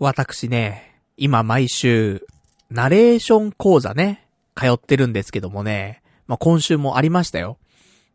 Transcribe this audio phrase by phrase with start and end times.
[0.00, 2.24] 私ね、今毎週、
[2.70, 7.58] ナレーション講座ね、通ってるんですけどもね、まあ、今週もありましたよ。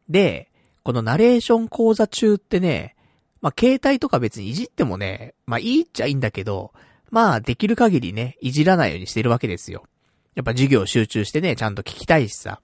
[0.07, 0.49] で、
[0.83, 2.95] このナレーション講座中ってね、
[3.41, 6.71] まあ、携帯とか別にいじってもね、まあ、いいっちゃいいんだけど、
[7.11, 9.83] まあ、できる限りね、いじらないようにしてるわけですよ。
[10.35, 12.61] やっぱ授業集中してね、ちゃんと聞きたいしさ。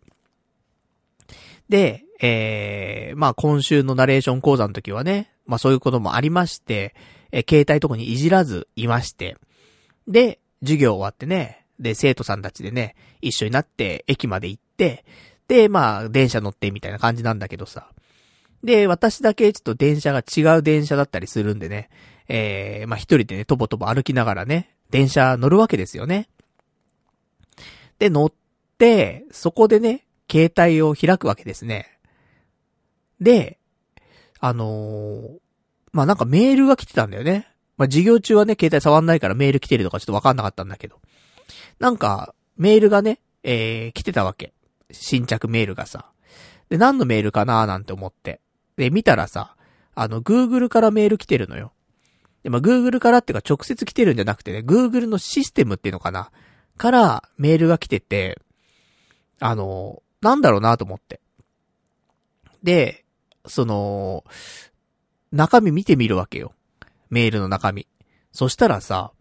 [1.68, 6.96] で、えー、まあ今週のナレーション講座の時はね、まあそういうこともありまして、
[7.32, 9.38] え、携帯とこにいじらずいまして、
[10.08, 15.06] で、授業終わってね、で、生徒さんたちでね、一緒になって駅まで行って、
[15.48, 17.90] で、まあ、電車乗ってみたいな感じなんだけどさ。
[18.64, 21.90] で、私だけちょっと電車が違う電車だったりするんでね、
[22.28, 26.30] えー、まあ一人でね、とぼとぼ歩きながらね、電車乗るわけですよね。
[28.00, 28.34] で、乗っ
[28.78, 32.00] て、そこでね、携帯を開くわけですね。
[33.20, 33.60] で、
[34.40, 35.40] あのー、
[35.92, 37.48] まあ、なんかメールが来てたんだよね。
[37.78, 41.00] まあ、授業中はね、携帯触んないからメール来てるとかちょっとわかんなかったんだけど。
[41.80, 44.54] なんか、メールがね、えー、来てたわけ。
[44.92, 46.12] 新着メールがさ。
[46.70, 48.42] で、何のメールかなーなんて思って。
[48.76, 49.56] で、見たらさ、
[49.96, 51.72] あの、Google からメール来てるのよ。
[52.44, 56.32] で、まあ、Google からっていうか直接来てるんじゃなくてね、Google のシステムっていうのかな
[56.78, 58.40] からメールが来てて、
[59.40, 61.20] あの、なんだろうなと思って。
[62.64, 63.06] で、
[63.46, 64.24] その、
[65.32, 66.54] 中身見てみるわけよ。
[67.10, 67.88] メールの中身。
[68.32, 69.12] そしたらさ、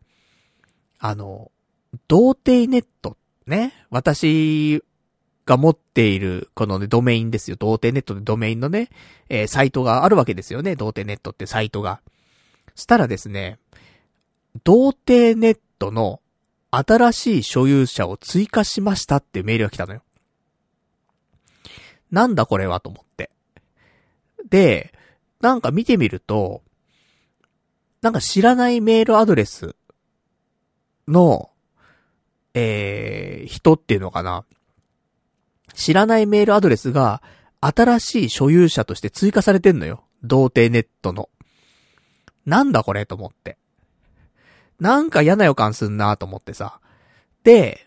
[0.98, 1.50] あの、
[2.08, 3.72] 童貞ネット、ね。
[3.90, 4.82] 私
[5.46, 7.56] が持っている、このね、ドメインですよ。
[7.56, 8.90] 童貞ネットでドメインのね、
[9.28, 10.76] えー、サイトがあるわけですよね。
[10.76, 12.00] 童貞ネットってサイトが。
[12.74, 13.58] したらですね、
[14.64, 16.20] 童貞ネットの
[16.70, 20.02] 新しい所有者を追加しましたってメールが来たのよ。
[22.10, 23.30] なんだこれはと思って。
[24.48, 24.92] で、
[25.40, 26.62] なんか見てみると、
[28.02, 29.74] なんか知らないメールアドレス
[31.06, 31.50] の、
[32.54, 34.44] えー、人っていうのかな。
[35.74, 37.22] 知らないメールアドレスが
[37.60, 40.04] 新しい所有者として追加されてんのよ。
[40.22, 41.28] 童貞ネットの。
[42.46, 43.58] なんだこれと思って。
[44.80, 46.80] なんか嫌な予感すんなと思ってさ。
[47.42, 47.86] で、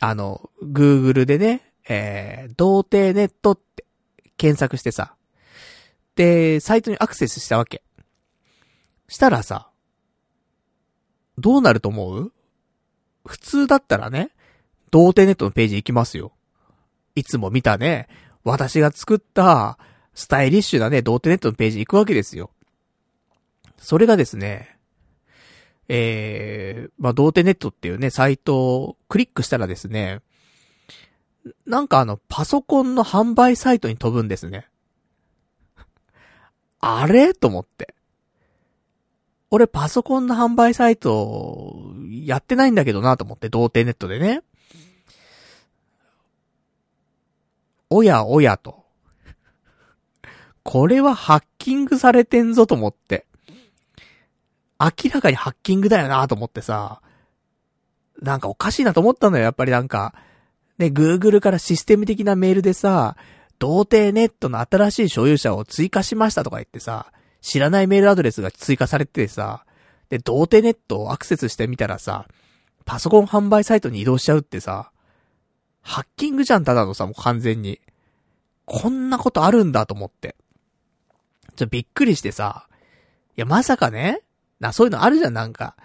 [0.00, 3.84] あの、Google でね、えー、童貞ネットって
[4.36, 5.14] 検索してさ。
[6.16, 7.82] で、サイトにアクセスしたわけ。
[9.08, 9.70] したらさ、
[11.38, 12.32] どうなると思う？
[13.24, 14.30] 普通だったらね、
[14.90, 16.32] 童貞ネットのページ行きますよ。
[17.14, 18.08] いつも見たね、
[18.44, 19.78] 私が作った
[20.14, 22.50] スタイリッシュなね、童貞ネットのページ行くわけですよ。
[23.78, 24.76] それがですね、
[25.88, 30.20] えー、まあ、童貞ネットっていうね、サイトをクリックしたらですね、
[31.66, 34.68] なんかあの、パソコンの販売サイトに飛ぶんですね。
[36.84, 37.32] あれ？
[37.32, 37.94] と思って。
[39.50, 44.42] 俺パソコンの販売サイト、やってないんだけどなと思って、童貞ネットでね。
[47.88, 48.84] おやおやと。
[50.64, 53.26] これはハッキングされてんぞと思って。
[54.80, 57.00] 明らかにハッキングだよなと思ってさ、
[58.20, 60.14] なんかおかしいなと思ったのよ、やっぱりなんか。
[60.78, 63.16] ね、Google からシステム的なメールでさ、
[63.62, 69.64] 童貞ネットの新しい所有者を追加しましたとか言ってさ、知らないメールアドレスが追加されててさ、
[70.08, 72.26] で、童貞ネットをアクセスしてみたらさ、
[72.84, 74.90] パソコン販売サイトに移動しちゃうってさ、
[75.80, 77.80] ハッキングじゃん、ただのさ、もう完全に。
[78.64, 80.34] こんなことあるんだと思って。
[81.54, 82.66] ちょ、びっくりしてさ、
[83.36, 84.22] いや、まさかね、
[84.58, 85.76] な、そういうのあるじゃん、なんか。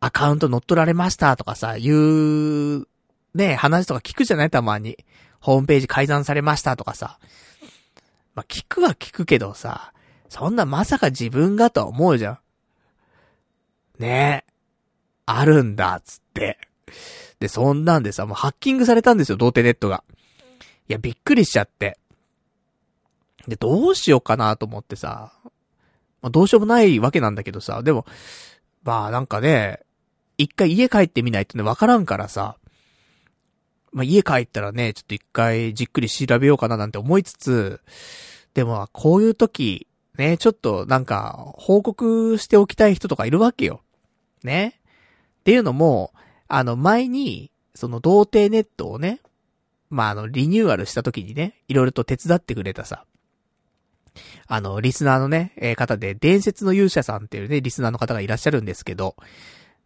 [0.00, 2.88] アカウント乗っ取られましたとかさ、いう、
[3.36, 4.98] ね、話とか聞くじゃないたまに。
[5.42, 7.18] ホームページ改ざんされましたとかさ。
[8.34, 9.92] まあ、聞くは聞くけどさ、
[10.28, 12.38] そんなまさか自分がとは思うじゃん。
[13.98, 14.52] ねえ。
[15.26, 16.58] あるんだ、つって。
[17.40, 20.04] で、そんなんでさ、もうハッキングされたんですよ、童貞ネットが。
[20.88, 21.98] いや、びっくりしちゃって。
[23.48, 25.32] で、どうしようかなと思ってさ。
[26.22, 28.06] まあ、どうしようもないわけなんだけどさ、でも、
[28.84, 29.80] まあなんかね、
[30.38, 32.56] 一回家帰ってみないとね、わからんからさ、
[33.92, 37.80] まあ家帰ったらね、ちょっと一回じっくり調べようかななんて思いつつ、
[38.54, 39.86] でもこういう時、
[40.18, 43.82] ね、ちょっとなんか報告しておきたい人とかいるわけよ。
[44.42, 44.80] ね。
[45.40, 46.12] っていうのも、
[46.48, 49.20] あの前に、その童貞ネットをね、
[49.88, 53.04] まああのリニューアルした時にね、いろいろと手伝ってくれたさ、
[54.46, 59.16] あの、リスナーのね、えー、方で、伝説の勇者さんっていうね、リスナーの方がいらっしゃるんですけど、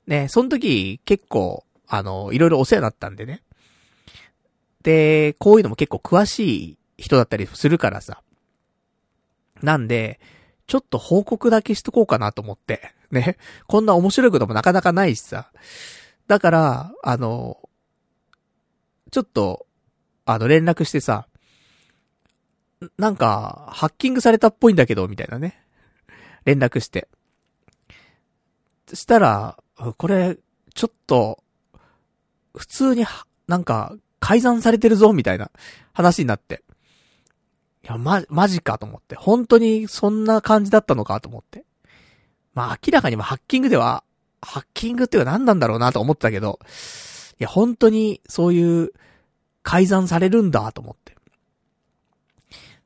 [0.07, 3.43] ね、その時、結構、あの、いろいろお世話になったんでね。
[4.87, 8.23] で、こういうのも結構詳しい人だったりするからさ。
[9.61, 10.21] なんで、
[10.69, 12.95] ちょっと報告だけしとこうかなと思って。
[13.11, 13.37] ね。
[13.67, 15.51] こんな面白いこともなかなかないしさ。
[16.29, 17.69] だから、あの、
[19.11, 19.67] ちょっと、
[20.25, 21.27] あの、連絡してさ、
[22.97, 25.61] なんか、ハッキングされたっぽいんだけど、みたいなね。
[26.45, 27.09] 連絡して。
[28.95, 29.59] したら、
[29.97, 30.39] これ、
[30.75, 31.43] ちょっと、
[32.55, 33.05] 普通に、
[33.49, 35.53] なんか、改ざんされてるぞ、みたいな
[35.93, 36.65] 話になって。
[37.85, 39.15] いや、ま、マジかと思って。
[39.15, 41.65] 本当にそんな感じだったのかと思って。
[42.53, 44.03] まあ明らかにもハッキングでは、
[44.43, 46.59] ハッキングっていうか何なんだろうなと思ってたけど、
[47.39, 48.91] いや、本当にそういう
[49.63, 51.15] 改ざんされるんだと思って。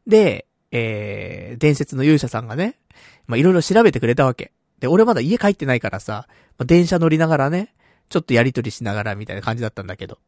[0.07, 2.79] で、えー、伝説の勇者さんがね、
[3.27, 4.53] まあいろいろ調べてくれたわけ。
[4.79, 6.27] で、俺まだ家帰ってないからさ、
[6.59, 7.75] まあ、電車乗りながらね、
[8.11, 10.19] ちょっとやりとりしながらみたいな感じだったんだけど。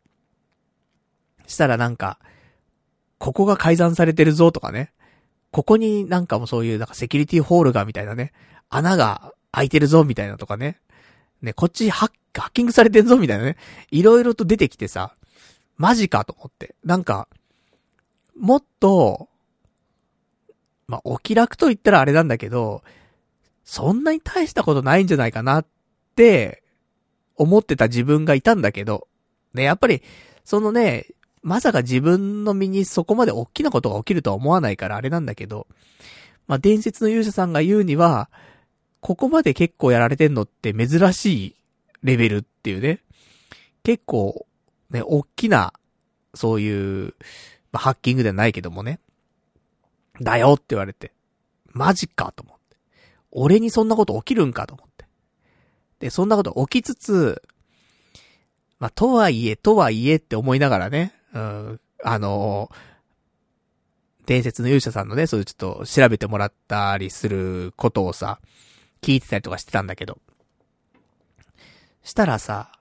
[1.47, 2.19] したらなんか、
[3.19, 4.93] ここが改ざんされてるぞとかね。
[5.51, 8.33] ここになんかもそういうなんかセキュリティホールがみたいなね。
[8.69, 10.81] 穴が開いてるぞみたいなとかね。
[11.43, 13.57] ね、こっちハッハッキングされてんぞみたいなね。
[13.91, 15.15] いろいろと出てきてさ、
[15.77, 16.75] マジかと思って。
[16.85, 17.29] なんか、
[18.37, 19.29] もっと、
[20.87, 22.83] まあ、お気楽と言ったらあれなんだけど、
[23.65, 25.67] そんなに大したことないんじゃないかなっ
[26.17, 26.63] て、
[27.37, 29.09] 思ってた自分がいたんだけど、
[29.55, 30.03] ね、やっぱり、
[30.45, 31.07] そのね、
[31.43, 35.67] まさか自分の身にそこまで大きなことが起きるとは思わないからあれなんだけど、
[36.47, 38.31] まあ、伝説の勇者さんが言うには、
[39.01, 41.57] ここまで結構やられてんのって珍しい
[42.03, 43.01] レベルっていうね。
[43.83, 44.47] 結構、
[44.91, 45.73] ね、大きな、
[46.35, 47.15] そういう、
[47.73, 49.01] まあ、ハッキングではないけどもね。
[50.21, 51.13] だよって言われて。
[51.73, 52.77] マジかと思って。
[53.33, 55.07] 俺にそんなこと起きるんかと思って。
[55.99, 57.43] で、そんなこと起きつつ、
[58.79, 68.41] まあ、とはいえ、とはいえって思いながらね、うん、あのー、伝説の勇者さんのね、そういうちょっと調べてもらったりすることをさ、
[69.01, 70.19] 聞いてたりとかしてたんだけど。
[72.03, 72.73] したらさ、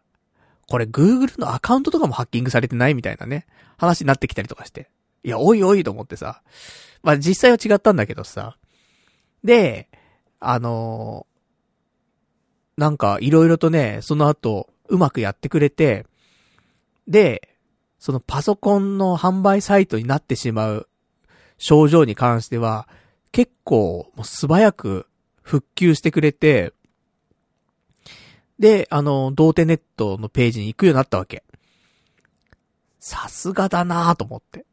[0.68, 3.46] これ Google のアカウントとかもハッキングされてないみたいなね、
[3.78, 4.90] 話になってきたりとかして。
[5.24, 6.42] いや、おいおいと思ってさ。
[7.04, 8.58] まあ実際は違ったんだけどさ。
[9.44, 9.90] で、
[10.40, 16.06] あのー、なんかいろいろとね、その後、うまくやってくれて、
[17.08, 17.51] で、
[18.02, 20.90] そのパソコンの販売サイトになってしまう
[21.60, 22.88] 症状に関しては、
[23.32, 25.06] 結構もう素早く
[25.44, 26.74] 復旧してくれて、
[28.58, 31.44] で、あの、童貞ネットのページに行くようになったわけ。
[33.00, 34.66] さすがだなぁと思って。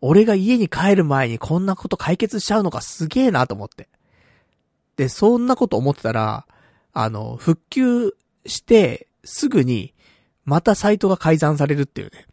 [0.00, 3.88] 俺が家に帰る前にこんなこと解決しちゃうのかすげえなと思って。
[4.94, 6.46] で、そんなこと思ってたら、
[6.92, 8.14] あの、復旧
[8.46, 9.93] して、すぐに、
[10.44, 12.26] またサイトが改ざんされるっていうね。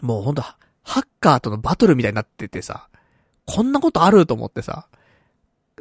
[0.00, 2.88] もうほんと、ハッカーとのバトルみたいになっててさ、
[3.46, 4.88] こんなことあると思ってさ、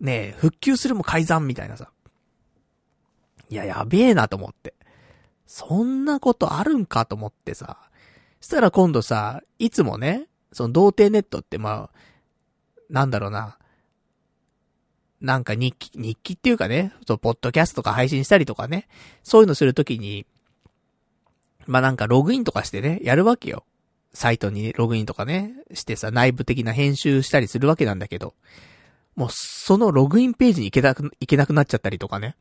[0.02, 1.92] ねえ、復旧するも改ざんみたいなさ。
[3.50, 4.74] いや、やべえなと思って。
[5.46, 7.78] そんなことあるんかと思ってさ。
[8.42, 12.00] したら今度さ、いつもね、その童貞ネットってまあ、
[12.90, 13.58] なんだろうな。
[15.26, 18.88] なんか日記、日記っていうかね、そう、ポッドキャストとか配信したりとかね、
[19.24, 20.28] そういうのするときに、
[21.66, 23.66] まあなんかログインとかしてね、やるわけよ。
[24.14, 28.36] サイトにログインとかね、してさ、内部的な編集したりするわけなんだけど、
[29.16, 32.36] もうそのログインページに行けなく、行けなくなっちゃったりとかね。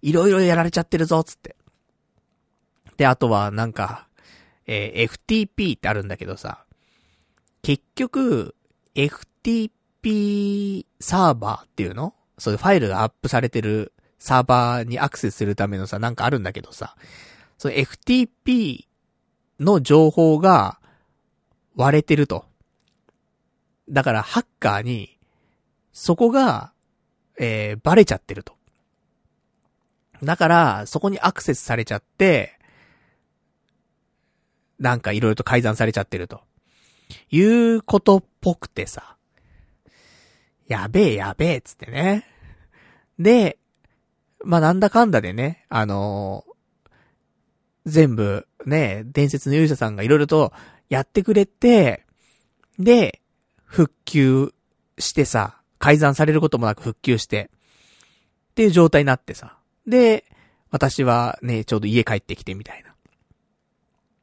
[0.00, 1.54] いろいろやられちゃってるぞ、つって。
[2.96, 4.08] で、あとはなんか、
[4.66, 6.64] えー、FTP ってあるんだけどさ、
[7.60, 8.54] 結局、
[8.94, 9.70] FTP
[10.06, 12.14] p サーバーっていうの？
[12.38, 16.94] そういうファイルがアップされてるサーバーにアクセスするためのさ、なんかあるんだけどさ、
[17.58, 18.84] その FTP
[19.58, 20.78] の情報が
[21.74, 22.44] 割れてると。
[23.90, 25.18] だからハッカーに、
[25.92, 26.72] そこが、
[27.40, 28.54] えー、バレちゃってると。
[30.22, 32.60] だから、そこにアクセスされちゃって、
[34.78, 36.42] なんかいろいろと改ざんされちゃってると。
[37.30, 39.15] いうことっぽくてさ。
[40.68, 42.24] やべえやべえ、つってね。
[43.18, 43.58] で、
[44.44, 46.90] まあ、なんだかんだでね、あのー、
[47.86, 50.52] 全部、ね、伝説の勇者さんがいろいろと
[50.88, 52.04] やってくれて、
[52.78, 53.20] で、
[53.64, 54.52] 復旧
[54.98, 57.50] してさ、改ざんされることもなく復旧して、
[58.50, 59.58] っていう状態になってさ。
[59.86, 60.24] で、
[60.70, 62.82] 私はね、ちょうど家帰ってきてみたい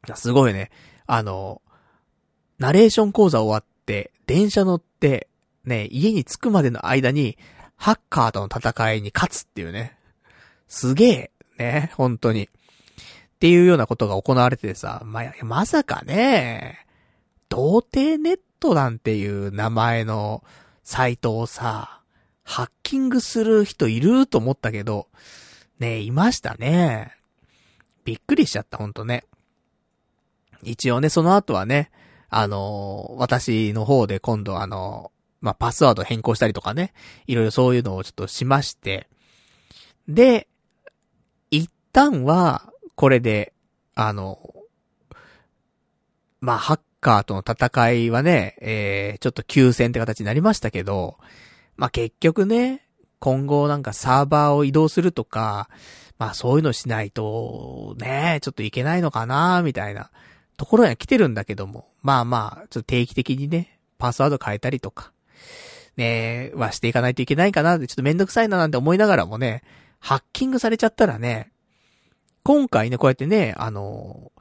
[0.08, 0.16] な。
[0.16, 0.72] すごいね。
[1.06, 1.62] あの、
[2.60, 5.28] ナレーション講座終わって、電車乗って、
[5.66, 7.38] ね、家に着くまでの間に、
[7.76, 9.98] ハッカーとの戦いに勝つっていうね。
[10.68, 12.46] すげえ、ね、本当に。
[12.46, 12.48] っ
[13.40, 16.86] ていうようなことが行われてさ、ま、まさかね、
[17.50, 20.44] 童貞ネットなんていう名前の
[20.84, 22.02] サイトをさ、
[22.44, 25.08] ハッキングする人いると思ったけど、
[25.80, 27.16] ねいましたね。
[28.06, 29.26] びっくりしちゃった、ほんとね。
[30.62, 31.92] 一応ね、その後はね、
[32.30, 35.12] あのー、私の方で今度あの、
[35.44, 36.94] まあ、パスワード変更したりとかね、
[37.28, 39.10] いろいろそういうのをちょっとしまして、
[40.08, 40.48] で、
[41.52, 43.54] 一旦は、これで、
[43.94, 44.54] あの、
[46.40, 51.18] まあ、ハッカーとの戦いはね、えー、ちょっと休戦って形になりましたけど、
[51.76, 52.88] まあ、結局ね、
[53.20, 55.70] 今後なんかサーバーを移動するとか、
[56.18, 60.12] まあそういうのしないと、ね、ちょっといけないのかなみたいな
[60.58, 65.13] ところには来てるんだけども、まあまあ、ちょっと定期的にね、パスワード変えたりとか、
[65.98, 69.64] ね、はしていかないといけないかなって、ちょっとめんどくさいななんて思いながらもね、
[70.00, 71.52] ハッキングされちゃったらね、
[72.44, 74.32] 今回ね、こうやってね、あの、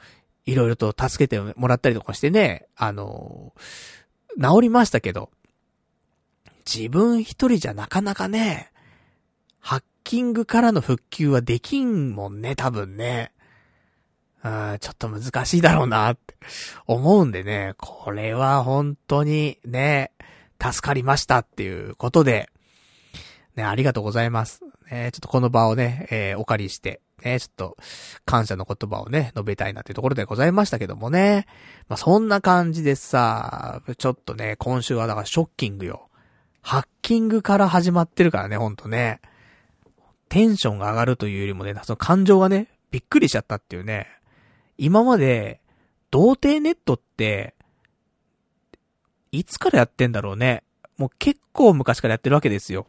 [0.45, 3.53] いろいろと助けてもらったりとかしてね、あの、
[4.41, 5.31] 治りましたけど、
[6.67, 8.71] 自分一人じゃなかなかね、
[9.61, 13.33] ハッキングからの復旧はできんもんね、多分ね。
[14.45, 16.35] うん、ちょっと難しいだろうなって
[16.87, 20.11] 思うんでね、これは本当にね、
[20.63, 22.49] 助かりましたっていうことで、
[23.57, 24.63] ね、ありがとうございます。
[24.91, 27.77] ね、ちょっとこの場をね、えー、お借りして、ね、ちょっと、
[28.25, 31.47] 感謝の言葉をね、述べたいなっていうところでございましたけどもね。
[31.89, 36.09] まあ、そんな感じでさ、ちょっとね、今週はだからショッキングよ。
[36.63, 39.21] ハッキングから始まってるからね、ほんとね。
[40.29, 44.07] テンションが上がるというよりもね、その感情がね、びっくりしちゃったっていうね。
[44.79, 45.61] 今まで、
[46.11, 47.55] 童貞ネットって、
[49.33, 50.63] いつからやってんだろうね。
[50.99, 52.87] もう結構昔からやってるわけですよ。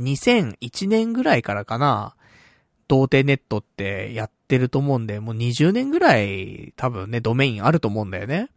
[0.00, 2.16] 2001年ぐらいからかな。
[2.88, 8.48] 童貞ネットってやってると思うんで、もう20年ぐらい多分ね、ドメインあると思うんだよね。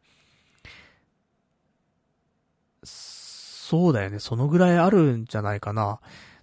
[2.84, 4.20] そうだよね。
[4.20, 6.00] そのぐらいあるんじゃないかな。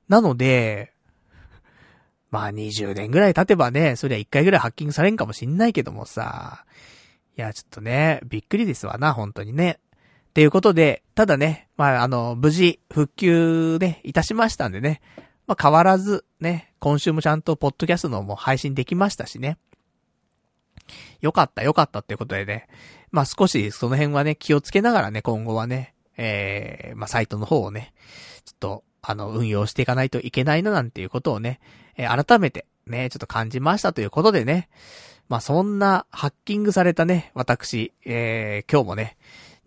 [0.08, 0.92] なので、
[2.30, 6.64] まあ20年ぐらい経てばね、そりゃ1回ぐらいハッキングされんかもしんないけどもさ。
[7.36, 9.78] いや、ちょっとね、びっくりですわな、本当にね。
[10.32, 15.02] っていうことで、ただね、まああの、無事復旧ね、いたしましたんでね。
[15.46, 19.58] まあ変わらず、ね、今週もちゃんとポッドキャストのも配信できましたしね。
[21.20, 22.66] よかった、よかったっていうことでね。
[23.10, 27.92] まあ少しその辺はね、気をつけながらね、今後はね、えー、まあ、サイトの方をね、
[28.44, 31.60] ちょっと、あの、運用していかないといけないななんていうことをね、
[31.96, 34.68] えー、改めて、ね、ちょっと感じましたということでね、
[35.28, 39.16] まあ、そんなハッキングされたね、私、えー、今日もね、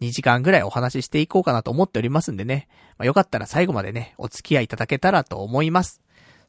[0.02, 6.02] 2時間ぐらいお話ししていこうかなと思っておりますんでね、まあ、よかったら最後までね、お付き合いいただけたらと思います。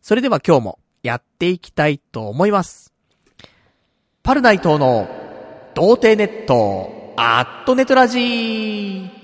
[0.02, 2.92] それでは今日もやっていきたいと思います。
[4.22, 5.08] パルナイトの
[5.74, 9.15] 童貞ネット、アットネトラジー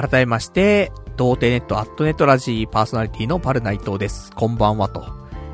[0.00, 4.32] 改めまして、童貞ネットアットネットラジーパーソナリティのパルナイトです。
[4.32, 5.04] こんばんは、と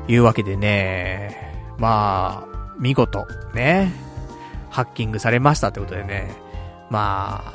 [0.07, 3.91] いうわけでね、まあ、見事、ね、
[4.69, 6.33] ハッキングされましたってことでね、
[6.89, 7.53] まあ、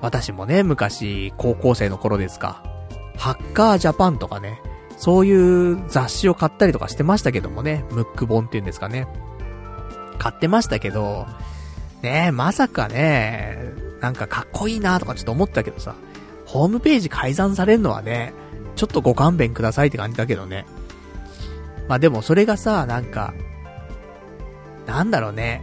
[0.00, 2.62] 私もね、昔、高校生の頃ですか、
[3.18, 4.62] ハッカージャパンとかね、
[4.96, 9.06] そういう雑誌を買ったりとかしてましたけどもね、ムック本っていうんですかね。
[10.16, 11.26] 買ってましたけど、
[12.00, 15.94] ねまさかね、なんかかっこいいなとかちょっと思ったけどさ、
[16.46, 18.32] ホームページ改ざんされるのはね、
[18.76, 20.66] ちょっとご勘弁くださいって感じだけどね。
[21.88, 23.34] まあでもそれがさ、なんか、
[24.86, 25.62] なんだろうね、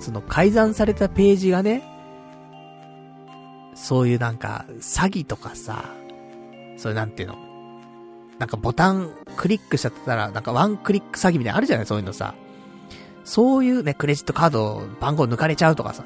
[0.00, 1.82] その改ざんされたページがね、
[3.74, 5.84] そういうなんか、詐欺とかさ、
[6.76, 7.36] それなんていうの、
[8.38, 12.34] なんかボタンクリックしちゃったら、なんかワンクリック詐欺みたいなのあるじゃないそういうのさ。
[13.24, 16.04] そういうね、クレジットカード番号抜かれちゃうとかさ。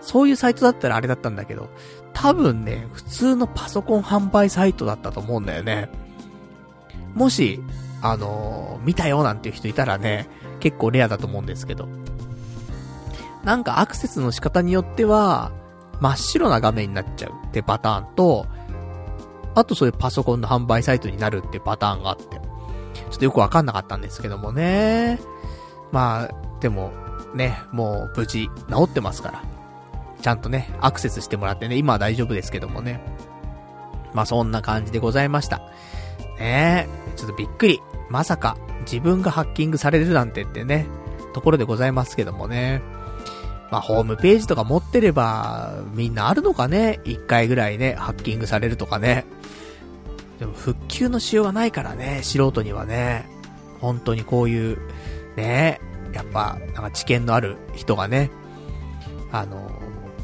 [0.00, 1.68] そういうサイトだったらあれだったんだけど、
[2.12, 5.88] 多分ね、普通のパソコン販売サイトだったと思うんだよね。
[7.14, 7.60] もし、
[8.02, 10.28] あのー、見たよなんていう人いたらね、
[10.60, 11.88] 結構レアだと思うんですけど。
[13.44, 15.52] なんかアクセスの仕方によっては、
[16.00, 18.46] 真っ白な画面になっちゃうってパターンと、
[19.54, 22.24] あとそういうパソコンの販売サイトになるってパターンがあって、
[23.10, 25.18] ちょっとよくわかんなかったんですけどもね。
[25.90, 26.92] まあ、でも、
[27.34, 29.57] ね、もう無事治ってますから。
[30.20, 33.00] ちゃんとね、アクセスしてもらってね、今は大丈夫ですけどもね。
[34.14, 35.58] まあそんな感じでございました。
[36.38, 37.80] ねえ、ちょっとびっくり。
[38.10, 40.86] まさか、自分がハッキングされるなんてってね、
[41.34, 42.80] ところでございますけどもね。
[43.70, 47.00] まあ、ホームページとか持ってれば、みんなあるのかね？
[47.04, 49.26] 一回ぐらいね、ハッキングされるとかね。
[50.38, 53.28] でも、復旧のしようがないからね、素人にはね。
[53.80, 54.78] 本当にこういう、
[55.36, 55.82] ね、
[56.14, 58.30] やっぱ、なんか知見のある人がね、
[59.30, 59.70] あの、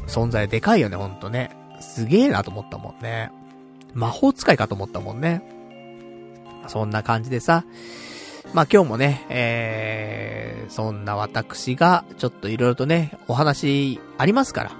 [0.07, 1.51] 存在でかいよね、ほんとね。
[1.79, 3.31] すげえなと思ったもんね。
[3.93, 5.41] 魔法使いかと思ったもんね。
[6.67, 7.63] そんな感じでさ、
[8.53, 14.71] まあ今日もね、えー、そんな私が、ちょっといろいろとね、お話ありますから、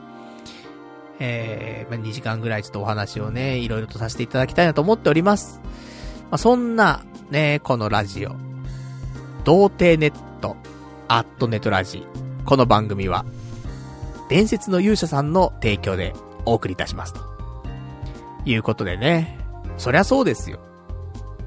[1.20, 5.62] えー、まあ、2時間ぐらいちょっとお話をね、いろいろとさせていただきたいなと思っております。
[6.30, 8.36] まあそんな、ね、このラジオ、
[9.44, 10.58] 童貞ネット、
[11.08, 12.06] アットネットラジ、
[12.46, 13.26] この番組は、
[14.30, 16.14] 伝説の勇者さんの提供で
[16.46, 17.22] お送りいたしますと。
[18.46, 19.40] いうことでね、
[19.78, 20.60] そりゃそうですよ。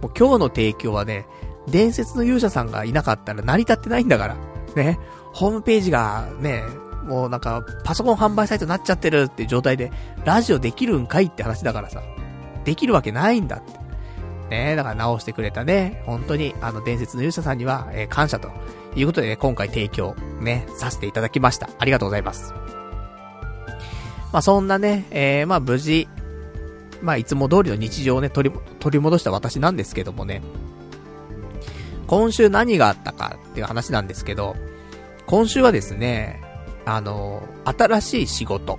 [0.02, 1.26] もう今日の提供はね、
[1.68, 4.36] 伝説の勇者さんがいなかったら成り立ってないんだから。
[4.74, 4.98] ね。
[5.32, 6.64] ホームページがね、
[7.04, 9.92] もうなんか、パソコン販売サイトになっちゃってるって状態で、
[10.24, 12.02] ラジオできるんかいって話だからさ。
[12.64, 13.77] できるわけないんだって。
[14.48, 18.50] ねだから直してくれたね、本当に、あの、伝説の勇者さんには、えー、感謝と
[18.96, 21.68] いうことでね、今回提供、ね、させていただきました。
[21.78, 22.52] ありがとうございます。
[24.32, 26.08] まあ、そんなね、えー、まあ、無事、
[27.02, 30.42] まあ、いつも通りの日常をね、取り、取り戻した私なんですけどもね、
[32.06, 34.56] 今週何があったかっていう話なんですけど、
[35.26, 36.42] 今週はですね、
[36.86, 38.78] あの、新しい仕事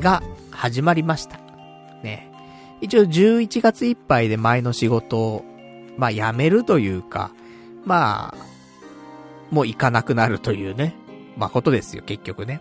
[0.00, 1.38] が始まりました。
[2.02, 2.33] ね。
[2.84, 5.44] 一応11月いっぱいで前の仕事を、
[5.96, 7.30] まあ辞めるというか、
[7.86, 8.34] まあ、
[9.50, 10.94] もう行かなくなるというね、
[11.38, 12.60] まあことですよ、結局ね。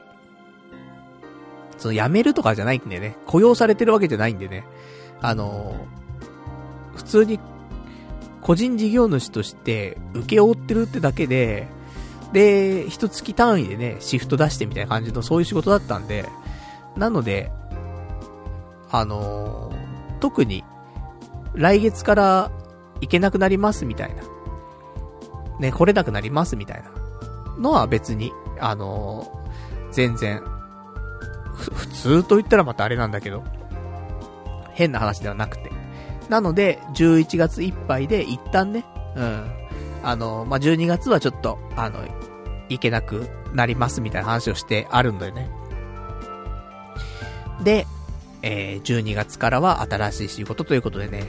[1.78, 4.64] その辞めるとかじゃないんでね、雇用されてるわけじゃないんでね、
[5.22, 5.76] あの、
[6.96, 7.38] 普通に
[8.40, 11.68] 個人事業主として受け負ってるってだけで、
[12.32, 16.30] で、一月単位でね、シフト出してみたいな感じのそういう仕事だったんで、
[16.96, 17.52] なので、
[18.90, 19.83] あのー、
[20.24, 20.64] 特に、
[21.54, 22.52] 来月から
[23.02, 24.24] 行けなくなりますみたいな。
[25.60, 26.92] ね、来れなくなりますみたいな。
[27.60, 30.42] のは別に、あのー、全然、
[31.56, 33.44] 普通と言ったらまたあれなんだけど、
[34.72, 35.74] 変な話ではなくて。
[36.30, 38.86] なので、11月いっぱいで一旦ね、
[39.18, 39.52] うん。
[40.04, 42.00] あの、まあ、12月はちょっと、あの、
[42.70, 45.50] 行けなくなりますみたいな話をしてあるんだよね。
[47.62, 47.86] で、
[48.44, 51.24] えー、12月からは新しい仕事ということでね、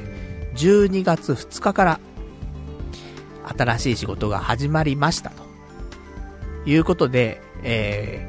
[0.57, 2.00] 12月2日から、
[3.57, 5.44] 新しい仕事が始まりましたと。
[6.66, 8.29] いうことで、え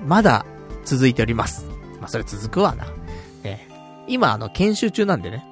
[0.00, 0.46] ー、まだ
[0.84, 1.66] 続いております。
[2.00, 2.86] まあ、それ続くわな。
[3.42, 3.68] ね。
[4.08, 5.44] 今、あの、研修中なんでね。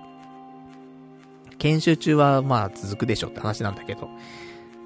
[1.59, 4.09] 研修中はまあ続くでしょって話なんだけど。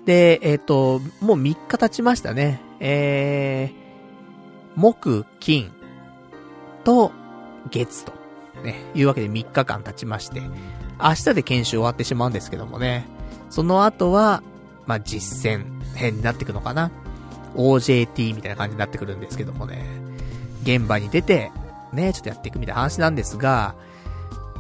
[0.07, 2.61] で、えっ、ー、と、もう3日経ちましたね。
[2.81, 5.71] えー、木、金、
[6.85, 7.13] と、
[7.71, 8.13] 月と、
[8.63, 10.43] ね、いうわけで3日間経ちまして、
[11.01, 13.07] 明日で研修終わってしまうんですけどもね。
[13.51, 14.43] その後は、
[14.87, 16.91] まあ、実践編になってくのかな。
[17.57, 19.87] OJT みたいな感じになってくるんですけどもね。
[20.63, 21.53] 現場に出て、
[21.93, 23.75] ね、ちょっとやっていくみたいな話なんですが、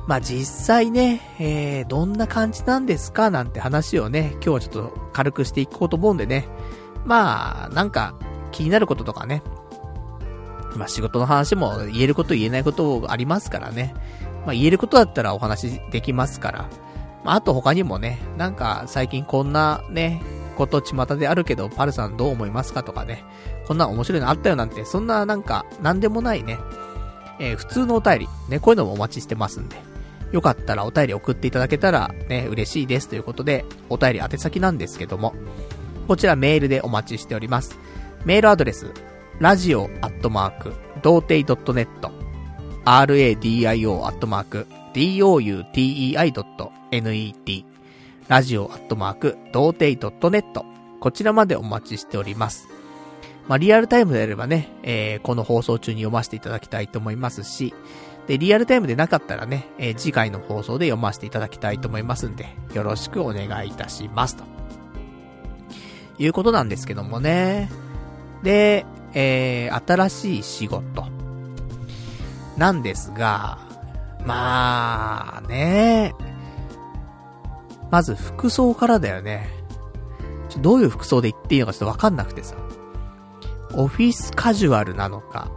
[0.06, 3.30] まあ、実際ね、えー、どんな感じなんですか？
[3.30, 6.46] なんて話をね、今日はちょっと軽くしていこうと思うんでね。
[7.04, 8.14] まあ、なんか、
[8.52, 9.42] 気になることとかね。
[10.76, 13.94] まあ、仕事の話も言えること言えないことありますからね。
[14.44, 16.68] まあ、言えることだったらお話できますから。
[17.24, 20.22] まあ、あと他にもね、なんか最近こんなね、
[20.56, 23.24] こと巷であるけど、パルさんどう思いますかとかね。
[23.66, 26.58] こんな面白いのあったよなんて、そんななんか、なんでもないね。
[27.40, 29.76] えー、普通のお便り、ね、こういうのもお待ちしてますんで。
[30.32, 35.34] よかったらお便り送っていただけたらね、嬉しいですということで、お便り宛先なんですけども、
[36.08, 37.78] こちらメールでお待ちしております。
[38.24, 38.92] メールアドレス、
[39.40, 41.88] ラジオアットマーク、童貞 .net、
[42.84, 47.64] radio アットマーク、doutei.net、
[48.28, 50.62] ラジオアットマーク、童貞 .net、
[51.00, 52.68] こちらまでお待ちしております。
[53.48, 57.74] まあ、リアルタイムであればね、えー、この放送中に読ませていただきたいと思いますし、
[58.28, 64.36] で、リアルタイムでなかったらね、えー、次回の放送で読ませていただきたいと思いますんで、よろしくお願いいたします。
[64.36, 64.44] と
[66.20, 67.68] いうことなんですけどもね。
[68.44, 71.06] で、えー、新しい仕事。
[72.56, 73.58] なんですが、
[74.24, 76.14] まあ、ね
[77.90, 79.48] まず服装からだよね。
[80.48, 82.54] ちょどういう服装で行っていいのかちょっとわかんなくてさ。
[83.74, 85.50] オフィスカジュアルなのか、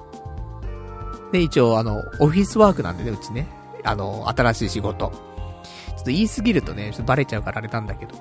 [1.31, 3.47] で、一応、あの、オフィスワークなんでね、うちね。
[3.83, 5.09] あの、新しい仕事。
[5.09, 8.15] ちょっと言いすぎるとね、ちょっとバレちゃうからあれなんだけど。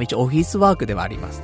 [0.00, 1.42] 一応オフィスワークではあります。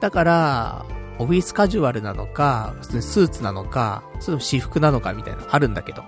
[0.00, 0.86] だから、
[1.18, 6.02] オフィスカジュアルなのか、普通にスーツなのか、それも私服なのかみたいなのあるんだけど。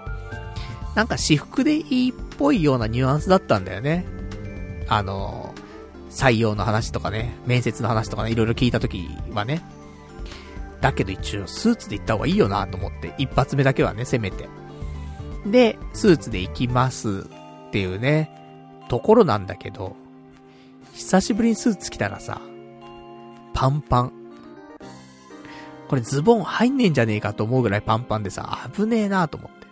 [0.95, 4.07] なんか私服でいいっぽいようなニュアンスだったんだよね。
[4.89, 5.55] あの、
[6.11, 9.63] 採用の話とかね、面接の話とかね、いろいろ聞いたときはね。
[10.81, 14.49] だけど一応スーツで行った方がいいよなと思って、一発目だけはね、せめて。
[15.47, 17.27] で、スーツで行きます
[17.69, 18.31] っていうね、
[18.89, 19.97] ところなんだけど、
[20.95, 22.41] 久しぶりにスーツ着たらさ、
[23.53, 24.13] パンパン。
[25.89, 29.67] これズボン入んねえんじゃねえかと思うぐらいパンパンでさ、危ねえなと思って。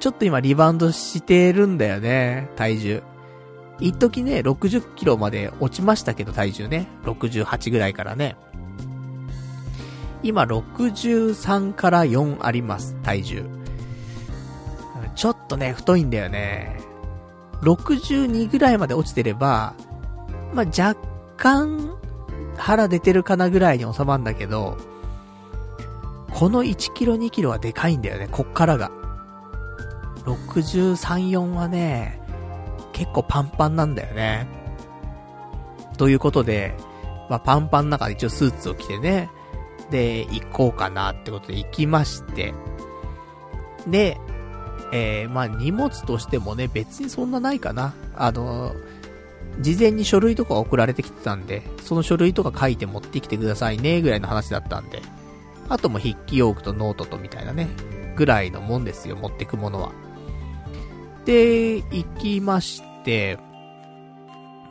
[0.00, 3.02] ちょっと今リバウンドしてるんだよね、体重。
[3.80, 6.86] 一時ね、60キロまで落ちましたけど、体重ね。
[7.04, 8.36] 68ぐらいからね。
[10.22, 13.44] 今63から4あります、体重。
[15.14, 16.80] ちょっとね、太いんだよね。
[17.62, 19.74] 62ぐらいまで落ちてれば、
[20.54, 21.00] まあ、若
[21.36, 21.96] 干、
[22.56, 24.76] 腹出てるかなぐらいに収まるんだけど、
[26.34, 28.90] この1キロ2キロはでかいんだよね、こっからが。
[30.24, 32.20] 63、4はね、
[32.92, 34.48] 結構パンパンなんだよね。
[35.96, 36.74] ということで、
[37.30, 39.30] まあ、パンパンの中で一応スーツを着てね、
[39.90, 42.52] で、行こうかなってことで行きまして、
[43.86, 44.18] で、
[44.92, 47.94] えー、まあ、荷物としてもね、別にそんなないかな。
[48.16, 55.00] あのー、事前に書類とか送られてきてたんで、その書類とか書いて持ってきてくださいね、ぐらいの話だったんで、
[55.68, 57.68] あとも筆記用具とノートとみたいなね、
[58.16, 59.92] ぐらいのもんですよ、持ってくものは。
[61.24, 63.38] で、行きまして、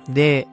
[0.08, 0.47] で、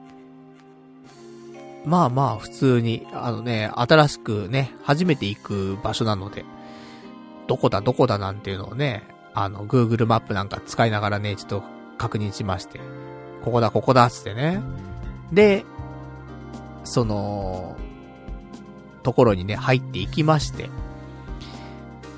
[1.85, 6.45] まあまあ普通に、あのね、新しくね、初めて行く場所なので、
[7.47, 9.03] どこだどこだなんていうのをね、
[9.35, 11.63] あの、Google マップなんか使いながらね、ちょっと
[11.99, 12.81] 確認しまして、
[13.43, 14.61] ここだここだっつってね。
[15.33, 15.65] で、
[16.85, 17.77] その、
[19.03, 20.69] ところにね、入っていきまして。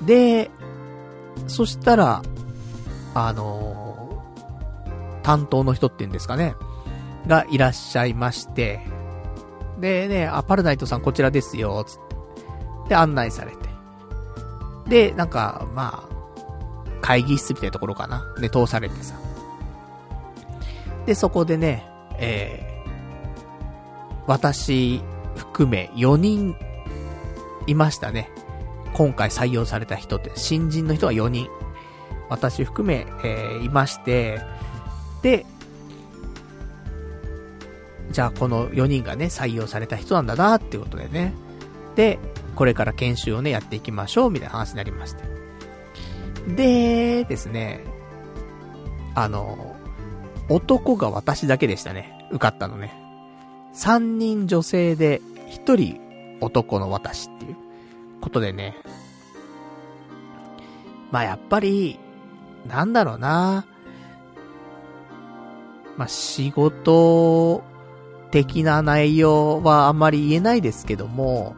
[0.05, 0.51] で、
[1.47, 2.21] そしたら、
[3.15, 4.23] あの
[5.21, 6.55] 担当の人っていうんですかね、
[7.27, 8.81] がいらっしゃいまして、
[9.79, 12.07] でね、あ、パルナイトさんこちらですよ、つっ
[12.83, 12.89] て。
[12.89, 13.57] で、案内されて。
[14.87, 16.13] で、なんか、まあ、
[17.01, 18.33] 会議室みたいなところかな。
[18.39, 19.15] で、通されてさ。
[21.05, 21.85] で、そこでね、
[22.19, 25.01] えー、私
[25.35, 26.55] 含め4人
[27.67, 28.29] いましたね。
[28.93, 31.47] 今回採用された人って、新人の人が4人。
[32.29, 34.41] 私含め、えー、いまして、
[35.21, 35.45] で、
[38.11, 41.33] じゃあこの4人がね、採用された人なんだなっていうことでね。
[41.95, 42.19] で、
[42.55, 45.23] これから研修をね、やっていきましょう、みたいな話になりまして。
[46.55, 47.83] で、ですね、
[49.15, 49.75] あの、
[50.49, 52.27] 男が私だけでしたね。
[52.29, 52.93] 受かったのね。
[53.73, 55.99] 3人女性で、1人
[56.41, 57.29] 男の私
[58.23, 58.77] ことでね。
[61.11, 61.99] まあやっぱり、
[62.67, 63.65] なんだろうな。
[65.97, 67.63] まあ仕事
[68.31, 71.55] 的な内容はあんまり言えないですけども、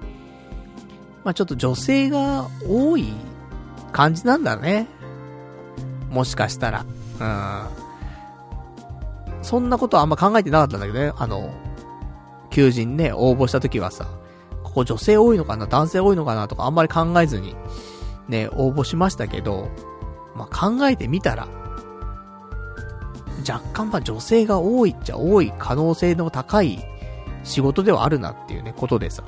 [1.24, 3.14] まあちょっと女性が多い
[3.92, 4.88] 感じなんだね。
[6.10, 6.86] もしかしたら。
[7.20, 7.86] うん。
[9.44, 11.14] そんなことはあんま考えてなかったんだけどね。
[11.16, 11.54] あの、
[12.50, 14.08] 求人ね、応募した時はさ、
[14.76, 15.68] ここ女性多いのかな？
[15.68, 16.50] 男性多いのかな？
[16.50, 17.56] とかあんまり考えずに、
[18.28, 19.72] ね、応募しましたけど、
[20.36, 21.48] まあ、考えてみたら、
[23.50, 26.84] 若干まあ女性が多いっちゃ多い可能性の高い
[27.46, 29.24] 仕事ではあるなっていうね、ことでさ。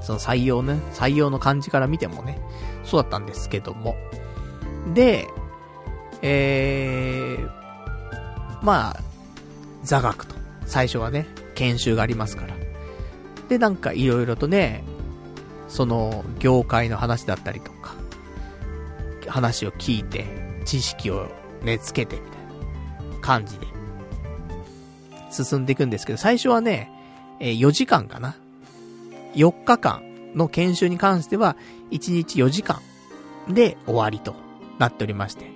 [0.00, 2.42] その採用ね、採用の感じから見てもね、
[2.82, 3.94] そうだったんですけども。
[4.92, 5.28] で、
[6.22, 9.00] えー、まあ、
[9.84, 10.34] 座学と。
[10.66, 12.59] 最初はね、研修がありますから。
[13.50, 14.84] で、なんかいろいろとね、
[15.68, 17.94] その、業界の話だったりとか、
[19.26, 20.24] 話を聞いて、
[20.64, 21.26] 知識を
[21.62, 23.66] ね、つけて、みたいな感じで、
[25.32, 26.92] 進んでいくんですけど、最初はね、
[27.40, 28.36] え、4時間かな。
[29.34, 30.02] 4日間
[30.36, 31.56] の研修に関しては、
[31.90, 32.80] 1日4時間
[33.48, 34.36] で終わりと
[34.78, 35.50] なっておりまして。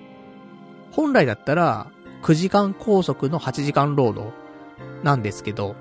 [0.91, 1.93] 本来だったら、
[2.25, 4.33] 9時間拘束の8時間労働
[5.05, 5.77] なんですけど、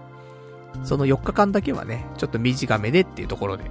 [0.84, 3.66] その4日間だけはね、ちょっと短めでっていうところで。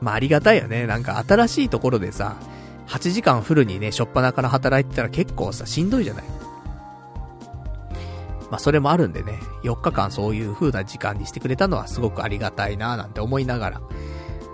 [0.00, 0.86] まあありがたいよね。
[0.86, 2.36] なんか新しいところでさ、
[2.88, 6.24] 8時間フルにね、しょっぱなから働いてたら結構さ、しんどいじゃない。
[8.50, 13.80] まあそれもあるんでね、4日間そういう風な時間にしてくれたのはすごくありがたいなぁなんて思いながら。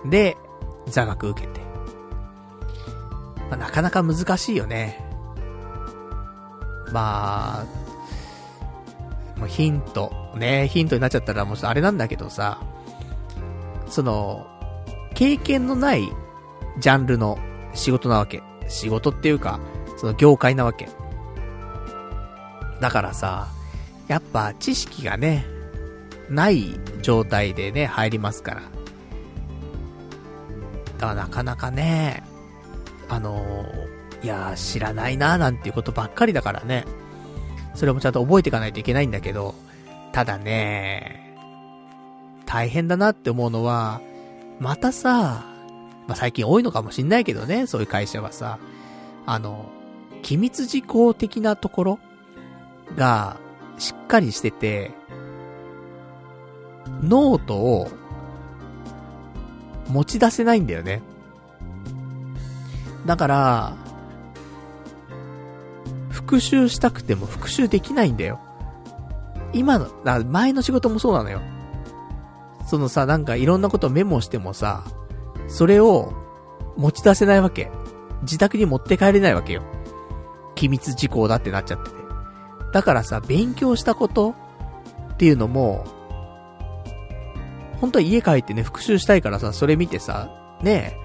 [0.05, 0.37] で、
[0.89, 1.61] 座学受けて。
[3.51, 5.03] まあなかなか難しいよね。
[6.93, 7.65] まあ、
[9.39, 12.61] もうヒント、ね、ヒントになっちゃったらもうあれなんだけどさ、
[13.89, 14.47] その、
[15.15, 16.09] 経験のない
[16.79, 17.39] ジャンルの
[17.75, 18.43] 仕事なわけ。
[18.69, 19.61] 仕事っていうか、
[19.97, 20.89] その業界なわけ。
[22.81, 23.49] だからさ、
[24.09, 25.47] やっぱ知識がね、
[26.29, 28.63] ない状態でね、入りますから。
[30.99, 32.23] だからなかなかね、
[33.09, 33.67] あの、
[34.23, 36.85] いや知らないなーなんていうことばっかりだからね。
[37.75, 39.55] それもちゃんと覚えていかないといけないんだけど、
[40.17, 41.37] ただね、
[42.47, 44.01] 大変だなって思うのは、
[44.59, 45.45] またさ、
[46.07, 48.59] まあ、最近多いのかもしんないけどね、そういう会社はさ、
[49.27, 49.67] あの、
[50.23, 51.99] 機密事項的なところ
[52.97, 53.37] が、
[53.77, 54.93] しっかりしてて、
[57.03, 57.91] ノートを
[59.89, 61.03] 持ち出せないんだよね。
[63.05, 63.77] だから、
[66.09, 68.41] 復習したくても復習できないんだよ。
[69.53, 69.89] 今の、
[70.25, 71.41] 前の仕事もそうなのよ。
[72.67, 74.85] そのさ、なんかいろんなことメモしてもさ、
[75.49, 76.13] それを
[76.77, 77.71] 持ち出せないわけ。
[78.23, 79.63] 自宅に持って帰れないわけよ。
[80.55, 81.97] 機密事項だってなっちゃってて。
[82.73, 84.35] だからさ、勉強したこと
[85.13, 85.85] っていうのも、
[87.81, 90.31] 本当は家帰ってね、復習したいからさ、それ見てさ、
[90.63, 90.99] ね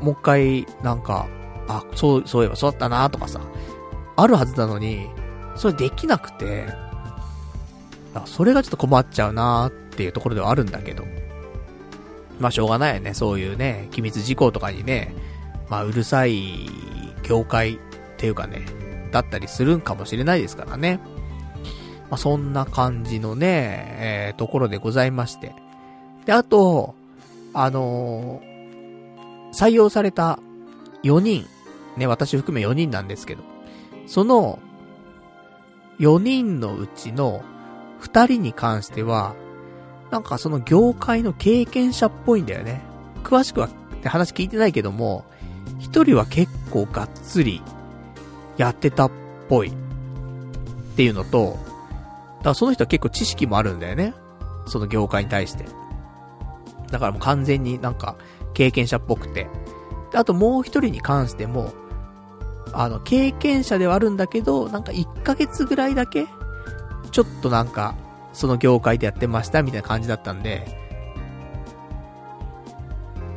[0.00, 1.26] え、もう一回、なんか、
[1.68, 3.40] あ、そう、そういえばそうだったなとかさ、
[4.16, 5.08] あるはずなのに、
[5.56, 6.66] それできなくて、
[8.26, 11.04] それがちょっと困っちゃうなっていうところではあるんだけど。
[12.38, 15.14] まあしょうがないよね、そういうね、機密事項とかにね、
[15.68, 16.70] まあうるさい
[17.22, 17.78] 業界っ
[18.16, 18.64] ていうかね、
[19.10, 21.00] だったりするんかもしれないですからね。
[22.10, 25.52] まあそんな感じのね、えー、ところでございまして。
[26.26, 26.94] で、あと、
[27.54, 30.38] あのー、採用された
[31.02, 31.46] 4人、
[31.96, 33.42] ね、私含め4人なんですけど、
[34.06, 34.58] その、
[35.98, 37.42] 4人のうちの
[38.08, 39.34] 2人に関しては、
[40.10, 42.82] なんかその業界の経験者っぽいんだよね。
[43.24, 43.70] 詳しくはっ
[44.02, 45.24] て話聞いてないけども、
[45.78, 47.62] 一人は結構がっつり
[48.56, 49.10] やってたっ
[49.48, 49.72] ぽいっ
[50.96, 51.58] ていうのと、
[52.38, 54.14] だからその人は結構知識もあるんだよね。
[54.66, 55.66] その業界に対して。
[56.90, 58.16] だからもう完全になんか
[58.54, 59.48] 経験者っぽくて。
[60.14, 61.72] あともう一人に関しても、
[62.72, 66.26] あの、経験者ではあるんだけど、なんか1ヶ月ぐらいだけ、
[67.10, 67.94] ちょっとなんか、
[68.32, 70.66] その業界でやってましたみたいな感じだったんで、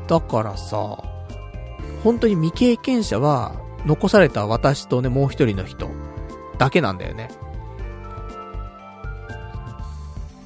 [0.08, 1.04] だからさ、
[2.04, 3.54] 本当に未経験者は、
[3.86, 5.90] 残された私とね、もう一人の人、
[6.58, 7.30] だけなんだよね。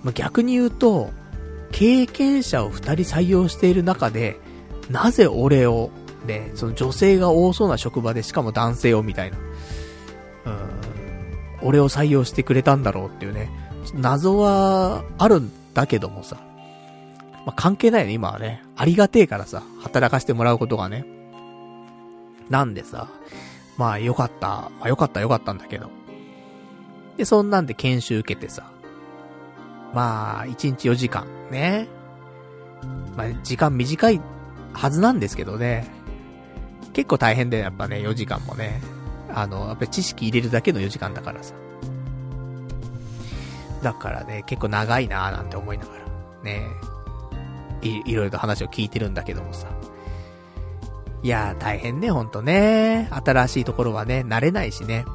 [0.03, 1.09] まあ、逆に言うと、
[1.71, 4.39] 経験者を二人採用している中で、
[4.89, 5.89] なぜ俺を、
[6.25, 9.37] ね、その女性が多そうな職場で、しかも男性をみたいな、
[11.65, 13.49] 俺を採用してくれたんだろうっていうね、
[13.93, 16.37] 謎はあるんだけどもさ、
[17.45, 18.63] まあ、関係ないよね、今はね。
[18.75, 21.05] ありがてえからさ、働かせてもらうことがね。
[22.49, 23.09] なんでさ、
[23.77, 24.69] まあよかった。
[24.79, 25.89] まあよかったよかったんだけど。
[27.17, 28.71] で、そんなんで研修受けてさ。
[29.93, 31.87] まあ、1日4時間、ね。
[33.15, 34.21] まあ、時間短い
[34.73, 35.87] はずなんですけどね。
[36.93, 38.81] 結構大変だよ、やっぱね、4時間もね。
[39.35, 41.53] あの、やっぱり知識入れるだけの4時間だからさ。
[43.83, 46.05] だからね、結構長いなーなんて思いながら、
[46.43, 46.65] ね。
[47.81, 49.67] い、いろいろと話を聞いてるんだけどもさ。
[51.21, 53.09] いやー、大変ね、ほんとね。
[53.11, 55.05] 新しいところはね、慣れないしね。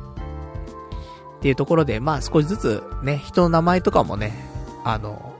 [1.39, 4.35] っていうところで、まあ少しずつね、人の名前とかもね、
[4.85, 5.35] あの、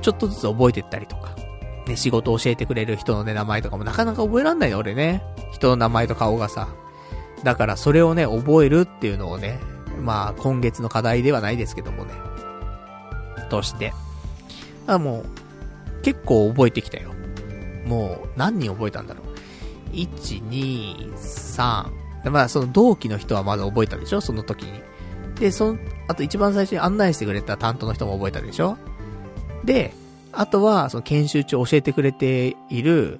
[0.00, 1.34] ちょっとずつ覚えてったりとか、
[1.88, 5.24] ね、仕事を教えてくれる人のね、名前とかもなかなか覚えらんないの、俺ね。
[5.50, 6.68] 人の名前と顔がさ。
[7.44, 9.60] だからそれをね、覚えるっていうのをね、
[10.02, 12.12] まあ今月の課題ではないですけどもね。
[13.48, 13.92] として。
[14.86, 17.12] あ、もう、結構覚えてきたよ。
[17.86, 19.94] もう、何人覚えたんだろう。
[19.94, 22.30] 1、2、3。
[22.30, 24.20] まあその同期の人はまだ覚えたでしょ？
[24.20, 24.82] その時に。
[25.36, 28.76] で、その、あと一番最初に案内してくれた担当の人も覚えたでしょ？
[29.64, 29.94] で、
[30.32, 33.18] あとは、その研修中教えてくれている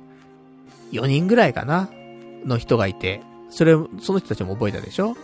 [0.92, 1.88] 4人ぐらいかな？
[2.44, 5.17] の人がいて、それ、その人たちも覚えたでしょ？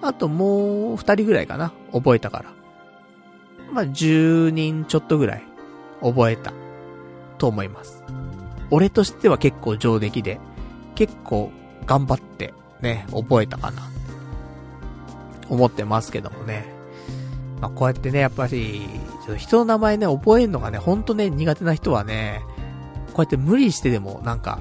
[0.00, 2.52] あともう2人ぐらいかな覚えたから。
[3.72, 5.42] まあ、10人ちょっとぐらい
[6.02, 6.52] 覚えた
[7.38, 8.02] と思います。
[8.70, 10.40] 俺としては結構上出来で、
[10.94, 11.50] 結構
[11.86, 13.82] 頑張ってね、覚えたかな。
[15.48, 16.66] 思ってますけどもね。
[17.60, 18.82] まあ、こうやってね、やっぱり、
[19.24, 22.42] ちょっと人の名前ね、覚えるのがね、ほんとね、苦手な人はね、
[23.12, 24.58] こうやって無理してでも、なんか、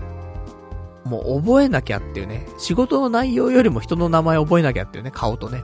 [1.06, 5.64] もう覚えなきゃっていうね、仕事の内容よりも人の名前覚えなきゃっていうね、顔とね。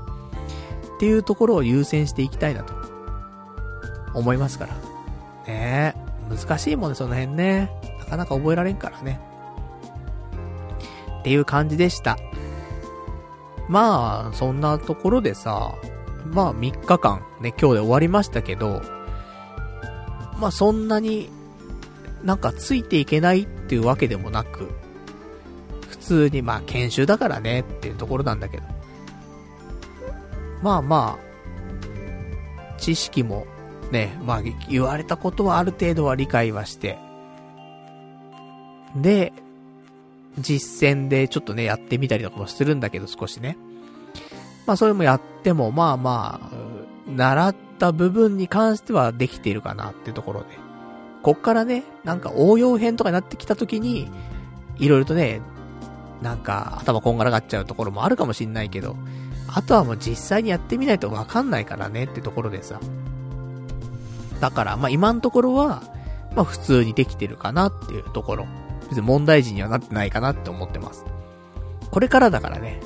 [0.96, 2.74] っていうところを優先していきたいなと、
[4.14, 4.74] 思いますから。
[5.54, 7.72] ねえ、難しいもんね、その辺ね。
[8.00, 9.20] なかなか覚えられんからね。
[11.20, 12.18] っていう感じでした。
[13.70, 15.76] まあ、そんなところでさ、
[16.26, 18.82] まあ3日間ね、今日で終わりましたけど、
[20.40, 21.30] まあそんなに
[22.24, 24.70] なんかついていけないっていうわけでもなく、
[26.08, 28.64] 通にまあ研修だからねっていうところなんだけど。
[30.64, 33.46] まあまあ、知識も
[33.92, 36.98] ね、まあ言われたことはある程度は理解はして、
[38.96, 39.34] で、
[40.40, 43.58] 実践でちょっとね、やってみたりとかもするんだけど少しね。
[44.66, 46.50] まあそれもやっても、まあまあ、
[47.10, 50.48] 習った部分に関してはできているかなっていうところで。
[51.22, 54.10] こっからね、なんか応用編とかになってきた時に、
[54.78, 55.42] いろいろとね、
[56.22, 58.96] なんか頭こんがらがっちゃうところもあるかもしんないけど、
[59.48, 62.80] あとはもう実際にやってみないとわかんないからねってところでさ。
[64.40, 65.82] だから、まあ今のところは、
[66.36, 68.48] まあ普通にできてるかなっていうところ。
[68.90, 71.06] 別に問題児にはなってないかなって思ってます。
[71.92, 72.80] これからだからね、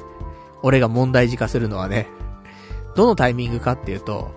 [0.64, 2.08] 俺が問題児化するのはね、
[2.96, 4.32] どのタイミングかっていうと、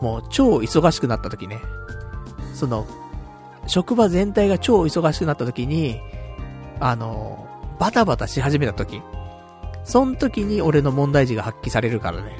[0.00, 1.60] もう超忙しくなった時ね、
[2.54, 2.86] その、
[3.66, 6.00] 職場全体が超忙しくなった時に、
[6.80, 7.46] あの、
[7.78, 9.02] バタバタし始めた時、
[9.84, 12.36] その時に俺の問題児が発揮されるからね。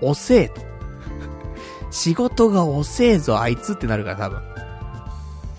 [0.00, 0.60] 遅えと。
[1.90, 4.42] 仕事が遅えぞ、あいつってなるから多分。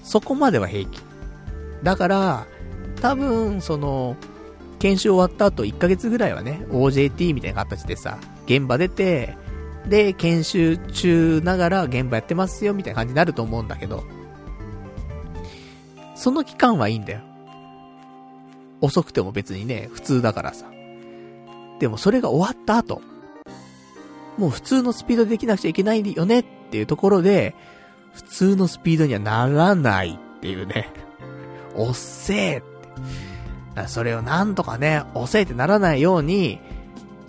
[0.03, 1.01] そこまでは平気。
[1.81, 2.47] だから、
[3.01, 4.15] 多分、その、
[4.79, 9.37] 研修終わった後1ヶ月ぐらいはね、OJT みたいな形でさ、現場出て、
[9.87, 14.03] で、研修中ながら現場やってますよみたいな感じになると思うんだけど、
[16.15, 17.21] その期間はいいんだよ。
[18.83, 20.65] 遅くても別にね、普通だからさ。
[21.79, 23.01] でもそれが終わった後、
[24.37, 27.55] もう普通のスピードでできなくちゃいけないよねっていうところで、
[28.13, 30.91] 普通のスピードにはならないっていうね。
[31.75, 33.87] おっせえって。
[33.87, 36.59] それをなんとかね、遅えってならないように、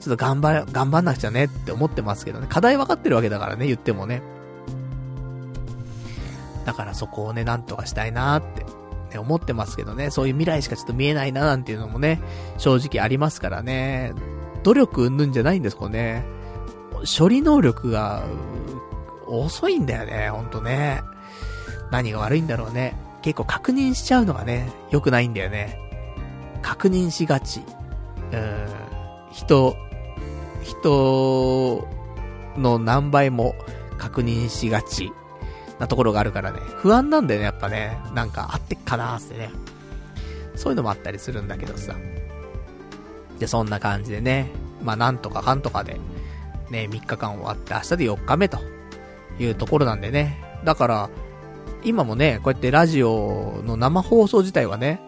[0.00, 2.46] ちょっと頑張れ、頑張んなくちゃねって思ってますけどね。
[2.50, 4.22] 課題分かってるわけだからね、言ってもね。
[6.66, 8.66] だからそこをね、なんとかしたいなーって、
[9.14, 10.10] ね、思ってますけどね。
[10.10, 12.20] そういう未来しかちょっと見えないななんていうのもね、
[12.58, 14.12] 正直ありますからね。
[14.62, 16.24] 努力うんぬんじゃないんですこね。
[17.18, 18.24] 処理能力が、
[19.26, 21.02] 遅いんだよね、ほんとね。
[21.90, 22.96] 何が悪いんだろうね。
[23.22, 25.78] 結構確認しちゃうのがね、良くないんだよね。
[26.62, 27.62] 確認しがち。
[28.32, 28.66] うん、
[29.30, 29.76] 人、
[30.62, 31.88] 人
[32.56, 33.54] の何倍も
[33.98, 35.12] 確認しがち
[35.84, 37.98] なところがあるからね、不安なんだよね、やっぱね。
[38.14, 39.50] なんか、あってっかなーってね。
[40.56, 41.94] そういうのもあったりするんだけどさ。
[43.38, 44.50] で、そんな感じでね、
[44.82, 46.00] まあなんとかかんとかで、
[46.70, 48.58] ね、3日間終わって明日で4日目と
[49.38, 50.42] いうところなんでね。
[50.64, 51.10] だから、
[51.84, 55.00] 今もね、こうやってラジオの生放送自体はね、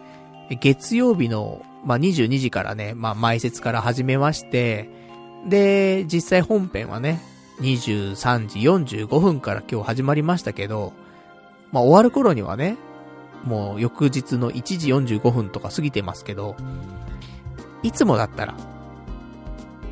[0.61, 4.91] 月曜日の、まあ、22時からね、まあ、前説から始めまして、
[5.49, 7.23] で、実際本編はね、
[7.61, 8.61] 23時
[9.07, 10.93] 45分から今日始まりましたけど、
[11.73, 12.77] まあ、終わる頃にはね、
[13.45, 16.57] もう翌日の1時45分とか過ぎてますけど、
[17.83, 18.55] いつもだったら、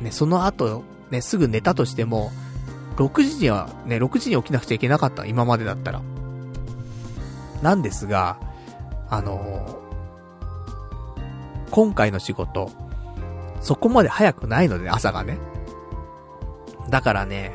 [0.01, 2.31] ね、その後、ね、すぐ寝たとしても、
[2.97, 6.01] 6時には、ね、6時に起きなくちゃいけなかった、今までだったら。
[7.61, 8.37] なんですが、
[9.09, 9.81] あの
[11.71, 12.71] 今回の仕事、
[13.61, 15.37] そこまで早くないので、朝がね。
[16.89, 17.53] だからね、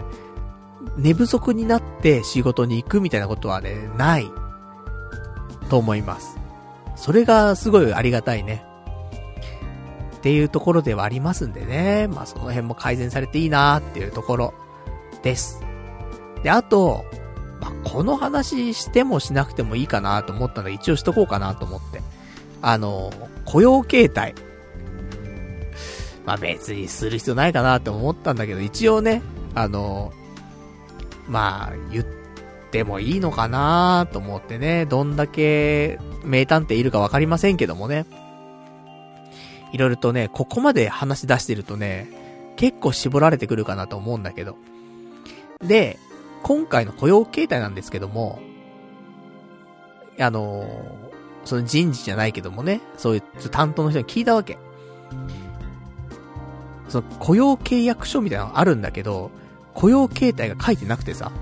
[0.97, 4.31] 寝不足になって仕事に行くみたいなことはね、ない。
[5.69, 6.37] と思います。
[6.97, 8.65] それがすごいありがたいね。
[10.17, 12.09] っていうところではありますんでね。
[12.09, 14.55] まあその辺も改善されていいなーっていうところ
[15.23, 15.63] です。
[16.43, 17.05] で、あと、
[17.61, 22.03] まあ、この話してもしなくてもいいかなと思ったので一応しとこうかなと思って。
[22.63, 23.11] あの、
[23.47, 24.35] 雇用形態。
[26.25, 29.23] まあ別にする必要ないかなって思ったんだけど、一応ね、
[29.55, 30.13] あの、
[31.29, 32.05] まあ言っ
[32.71, 38.07] てもいいのかなと思ってね、どんだけ名探偵いるかわかりませんけどもね。
[39.73, 42.09] いろいろとね、ここまで話し出してるとね、
[42.57, 44.57] 結構絞られてくるかなと思うんだけど。
[45.65, 45.99] で、
[46.43, 48.41] 今回の雇用形態なんですけども、
[50.19, 50.67] あの
[51.45, 54.59] その人事じゃないけどもね、そういう担当の人に聞いたわけ。
[56.91, 59.31] その雇用契約書みたいなのあるんだけど、
[59.75, 61.33] 雇用形態が書いてなくてさ、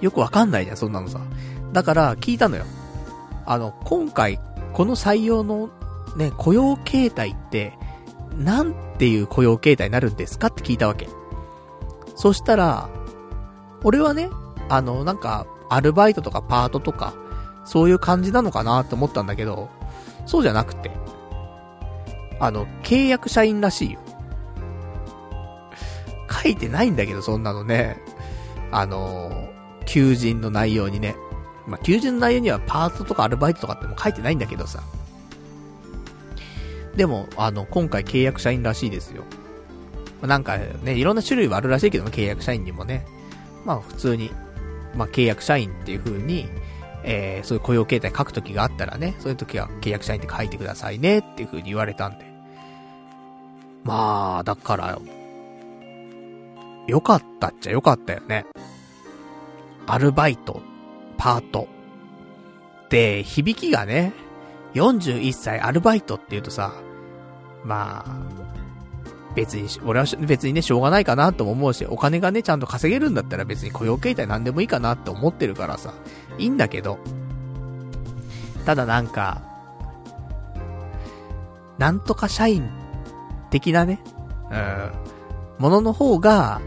[0.00, 1.20] よくわかんないじゃん、そんなのさ。
[1.72, 2.64] だから、聞いたのよ。
[3.46, 4.40] あの、今回、
[4.72, 5.70] この採用の
[6.16, 7.78] ね、雇用形態って、
[8.36, 11.08] なんていう雇用形態になるんですかって聞いたわけ。
[12.16, 12.88] そしたら、
[13.84, 14.28] 俺はね、
[14.68, 17.14] あの、なんか、アルバイトとかパートとか、
[17.64, 19.68] そういう感じなのかなって思ったんだけど、
[20.26, 20.90] そうじゃなくて、
[22.38, 24.00] あの、契約社員らしいよ。
[26.42, 27.96] 書いてないんだけど、そんなのね。
[28.70, 29.48] あの、
[29.86, 31.16] 求人の内容にね。
[31.66, 34.82] まあ、求人の内容にはパートとかアルバイトとかっても書いてないんだけどさ。
[36.96, 39.24] でも、あの、今回契約社員らしいですよ。
[40.20, 43.06] まあ、なんかね、いろんな種類はあるらしいけども、契約社員にもね。
[43.64, 44.30] まあ、普通に、
[44.94, 46.48] まあ、契約社員っていう風に、
[47.02, 52.25] えー、そういう雇用形態書くときがあったらね、そういうときは契約社員って書いてくださいねっていう風に言われたんで。
[53.86, 54.98] まあ、だから、
[56.88, 58.44] よかったっちゃよかったよね。
[59.86, 60.60] アルバイト、
[61.16, 61.68] パート。
[62.90, 64.12] で、響きがね、
[64.74, 66.72] 41歳アルバイトって言うとさ、
[67.64, 68.16] まあ、
[69.36, 75.94] 別に、俺は別にね、しょうがないかなとも思うし、お金がね、ちゃんと稼げるんだったら別に雇用形態なんでもいいかなって思ってるからさ、
[76.38, 76.98] いいんだけど、
[78.64, 79.42] ただなんか、
[81.78, 82.68] なんとか社員
[83.50, 84.00] 的なね、
[84.50, 84.92] うん、
[85.58, 86.60] ものの方が、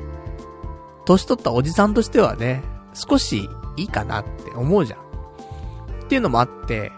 [1.05, 2.63] 年取ったおじさんとしてはね、
[2.93, 4.99] 少しいいかなって思うじゃん。
[4.99, 5.03] っ
[6.07, 6.91] ていうのもあって、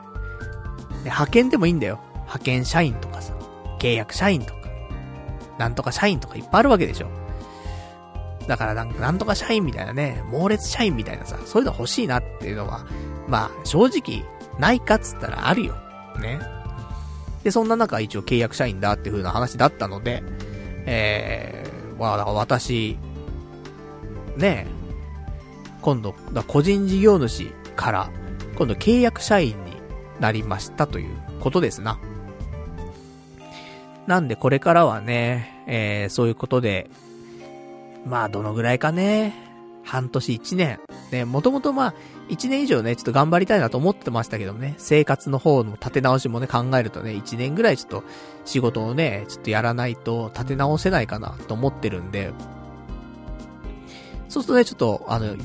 [1.04, 2.00] 派遣でもいいんだよ。
[2.14, 3.34] 派遣社員とかさ、
[3.80, 4.62] 契約社員とか、
[5.58, 7.08] なんとか社員とかいっぱいあるわけでしょ。
[8.48, 12.86] だからなんか、なんとか社員みたいなね、猛烈社員みたいなさ、そういうの欲しいなっていうのは、
[13.28, 14.26] まあ、正直、
[14.60, 15.76] ないかっつったらあるよ。
[16.20, 16.40] ね。
[17.44, 20.24] で、そんな中一応契約社員だっていう風な話だったので、
[20.86, 22.98] えー、まあ、だから私、
[24.38, 24.68] ね、
[25.82, 28.10] 今度、だ個人事業主から、
[28.56, 29.74] 今度契約社員に
[30.20, 32.00] なりましたということですな。
[34.08, 36.89] なんでこれからはね、えー、そういうことで、
[38.06, 39.34] まあどのぐらいかね、
[39.84, 40.80] 半年一年。
[41.12, 41.94] ね、もともとまあ、
[42.30, 48.04] 一年以上ね、ちょっと頑張りたいなと思ってましたけどね、生活の方の立て直しもね、考えるとね、一年ぐらいちょっと
[48.46, 52.32] 仕事をね、ちょっとやらないと立て直せないかなと思ってるんで、
[54.30, 55.36] そうするとね、ちょっと、あの、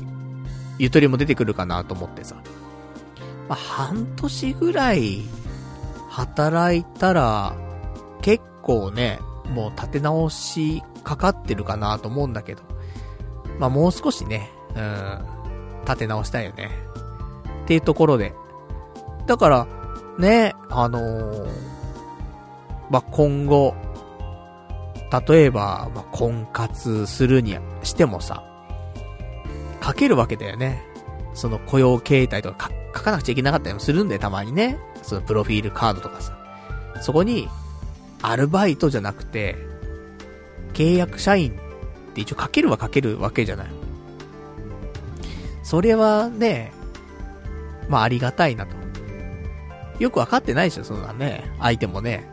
[0.79, 2.35] ゆとりも出てくるかなと思ってさ。
[3.49, 5.23] まあ、半年ぐらい、
[6.09, 7.53] 働いたら、
[8.21, 9.19] 結構ね、
[9.53, 12.66] もう立て直しかかってるかなと思うんだけど。
[13.59, 15.25] まあ、もう少しね、うん、
[15.85, 16.69] 立て直したいよね。
[17.63, 18.33] っていうところで。
[19.25, 19.67] だから、
[20.17, 21.49] ね、あのー、
[22.89, 23.75] まあ、今後、
[25.27, 28.43] 例えば、まあ、婚活するにしてもさ、
[29.83, 30.83] 書けるわけだよね。
[31.33, 34.77] その雇用形態とか書かなくちゃいけなかったりもするんで、たまにね。
[35.03, 36.37] そのプロフィールカードとかさ。
[37.01, 37.47] そこに、
[38.21, 39.55] アルバイトじゃなくて、
[40.73, 41.57] 契約社員
[42.17, 43.67] って一応書けるは書けるわけじゃない。
[45.61, 46.71] それはね、
[47.89, 48.75] まあありがたいなと。
[49.99, 51.51] よくわかってないでしょ、そんなね。
[51.59, 52.27] 相手もね。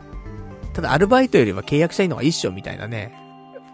[0.73, 3.13] ただアルバイトよりは契約社員の方が一緒みたいなね。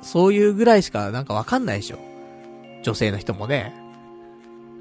[0.01, 1.99] そういうぐらいしかなんかわかんないでしょ。
[2.84, 3.74] 女性の人もね、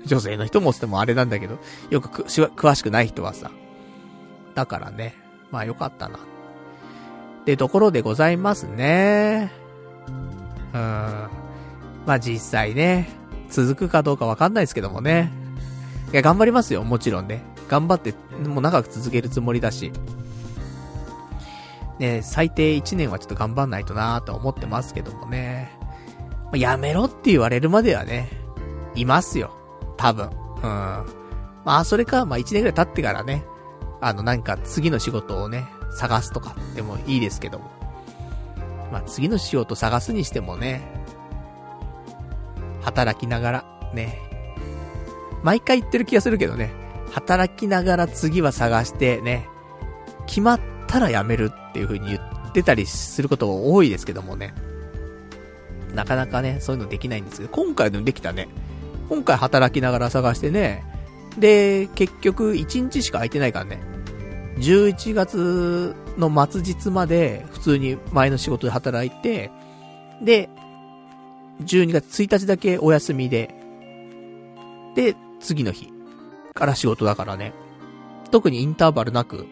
[0.06, 1.58] 女性の人もつってもあれなんだけど、
[1.90, 3.50] よく詳しくない人はさ。
[4.54, 5.14] だからね、
[5.50, 6.18] まあよかったな。
[6.18, 9.59] ってところでございますね。
[10.74, 10.80] うん。
[10.80, 13.08] まあ実際ね、
[13.48, 15.32] 続くかどうかわかんないですけどもね。
[16.12, 17.42] いや、頑張りますよ、もちろんね。
[17.68, 18.14] 頑張って、
[18.46, 19.92] もう長く続けるつもりだし。
[21.98, 25.78] ね、最低1年はちょっと頑張んないとなーと思ってますけどもね。
[26.50, 28.30] まやめろって言われるまではね、
[28.94, 29.54] いますよ。
[29.96, 30.30] 多分。
[30.56, 30.62] うん。
[30.62, 31.04] ま
[31.64, 33.44] あ、それか、まあ、1年ぐらい経ってからね、
[34.00, 37.70] あの、なんか次の仕事をね、探すとかでもいいですけども。
[38.90, 40.82] まあ、次の仕事探すにしてもね、
[42.82, 43.64] 働きながら、
[43.94, 44.18] ね。
[45.42, 46.72] 毎回言ってる気がするけどね、
[47.12, 49.48] 働きながら次は探してね、
[50.26, 54.54] 決まったら辞めるっていう風に言ってたりすること多いですけどもね。
[55.94, 58.48] なかなかね、そういうのできないんですけど、今回のできたね。
[59.08, 60.84] 今回働きながら探してね、
[61.38, 63.80] で、結局1日しか空いてないからね。
[64.60, 69.50] 11月の末日まで普通に前の仕事で働いて、
[70.22, 70.50] で、
[71.62, 73.54] 12月1日だけお休みで、
[74.94, 75.90] で、次の日
[76.54, 77.52] から仕事だからね。
[78.30, 79.46] 特にインターバルなく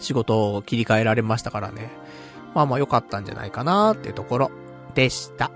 [0.00, 1.90] 仕事を切り替えられましたからね。
[2.54, 4.50] まあまあ良かったんじゃないかなっていうところ。
[4.94, 5.50] でした。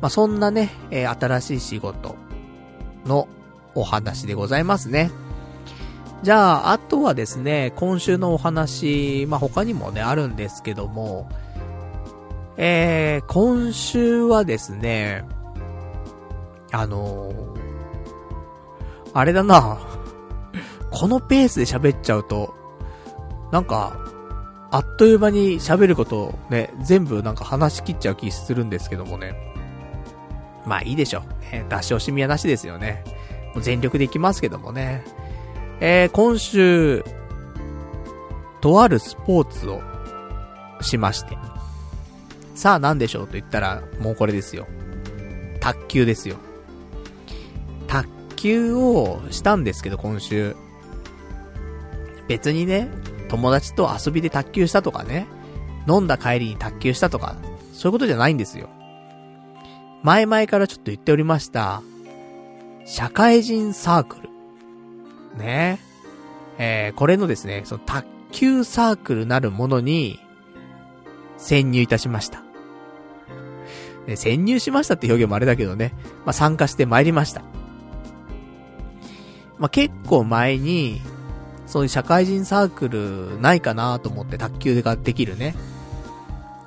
[0.00, 2.16] まあ、そんなね、えー、新しい仕事
[3.04, 3.28] の
[3.74, 5.10] お話でございますね。
[6.22, 11.28] じゃあ、あとはですね、今週のお話、まあ、他にもね、あるんですけども、
[12.58, 15.24] えー、今週はですね、
[16.72, 17.34] あのー、
[19.14, 19.78] あれだな、
[20.92, 22.54] このペースで喋っちゃうと、
[23.50, 23.96] なんか、
[24.70, 29.34] あっという間に喋ることをね、全部なんか話し切っちゃう気するんですけどもね。
[30.66, 31.52] まあいいでしょう。
[31.52, 33.02] ね、出し惜しみはなしですよね。
[33.54, 35.02] もう全力でいきますけどもね。
[35.80, 37.02] えー、今週、
[38.60, 39.80] とあるスポーツを
[40.82, 41.38] しまして。
[42.54, 44.66] さあ何でしょうと言ったら、もうこれですよ。
[45.60, 46.36] 卓球ですよ。
[47.86, 50.54] 卓球をしたんですけど、今週。
[52.28, 52.88] 別にね、
[53.28, 55.26] 友達と遊びで卓球したとかね、
[55.88, 57.36] 飲んだ帰りに卓球したとか、
[57.72, 58.68] そういうことじゃないんですよ。
[60.02, 61.82] 前々からちょっと言っておりました、
[62.84, 64.29] 社会人サークル。
[65.36, 65.80] ね
[66.58, 70.20] えー、これのですね、その卓球サークルなるものに、
[71.38, 72.42] 潜入いたしました。
[74.06, 75.94] ね、潜入しましたって表現もあれだけどね、
[76.26, 77.42] まあ、参加して参りました。
[79.58, 81.00] まあ、結構前に、
[81.66, 85.54] そういう社会人サークルないかなと思って卓球ができるね。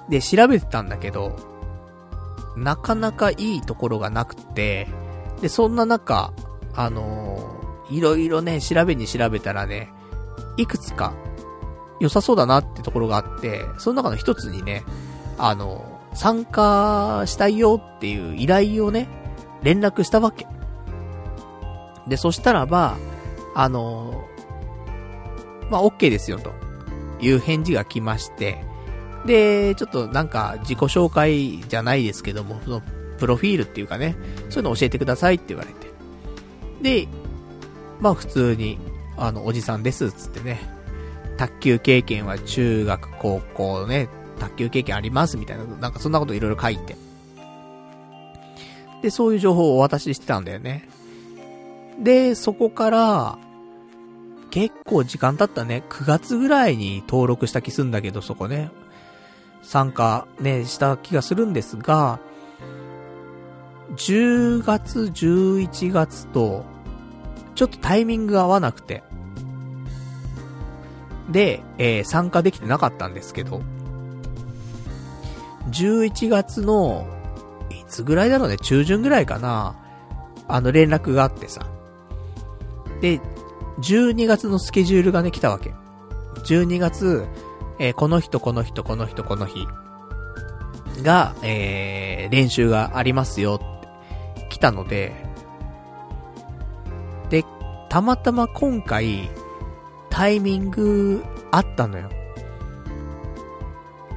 [0.09, 1.35] で、調べてたんだけど、
[2.55, 4.87] なかなかいいところがなくて、
[5.41, 6.33] で、そんな中、
[6.75, 7.62] あの、
[7.95, 9.89] いろいろね、調べに調べたらね、
[10.57, 11.13] いくつか
[11.99, 14.83] 良さそうだなってところがあって、その中の一つにね、
[15.37, 19.07] あの、参加したいよっていう依頼をね、
[19.63, 20.45] 連絡したわけ。
[22.07, 22.97] で、そしたらば、
[23.55, 24.25] あの
[25.69, 26.51] まあ、OK ですよ、と
[27.21, 28.63] いう返事が来まして、
[29.25, 32.81] で、ちょっとなんか自己紹介じゃないですけども、その、
[33.17, 34.17] プロフィールっていうかね、
[34.49, 35.93] そういうの教えてくださいって言われて。
[36.81, 37.07] で、
[37.99, 38.77] まあ普通に、
[39.17, 40.59] あの、おじさんです、つってね。
[41.37, 46.95] 卓球経験は中学、高校ね、卓球経験あります、みたいな、なんかそんなこといろいろ書いて。
[49.01, 50.87] で、そういう情報をお渡ししてたんだよね。
[52.01, 53.37] で、そこから、
[54.49, 55.83] 結構時間経ったね。
[55.89, 58.69] 9月ぐらいに登録した気すんだけど、そこね。
[59.63, 62.19] 参加ね、した気がするんですが、
[63.95, 66.65] 10月、11月と、
[67.55, 69.03] ちょっとタイミング合わなくて。
[71.29, 73.61] で、えー、参加できてなかったんですけど、
[75.69, 77.07] 11月の、
[77.69, 79.75] いつぐらいだろうね、中旬ぐらいかな、
[80.47, 81.65] あの連絡があってさ。
[83.01, 83.19] で、
[83.79, 85.73] 12月のスケジュールがね、来たわけ。
[86.45, 87.25] 12月、
[87.79, 89.65] えー、この人、この人、この人、この日
[91.01, 93.59] が、えー、練習がありますよ
[94.49, 95.22] 来たの、で、
[97.93, 99.29] たまたま今回、
[100.09, 102.09] タイミングあったのよ。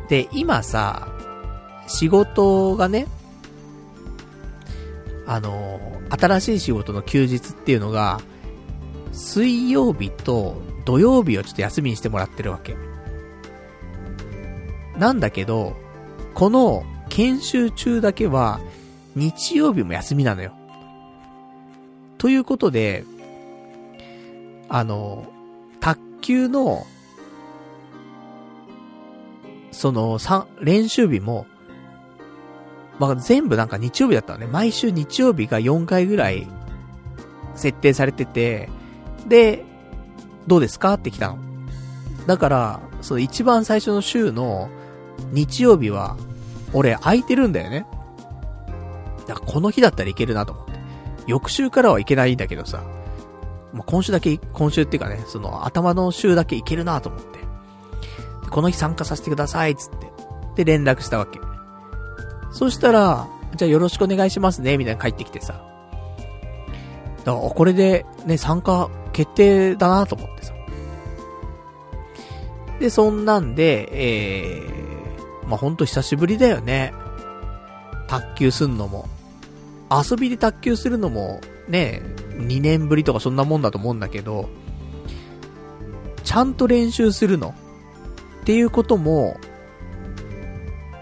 [0.08, 1.08] で、今さ、
[1.86, 3.06] 仕事がね、
[5.26, 8.22] あの新しい仕事の休日っていうのが、
[9.12, 10.56] 水曜日と
[10.86, 12.78] 土曜日をちょっと休みにしてもらってるわけ。
[14.96, 15.76] なんだけど、
[16.32, 18.58] この研修中だけは
[19.14, 20.54] 日曜日も休みなのよ。
[22.16, 23.04] ということで、
[24.68, 25.26] あの、
[25.80, 26.86] 卓球の、
[29.70, 31.46] その、三練習日も、
[32.98, 34.46] まあ、全部なんか日曜日だったのね。
[34.46, 36.46] 毎週日曜日が4回ぐらい
[37.54, 38.70] 設定されてて、
[39.26, 39.64] で、
[40.46, 41.38] どうですかって来たの。
[42.26, 44.70] だから、その一番最初の週の
[45.32, 46.16] 日曜日は、
[46.72, 47.86] 俺空いてるんだよね。
[49.26, 50.72] だからこの日だったらいけるなと思って。
[51.26, 52.84] 翌週からはいけないんだけどさ、
[53.72, 57.36] まあ、今週だけ、今週っていうかね、その頭の週だけいけるなと思って。
[58.50, 59.90] この日参加させてください、つっ
[60.54, 60.64] て。
[60.64, 61.40] で、連絡したわけ。
[62.52, 65.54] そしたら、じゃあよろしくお願いしますね、みたいな帰ってきてさ。
[67.24, 70.52] だから、これで、ね、参加決定だなと思ってさ。
[72.80, 76.92] で、そんなんで、えー、まあ、ほんと久しぶりだよね。
[78.06, 79.08] 卓球すんのも。
[79.90, 82.02] 遊びで卓球するのも、ね、
[82.38, 84.48] 2年ぶりとかそんなもんだと思うんだけど、
[86.24, 87.54] ちゃんと練習するの
[88.42, 89.38] っていうことも、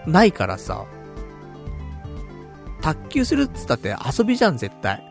[0.07, 0.85] ないからさ、
[2.81, 5.03] 卓球するっつったって遊びじゃん、絶対。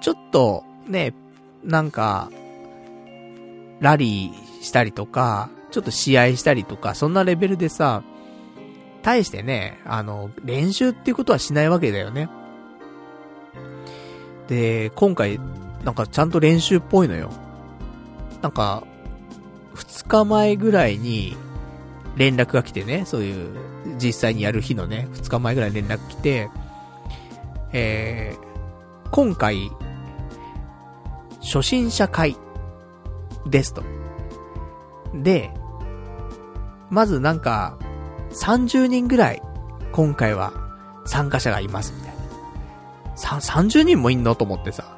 [0.00, 1.14] ちょっと、ね、
[1.64, 2.30] なんか、
[3.80, 8.02] ラリーしたりとか、ちょっと試合したりとか、そんなレベルでさ、
[9.02, 12.28] 対してね、あの、練習っていうことはしないわけだよね。
[14.50, 15.38] で、今回、
[15.84, 17.30] なんかちゃんと練習っぽいのよ。
[18.42, 18.82] なんか、
[19.74, 21.36] 二日前ぐらいに、
[22.16, 23.48] 連絡が来てね、そういう、
[23.98, 26.50] 実際にやる日のね、二日前ぐらい連絡来て、
[27.72, 29.70] えー、今回、
[31.40, 32.36] 初心者会
[33.46, 33.84] ですと。
[35.14, 35.52] で、
[36.90, 37.78] まずなんか、
[38.32, 39.42] 30人ぐらい、
[39.92, 40.52] 今回は
[41.04, 42.09] 参加者がいますみたい。
[43.20, 44.96] さ、30人もいんのと思ってさ。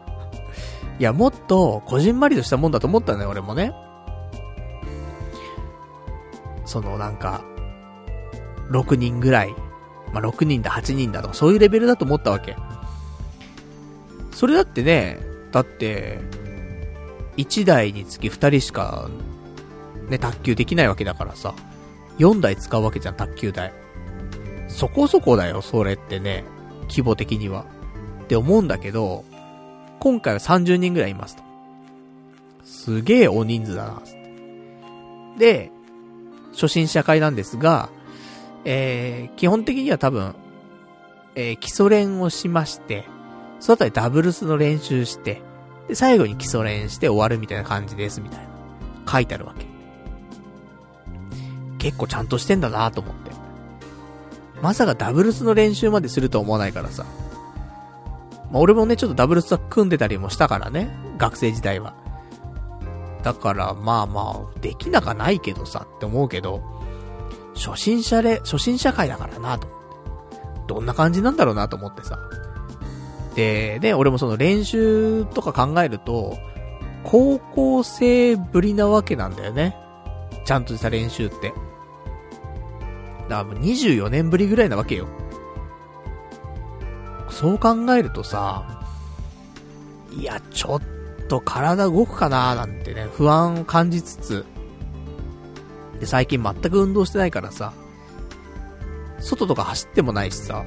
[0.98, 3.72] いや、もっと、こじんまりとしたもんだと思ったね、俺もね。
[6.64, 7.42] そのなんか、
[8.70, 9.54] 6人ぐらい、
[10.12, 12.56] まあ、6人だ、8人だとか、そういうレベルだと思ったわけ。
[14.30, 15.18] それだってね、
[15.50, 16.20] だって、
[17.36, 19.08] 1台につき2人しか、
[20.08, 21.54] ね、卓球できないわけだからさ、
[22.18, 23.72] 4台使うわけじゃん、卓球台。
[24.68, 26.44] そこそこだよ、それってね、
[26.88, 27.66] 規模的には。
[28.32, 29.26] って思うんだけど、
[30.00, 31.42] 今回は30人ぐらいいますと。
[32.64, 34.02] すげえ大人数だな、
[35.38, 35.70] で、
[36.52, 37.90] 初心者会なんですが、
[38.64, 40.34] えー、基本的には多分、
[41.34, 43.04] えー、基礎練をしまして、
[43.60, 45.42] その後でダブルスの練習して、
[45.88, 49.12] で、最後に基礎練して終わるみたいな感じです、みたいな。
[49.12, 49.66] 書いてあるわけ。
[51.76, 53.30] 結構ちゃんとしてんだなと思って。
[54.62, 57.04] まさかダブルスの練習までするとは思わないからさ。
[58.52, 60.94] まあ、俺もね、ちょっとダブルスは組んでたりもしたからね。
[61.18, 61.94] 学生時代は。
[63.22, 66.62] だから、まあまあ、できなかないけどさ、って思うけど、
[67.54, 69.68] 初心者で、初心者会だからなと。
[70.68, 72.18] どんな感じなんだろうなと思ってさ。
[73.34, 76.36] で、ね、俺もその練習とか考えると、
[77.04, 79.76] 高校生ぶりなわけなんだよね。
[80.44, 81.48] ちゃんとした練習って。
[81.48, 81.56] だか
[83.28, 85.06] らもう24年ぶりぐらいなわけよ。
[87.32, 88.82] そう考えるとさ、
[90.16, 90.80] いや、ちょっ
[91.28, 94.44] と体動くかなーなんてね、不安を感じつつ、
[95.98, 97.72] で、最近全く運動してないからさ、
[99.18, 100.64] 外とか走ってもないしさ、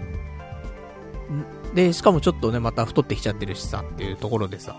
[1.76, 4.76] で、しかもちょっとね、また太ってきちゃってるしさ、っていうところでさ、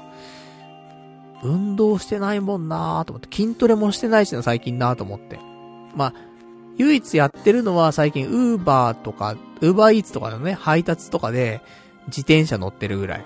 [1.45, 5.39] 運動してないもんなーと思って、筋トレもしてないしな、最近なーと思って。
[5.95, 6.15] まあ、
[6.79, 11.63] 唯一やってるのは最近、ウーバーとか、ウーバーイーツとかのね、配達とかで、
[12.09, 13.25] 自転車乗ってるぐらい。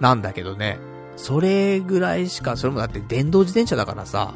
[0.00, 0.78] なんだけどね。
[1.16, 4.34] それぐらいしか、それもだって電動自転車だからさ、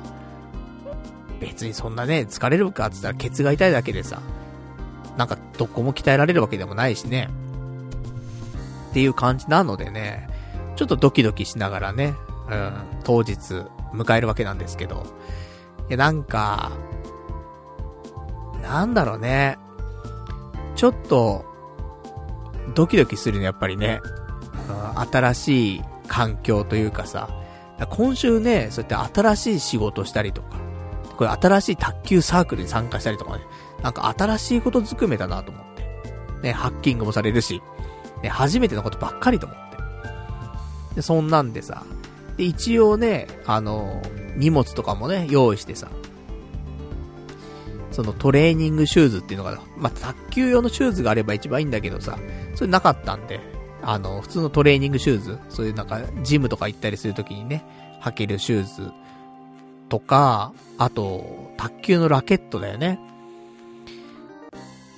[1.41, 4.21] 別にそんなね、疲れるかって言ったらケツが痛いだけでさ、
[5.17, 7.31] なんかどこも鍛えられるわけでもないしね。
[8.91, 10.29] っていう感じなのでね、
[10.77, 12.15] ちょっとドキドキしながらね、
[12.51, 12.73] うん、
[13.05, 15.07] 当日迎えるわけなんですけど、
[15.89, 16.73] いや、なんか、
[18.67, 19.59] なんだろうね。
[20.75, 21.45] ちょっと、
[22.75, 24.01] ドキドキするね、やっぱりね。
[24.69, 27.29] うん、新しい環境というかさ、
[27.91, 30.57] 今週ね、そうやって新しい仕事したりとか、
[31.17, 33.45] これ新しい卓球サークルに参加したりとかね、
[33.83, 35.87] なんか新しいことずくめだなと思って。
[36.43, 37.63] ね、ハッキングもされるし、
[38.23, 39.77] ね、初めてのことばっかりと思って。
[40.97, 41.85] で、そんなんでさ、
[42.37, 44.03] で、一応ね、あの、
[44.37, 45.89] 荷物とかもね、用意してさ、
[47.97, 52.19] そのトレーニングシューズっていうのが、まあ、卓球用のシューズがあれば一番いいんだけどさ、
[52.55, 53.41] それなかったんで、
[53.81, 57.65] あの、普通のトレーニングシューズ、そういうなんか、ジムとか行ったりするときにね、
[58.03, 58.93] 履けるシューズ
[59.89, 63.01] とか、あと、卓球のラケットだよね。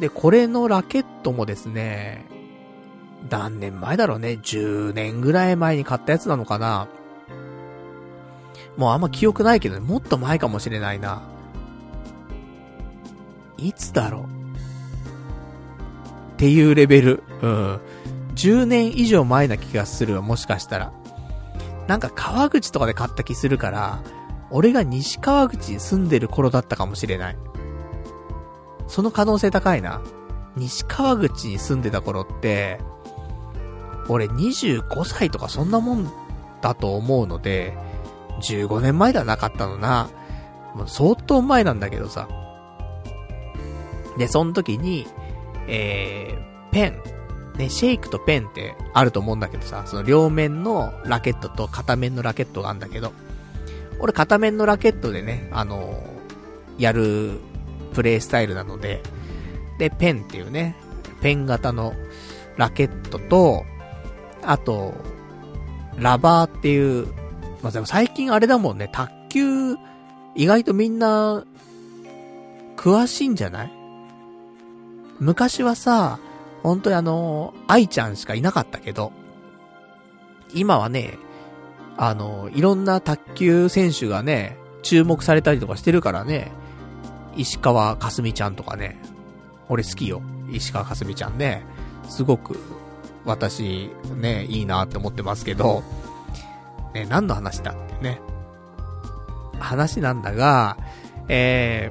[0.00, 2.24] で、これのラケットもですね、
[3.30, 4.40] 何年前だろうね。
[4.42, 6.88] 10年ぐらい前に買ったやつなのかな。
[8.76, 11.37] もうあんま記憶ないけどね、もっと前かもしれないな。
[13.58, 14.24] いつだろう？
[14.24, 14.26] っ
[16.36, 17.22] ていうレベル。
[17.42, 17.80] うん。
[18.34, 20.92] 10年以上前な気がするわ、もしかしたら。
[21.88, 24.00] なんか川口とかで買った気するから、
[24.50, 27.36] 俺が西川口に住んでる頃だったかもしれない。
[28.86, 30.00] その可能性高いな。
[30.56, 32.80] 西川口に住んでた頃って、
[34.08, 36.10] 俺25歳とかそんなもん
[36.62, 37.76] だと思うので、
[38.42, 40.08] 15年前ではなかったのな。
[40.74, 42.28] もう相当前なんだけどさ。
[44.18, 45.06] で、その時に、
[45.66, 47.02] えー、ペン。
[47.56, 53.12] ね、シェイクとペンってあると思うんだけどさ、その両面のラケットと片面のラケットがあるんだけど、
[53.98, 57.40] 俺片面のラケットでね、あのー、やる
[57.94, 59.02] プレイスタイルなので、
[59.78, 60.76] で、ペンっていうね、
[61.20, 61.94] ペン型の
[62.56, 63.64] ラケットと、
[64.44, 64.94] あと、
[65.96, 67.08] ラバーっていう、
[67.60, 69.74] まあ、でも最近あれだもんね、卓球、
[70.36, 71.44] 意外とみんな、
[72.76, 73.77] 詳しいんじゃない？
[75.20, 76.18] 昔はさ、
[76.62, 79.12] 本当にあの、愛ちゃんしかいなかったけど、
[80.54, 81.18] 今はね、
[81.96, 86.52] あの、いろんな卓球選手がね、注目されたりとかしてるからね、
[87.36, 89.00] 石川かすみちゃんとかね、
[89.68, 90.22] 俺好きよ。
[90.50, 91.62] 石川かすみちゃんね。
[92.08, 92.58] すごく、
[93.24, 95.82] 私、ね、いいなって思ってますけど、
[96.94, 98.20] ね、何の話だってね。
[99.58, 100.78] 話なんだが、
[101.28, 101.90] え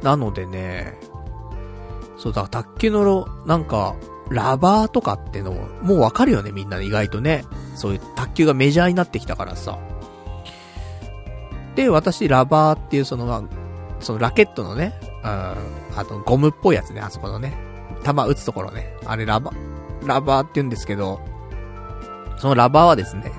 [0.00, 0.98] ー、なのでね、
[2.26, 3.94] そうだ、卓球の、なんか、
[4.30, 7.44] ラバーとかってのも、もうわかるよね、みんな意外とね。
[7.76, 9.78] そういう卓球がメジャーになってきたからさ。
[11.76, 13.42] で、私、ラバーっていうその、まあ、
[14.00, 17.56] そのラケットのね、うん、あとゴムっぽいやつね、あそこのね。
[18.04, 18.96] 球打つところね。
[19.04, 19.52] あれラバ、
[20.04, 21.20] ラバーって言うんですけど、
[22.38, 23.30] そのラバーはですね、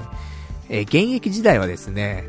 [0.70, 2.24] えー、現役時代はですね、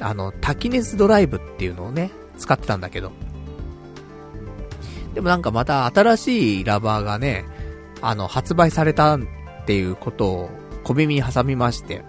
[0.00, 3.12] あの、タキネスドライブっていうのをね、使ってたんだけど。
[5.16, 7.46] でもなんかまた新しいラバーがね、
[8.02, 9.20] あの、発売されたっ
[9.64, 10.50] ていうことを
[10.84, 12.04] 小耳に挟みまして。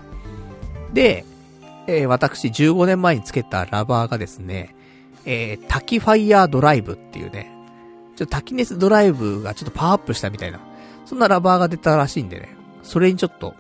[0.92, 1.24] で、
[1.88, 4.76] えー、私15年前につけたラバーがですね、
[5.24, 7.50] えー、タキファイヤードライブっていうね、
[8.18, 10.60] ちょっとタキネスドライブがちょっとパワーアップしたみたいな、
[11.06, 13.56] そんなラバーが出たらしいんでね、それにちょっと、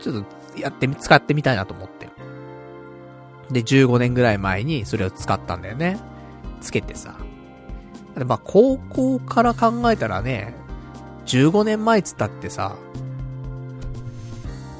[0.00, 0.24] ちょっ
[0.54, 2.08] とやってみ、使ってみたいなと思って。
[3.50, 6.00] で、15年ぐらい前にそれを使ったんだよね。
[6.62, 7.18] つけてさ。
[8.16, 10.54] まあ、高校から考えたらね、
[11.26, 12.76] 15年前つったってさ、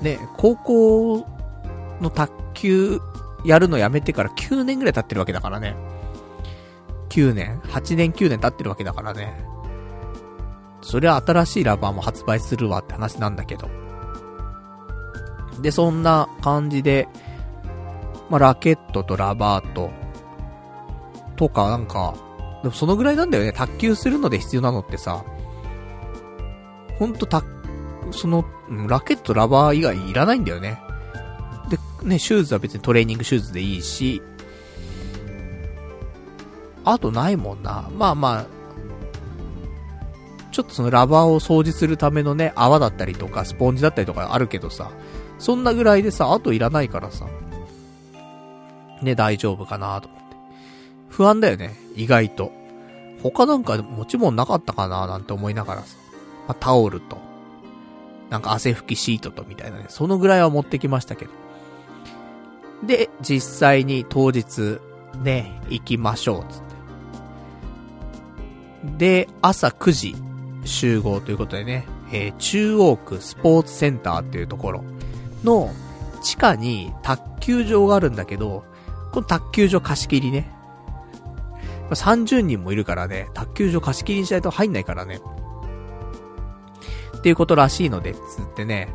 [0.03, 1.26] ね、高校
[2.01, 3.01] の卓球
[3.45, 5.76] やるのやめてから9年ぐらい経ってるわけだからね。
[7.11, 9.45] 9年 ?8 年9年経ってるわけだからね。
[10.83, 13.68] そりゃ新しいラバーも発売するわって話なんだけど。
[15.61, 17.09] で、そんな感じで、
[18.31, 19.91] まあ、ラケットとラバーと、
[21.37, 22.14] とかなんか、
[22.63, 23.53] でもそのぐらいなんだよね。
[23.53, 25.25] 卓球するので必要なのってさ、
[26.99, 27.43] ほんとた、
[28.11, 28.45] その、
[28.89, 30.81] ラケット、ラバー以外いらないんだよね。
[31.71, 34.23] で、ね、シューズは別にトレーニングシューズでいいし、
[36.85, 37.89] あとないもんな。
[37.97, 38.47] まあまあ、
[40.53, 44.91] ちょっとそのラバーを掃除するためのね、泡だったりとか、スポンジだったりとかあるけどさ、
[45.39, 47.27] そんなぐらいでさ、あといらないからさ、
[49.01, 50.20] ね、大丈夫かなと。
[51.21, 52.51] 不安だよね、意外と。
[53.23, 55.07] 他なんか持ち物なかったかな？
[55.07, 55.99] なんて思いながらさ。
[56.49, 57.18] まあ、タオルと、
[58.31, 61.31] なんか汗拭きシートとみたいなね、そのぐらいは持ってきましたけど。
[62.87, 64.79] で、実際に当日、
[65.23, 66.62] ね、行きましょう、つっ
[68.97, 69.27] て。
[69.27, 70.16] で、朝9時
[70.64, 74.85] 集合ということでね、えー、中央区スポーツセンターっていうところ
[75.45, 75.71] の
[76.23, 78.64] 地下に卓球場があるんだけど、
[79.12, 80.51] この卓球場貸し切りね。
[81.95, 85.20] 30人もいるからね、卓球場貸し切りにしないと入んないからね。
[87.16, 88.20] っていうことらしいので、つっ
[88.55, 88.95] てね。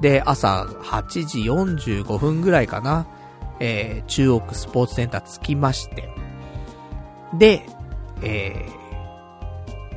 [0.00, 3.06] で、朝8時45分ぐらいかな。
[3.60, 6.10] えー、中央区スポーツセンター着きまして。
[7.34, 7.66] で、
[8.22, 8.68] え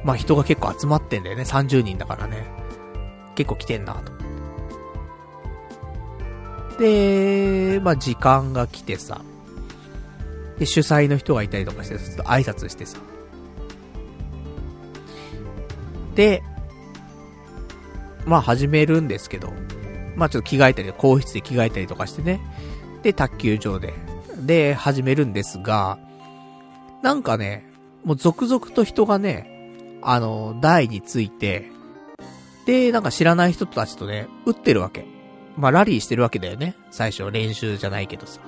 [0.03, 1.43] ー、まあ、人が結構集まってんだよね。
[1.43, 2.45] 30人だからね。
[3.35, 4.11] 結構来てんなと。
[6.79, 9.21] で、まあ、時間が来てさ。
[10.59, 12.97] で、主催の人がいたりとかして、ちょっと挨拶してさ。
[16.15, 16.41] で、
[18.25, 19.53] まあ始めるんですけど、
[20.15, 22.41] まあちょっと着替えたり、更衣室で着替えたりとかしてね。
[23.03, 23.93] で、卓球場で、
[24.39, 25.99] で、始めるんですが、
[27.03, 27.71] なんかね、
[28.03, 31.71] もう続々と人がね、あの、台について、
[32.65, 35.05] で、なんか知らない人たちとね、打ってるわけ。
[35.55, 36.75] まあラリーしてるわけだよね。
[36.91, 38.41] 最初練習じゃないけどさ。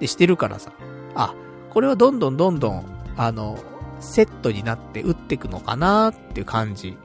[0.00, 0.72] で、してるからさ。
[1.14, 1.34] あ、
[1.70, 2.84] これはどんどんどんどん、
[3.16, 3.58] あの、
[4.00, 6.96] セットになって打ってくのかなっていう感じ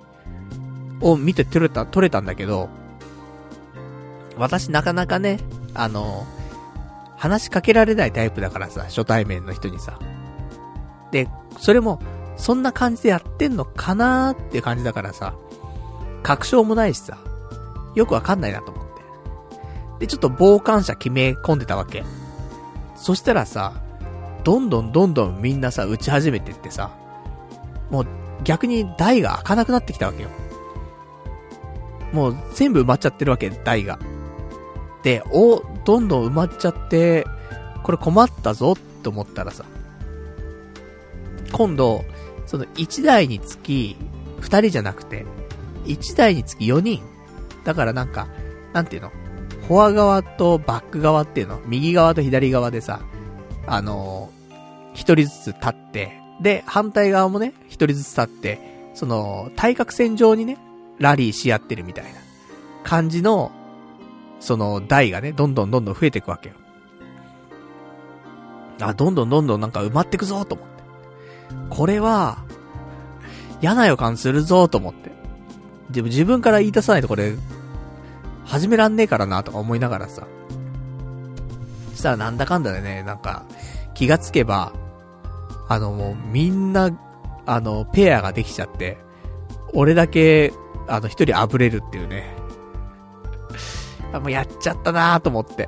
[1.02, 2.70] を見て取れた、取れたんだけど、
[4.38, 5.40] 私なかなかね、
[5.74, 6.26] あの、
[7.18, 10.00] 話しかけられないタイプだからさ、初対面の人にさ。
[11.12, 12.00] で、それも、
[12.38, 15.36] そんな感じでやってんのかなーっていう感じだからさ、
[16.24, 17.18] 確証もないしさ、
[17.96, 20.06] よくわかんないなと思って。
[20.06, 22.06] で、ちょっと傍観者決め込んでたわけ。
[22.96, 23.74] そしたらさ、
[24.44, 26.92] どんどんどんどんみんなさ、打ち始めてってさ、
[27.90, 28.08] もう
[28.44, 30.30] 逆に台が開かなくなってきたわけよ。
[32.14, 34.00] もう全部埋まっちゃってるわけ、台が。
[35.04, 37.26] で、お、どんどん埋まっちゃって、
[37.84, 39.66] これ困ったぞって思ったらさ、
[41.52, 42.04] 今度、
[42.46, 43.96] その1台につき
[44.42, 45.26] 2人じゃなくて、
[45.86, 47.02] 1台につき4人。
[47.64, 48.28] だからなんか、
[48.74, 49.12] なんていうの？
[49.68, 51.60] フォア側とバック側っていうの？
[51.66, 53.02] 右側と左側でさ、
[53.70, 54.32] あの、
[54.94, 60.58] 一人ずつ立って、で、反対側もね、一人ずつ立って、その、対角線上にね、
[60.98, 62.10] ラリーし合ってるみたいな
[62.84, 63.52] 感じの、
[64.40, 66.56] その台がね、どんどんどんどん増えていくわけよ。
[68.82, 70.84] あ、どんどんどんどんなんか埋まってくぞと思って。
[71.70, 72.40] これは、
[73.62, 75.12] 嫌な予感するぞと思って。
[75.92, 77.36] でも自分から言い出さないとこれ、
[78.46, 80.26] 始めらんねえからなとか思いながらさ。
[82.00, 83.44] したらなんだかんだでね、なんか、
[84.00, 84.72] 気がつけば、
[85.68, 86.90] あのもうみんな、
[87.46, 88.98] あの、ペアができちゃって、
[89.74, 90.54] 俺だけ、
[90.88, 92.34] あの一人あぶれるっていうね。
[94.14, 95.68] もうやっちゃったなーと思って。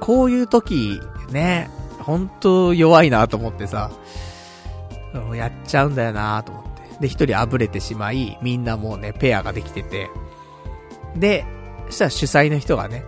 [0.00, 1.70] こういう時、ね、
[2.00, 3.90] ほんと弱いなぁと思ってさ、
[5.34, 7.00] やっちゃうんだよなぁと思って。
[7.00, 10.10] で、一人あぶれてしまい、みんなもうね、ペアができてて。
[11.16, 11.46] で、
[11.86, 13.02] そしたら主催の人がね、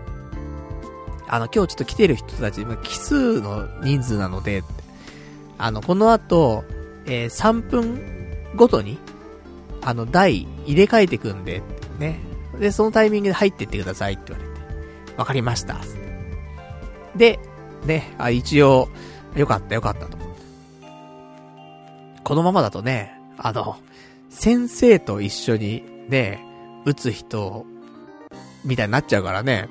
[1.32, 4.62] あの、今日ちょっと来てる人たち、奇数の人数なので、
[5.56, 6.62] あの、この後、
[7.06, 8.98] えー、3分ごとに、
[9.80, 11.62] あの、台入れ替えてくんで、
[11.98, 12.20] ね。
[12.60, 15.16] で、そのタイミングで入ってってくださいって言われて。
[15.16, 15.80] わかりました。
[17.16, 17.38] で、
[17.86, 18.90] ね、あ、一応、
[19.34, 20.42] よかったよかったと思って。
[22.24, 23.78] このままだとね、あの、
[24.28, 26.44] 先生と一緒にね、
[26.84, 27.64] 打つ人、
[28.66, 29.70] みたいになっちゃうからね。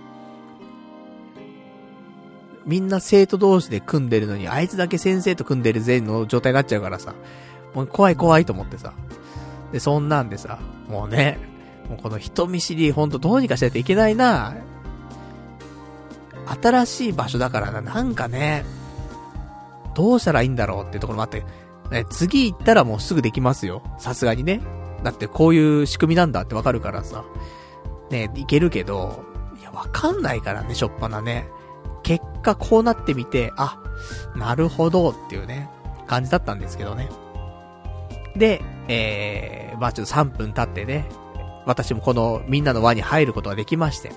[2.66, 7.14] みんな生徒同士で組んでるのに、あいつだけ先生と組んでる全の状態になっちゃうからさ、
[7.74, 8.94] もう怖い怖いと思ってさ。
[9.72, 11.40] で、そんなんでさ、もうね、
[11.90, 14.56] もうこの人見知りほんとどうにかしないといけないな。
[16.62, 18.66] 新しい場所だからな、なんかね、
[19.94, 21.44] どうしたらいいんだろうってところもあって、
[21.92, 23.82] ね、次行ったらもうすぐできますよ。
[23.98, 24.62] さすがにね。
[25.04, 27.26] だってこういう仕組みなんだってわかるからさ。
[28.10, 29.24] ね、いけるけど、
[29.60, 31.48] いや、わかんないからね、しょっぱなね。
[32.12, 33.78] 結果こうなってみて、あ、
[34.36, 35.70] なるほどっていうね、
[36.08, 37.10] 感じだったんですけどね。
[38.36, 41.08] で、えー、まあちょっと3分経ってね、
[41.66, 44.12] 私もこのみんなの輪に入ることができまして。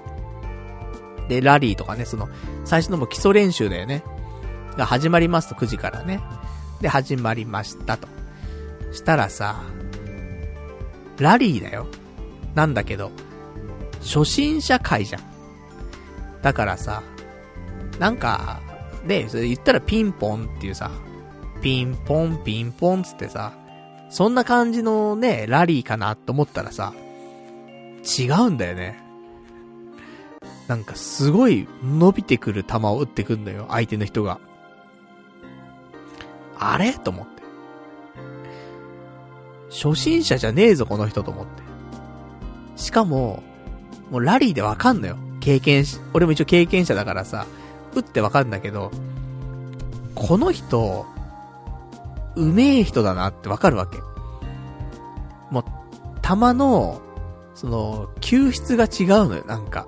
[1.29, 2.29] で、ラリーとかね、その、
[2.65, 4.03] 最初のも基礎練習だよね。
[4.77, 6.21] が始まりますと9時からね。
[6.81, 8.09] で、始まりましたと。
[8.93, 9.63] したらさ、
[11.19, 11.87] ラリーだよ。
[12.57, 13.13] なんだけど、
[14.01, 15.23] 初心者会じゃん。
[16.43, 17.05] だからさ、
[17.99, 18.61] なんか、
[19.07, 20.91] で、それ言ったらピンポンっていうさ、
[21.63, 23.53] ピンポンピンポンつってさ、
[24.11, 26.93] そんな感じのね、ラリーかなと思ったらさ、
[28.19, 29.03] 違うんだよね。
[30.69, 34.39] なんかすごい伸びてくる球を打ってくんのよ、相手の人が。
[36.59, 36.93] あれ？
[36.93, 37.43] と思って。
[39.71, 41.63] 初心者じゃねえぞ、この人と思って。
[42.77, 43.43] しかも、
[44.11, 45.17] もうラリーでわかんのよ。
[45.41, 47.47] 経験し、俺も一応経験者だからさ、
[47.95, 48.91] 打ってわかるんだけど、
[50.15, 51.07] この人、
[52.37, 53.99] うめえ人だなってわかるわけ。
[55.51, 55.65] もう、
[56.23, 57.01] 球の、
[57.55, 59.87] その、救出が違うのよ、なんか。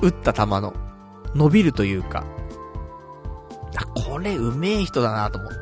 [0.00, 0.74] 打った球の。
[1.34, 2.24] 伸びるというか。
[3.76, 5.56] あ、これうめえ人だなと思って。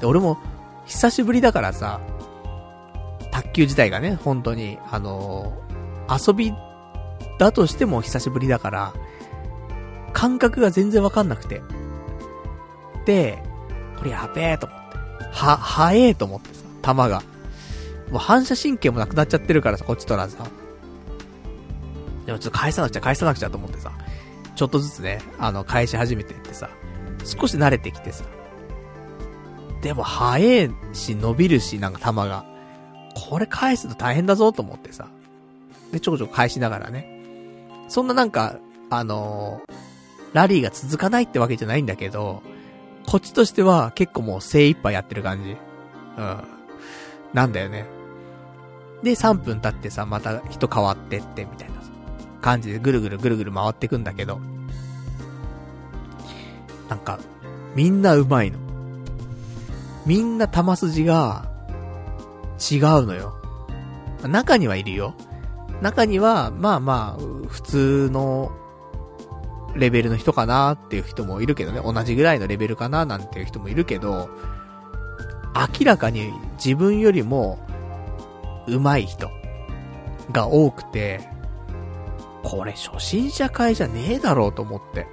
[0.00, 0.38] で、俺も、
[0.86, 2.00] 久しぶりだからさ、
[3.30, 6.52] 卓球自体がね、本当に、あのー、遊び
[7.38, 8.92] だとしても久しぶりだから、
[10.12, 11.62] 感覚が全然わかんなくて。
[13.06, 13.42] で、
[13.98, 14.98] これやべえと思って。
[15.32, 17.22] は、早ええと思ってさ、球が。
[18.10, 20.46] もう反射神経もなくなっちゃってるからさ、こっちとらずさ。
[22.26, 23.92] でもちょっと返さなくちゃ返さなくちゃと思ってさ、
[24.54, 26.70] ちょっとずつね、あの、返し始めてってさ、
[27.24, 28.24] 少し慣れてきてさ。
[29.80, 32.44] でも早えし、伸びるし、なんか球が。
[33.14, 35.08] これ返すと大変だぞと思ってさ。
[35.90, 37.08] で、ちょこちょこ返しながらね。
[37.88, 38.56] そんななんか、
[38.90, 39.74] あのー、
[40.32, 42.42] ラリーが続かないってわけじゃないんだけど、
[43.06, 45.56] こっちとしては結構もう精一杯やってる感じ。
[46.18, 46.44] うん。
[47.32, 47.86] なんだよね。
[49.02, 51.74] で、3分経ってさ、また人変わってって、みたいな
[52.40, 54.40] 感じでぐるぐるぐるぐる回ってくんだけど、
[56.88, 57.18] なんか、
[57.74, 58.58] みんな上手いの。
[60.06, 61.50] みんな球筋が、
[62.70, 63.34] 違うのよ。
[64.22, 65.14] 中にはいるよ。
[65.80, 68.52] 中には、まあまあ、普通の、
[69.74, 71.80] レベルの人かなっていう人もいるけどね。
[71.82, 74.28] 同じぐらいのレベルかななんていう人もいるけど、
[75.54, 77.58] 明らかに自分よりも、
[78.66, 79.30] 上手い人
[80.30, 81.20] が多くて、
[82.42, 85.06] これ初心者会じゃねえだろうと思って。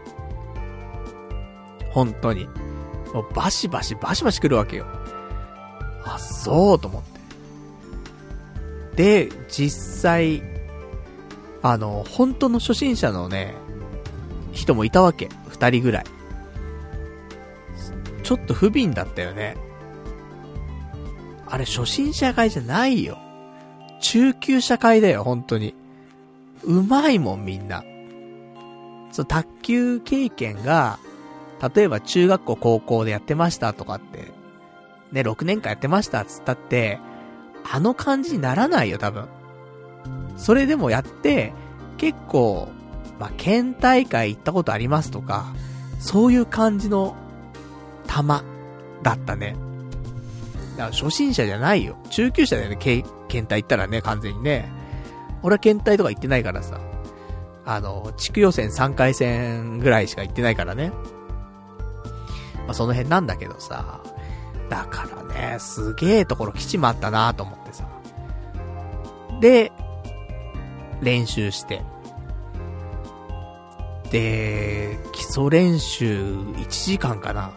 [1.92, 2.48] 本当に。
[3.14, 4.86] もうバシバシバシバシ来るわけよ。
[6.06, 7.20] あ、そうと思って。
[9.28, 10.44] で、実際、
[11.62, 13.56] あの、本当の初心者のね、
[14.52, 15.30] 人もいたわけ。
[15.48, 16.04] 二人ぐらい。
[18.24, 19.58] ちょっと不憫だったよね。
[21.48, 23.18] あれ初心者会じゃないよ。
[24.00, 25.74] 中級者会だよ、本当に。
[26.64, 27.84] うまいもん、みんな。
[29.12, 31.00] その卓球経験が、
[31.76, 34.32] 例えば中学校高校でやってましたとかって、
[35.12, 37.00] ね、6年間やってましたっつったって、
[37.72, 39.28] あの感じにならないよ、多分。
[40.38, 41.54] それでもやって、
[41.98, 42.70] 結構、
[43.20, 45.54] まあ、県大会行ったことありますとか、
[46.00, 47.16] そういう感じの、
[48.08, 48.44] 玉、
[49.04, 49.56] だったね。
[50.78, 51.98] だから初心者じゃないよ。
[52.10, 53.04] 中級者だよね、県
[53.48, 54.72] 大行ったらね、完全にね。
[55.44, 56.80] 俺は県大とか行ってないからさ。
[57.66, 60.92] あの、地区予選3回戦ぐらいしか行ってないからね。
[62.66, 64.02] まあ、その辺なんだけどさ。
[64.70, 67.86] だからね、すげえところ来ちまったなと思ってさ。
[69.42, 69.72] で、
[71.02, 71.84] 練習して。
[74.12, 77.52] で、基礎練習1時間かな。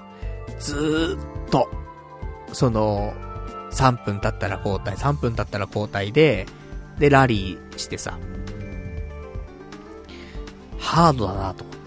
[0.58, 1.68] ずーっと、
[2.52, 3.14] その、
[3.72, 6.46] 3分経ったら交代、3分経ったら交代で、
[6.98, 8.18] で、ラリーしてさ。
[10.78, 11.82] ハードだなと思って。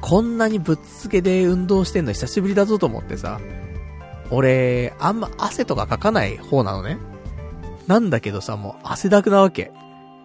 [0.00, 3.40] こんなにぶっつけで運動してんの久しぶりだぞと思ってさ。
[4.30, 6.98] 俺、あんま汗とかかかない方なのね。
[7.86, 9.72] なんだけどさ、もう汗だくなわけ。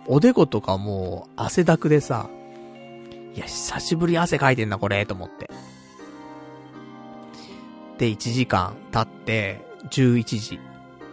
[0.08, 2.30] おでことかもう汗だくでさ、
[3.36, 5.49] いや、久しぶり汗かいてんな、これ、と思って。
[7.97, 10.59] で、1時間経って、11時。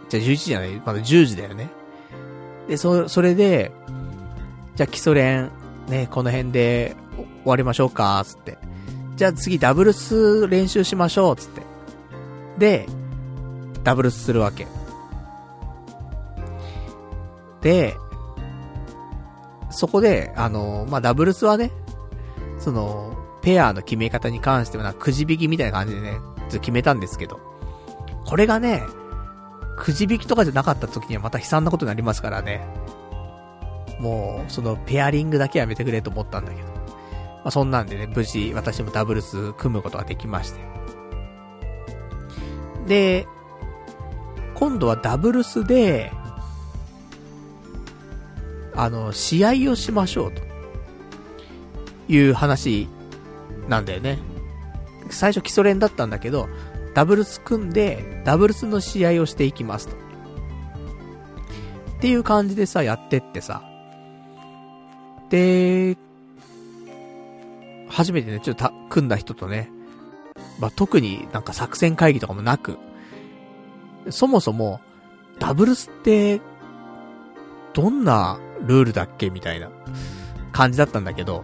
[0.09, 1.69] じゃ11時じゃない、まだ10時だよね。
[2.67, 3.71] で、そ、それで、
[4.75, 5.51] じゃ基礎練、
[5.89, 8.57] ね、この辺で終わりましょうか、つって。
[9.17, 11.61] じゃあ次ダブルス練習しましょう、つって。
[12.57, 12.87] で、
[13.83, 14.65] ダブルスするわけ。
[17.61, 17.95] で、
[19.69, 21.71] そこで、あの、まあ、ダブルスはね、
[22.63, 27.41] その、ペアの決め方に関しては、くじ引きみたいな感じでね、ずっと決めたんですけど、
[28.25, 28.83] これがね、
[29.75, 32.65] くじ引きとかじゃなかった時にはまた悲惨なことになりますからね。
[33.99, 36.67] もう、そのペアリングだけやめてくれと思ったんだけど。
[36.67, 40.61] まあ、そんなんでね、無事私もダブルス組むことができまして。
[42.87, 43.27] で、
[44.55, 46.13] 今度はダブルスで、
[48.73, 50.52] あの、試合をしましょうと。
[52.07, 52.87] いう話
[53.67, 54.19] なんだよね。
[55.09, 56.47] 最初基礎練だったんだけど、
[56.93, 59.95] ダブルス組んで、ダブルスの試合をしていきますと。
[59.95, 59.97] っ
[62.01, 63.63] ていう感じでさ、やってってさ。
[65.29, 65.97] で、
[67.87, 69.69] 初めてね、ちょっと組んだ人とね、
[70.59, 72.77] まあ、特になんか作戦会議とかもなく、
[74.09, 74.81] そもそも、
[75.39, 76.41] ダブルスって、
[77.73, 79.69] どんなルールだっけみたいな
[80.51, 81.43] 感じだったんだけど、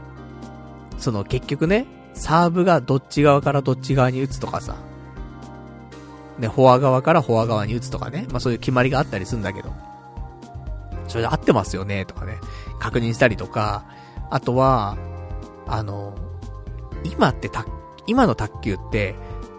[1.00, 4.76] その結局ね、サーブがどっち側からどっち側に打つとかさ、
[6.38, 9.74] ね、フォア側からフォア側に打つとかね、まあそういう決まりがあったりするんだけど、
[11.08, 12.38] それで合ってますよね、とかね、
[12.80, 13.86] 確認したりとか、
[14.30, 14.98] あとは、
[15.68, 16.16] あの、
[17.04, 17.66] 今ってた、
[18.08, 19.16] 今の卓球って、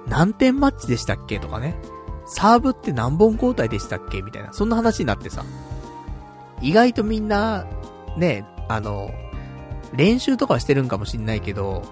[0.06, 1.76] 何点マッチでしたっけとかね、
[2.26, 5.44] サーブって何本交代でしたっけみたいな、そんな話になってさ、
[6.60, 7.66] 意外とみんな、
[8.16, 9.10] ね、あの、
[9.94, 11.82] 練習とかはしてるんかもしんないけど、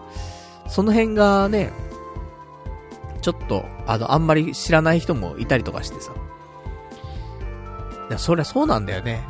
[0.68, 1.72] その辺がね、
[3.20, 6.12] ちょっと、あの、あんまり知らない人もいたりとかしてさ。
[8.16, 9.22] そりゃそうなんだよね。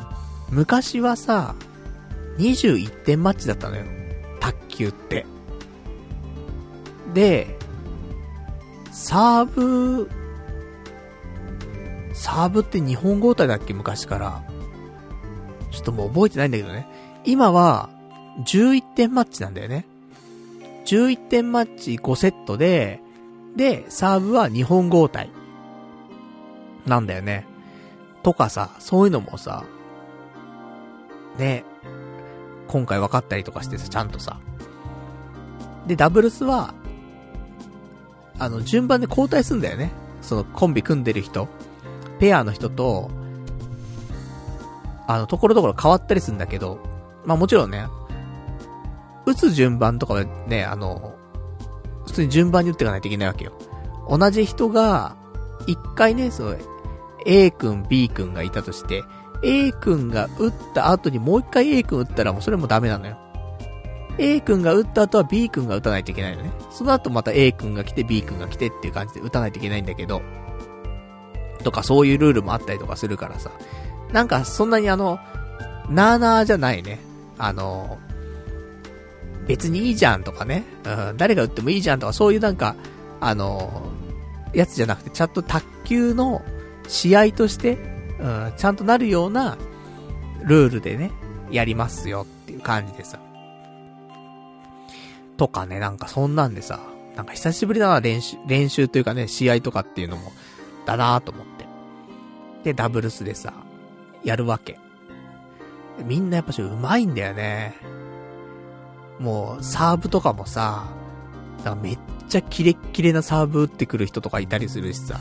[0.51, 1.55] 昔はさ、
[2.39, 3.85] 21点マッチだったのよ。
[4.41, 5.27] 卓球って。
[7.13, 7.59] で、
[8.93, 10.11] サーブ、
[12.13, 14.43] サーブって日本語体だっけ昔から。
[15.71, 16.87] ちょっともう覚えてないんだけどね。
[17.25, 17.91] 今は、
[18.45, 19.85] 11点マッチなんだよね。
[20.87, 23.01] 11点マッチ5セットで、
[23.57, 25.31] で、サーブは日本合体。
[26.87, 27.45] なんだよね。
[28.23, 29.65] とかさ、そういうのもさ、
[31.39, 31.65] ね、
[32.69, 34.39] 今回分かったりとかしてさ、ちゃんとさ。
[35.87, 36.75] で、ダブルスは、
[38.39, 39.91] あの、順番で交代すんだよね。
[40.21, 41.49] そのコンビ組んでる人、
[42.19, 43.11] ペアの人と、
[45.07, 46.79] あの、ところどころ変わったりするんだけど、
[47.25, 47.87] まあもちろんね、
[49.31, 51.15] 打つ順番とかはね、あの、
[52.07, 53.53] 普通に順番に打っていかないといけないわけよ。
[54.09, 55.17] 同じ人が、
[55.67, 56.57] 一回ね、その、
[57.27, 59.05] A 君、B 君がいたとして、
[59.43, 63.19] A 君が打った後にもう一回 A 君打ったらもうそれもダメなのよ。
[64.19, 66.51] A 君が打った後は B 君が打たないといけないのね。
[66.71, 70.23] その後また A 君が来て B 君が来てっていう感じで打たないといけないんだけど、
[71.63, 73.51] とかそういうルールもあったりとかするからさ。
[74.13, 75.21] なんかそんなにあの、
[75.91, 76.99] なーなーじゃないね。
[77.37, 77.99] あの、
[79.49, 80.65] 別にいいじゃんとかね。
[80.85, 82.77] うん、誰が打ってもいいじゃんとかそういうなんか、
[83.19, 83.91] あの、
[84.53, 86.43] やつじゃなくて、ちゃんと卓球の
[86.87, 87.79] 試合として、
[88.21, 89.57] うん、ちゃんとなるような
[90.45, 91.11] ルールでね、
[91.51, 93.19] やりますよっていう感じでさ。
[95.39, 96.81] とかね、なんかそんなんでさ、
[97.17, 100.33] なんか久しぶりだな、練習、練習というかね、試合とかっていうのも、
[100.85, 101.67] だなと思って。
[102.65, 103.55] で、ダブルスでさ、
[104.25, 104.79] やるわけ。
[106.05, 107.75] みんなやっぱし上手いんだよね。
[109.21, 110.85] もう、サーブとかもさ、
[111.83, 111.99] めっ
[112.29, 115.19] ちゃキレッキレなサーブ打ってくる人とかいたりするしさ。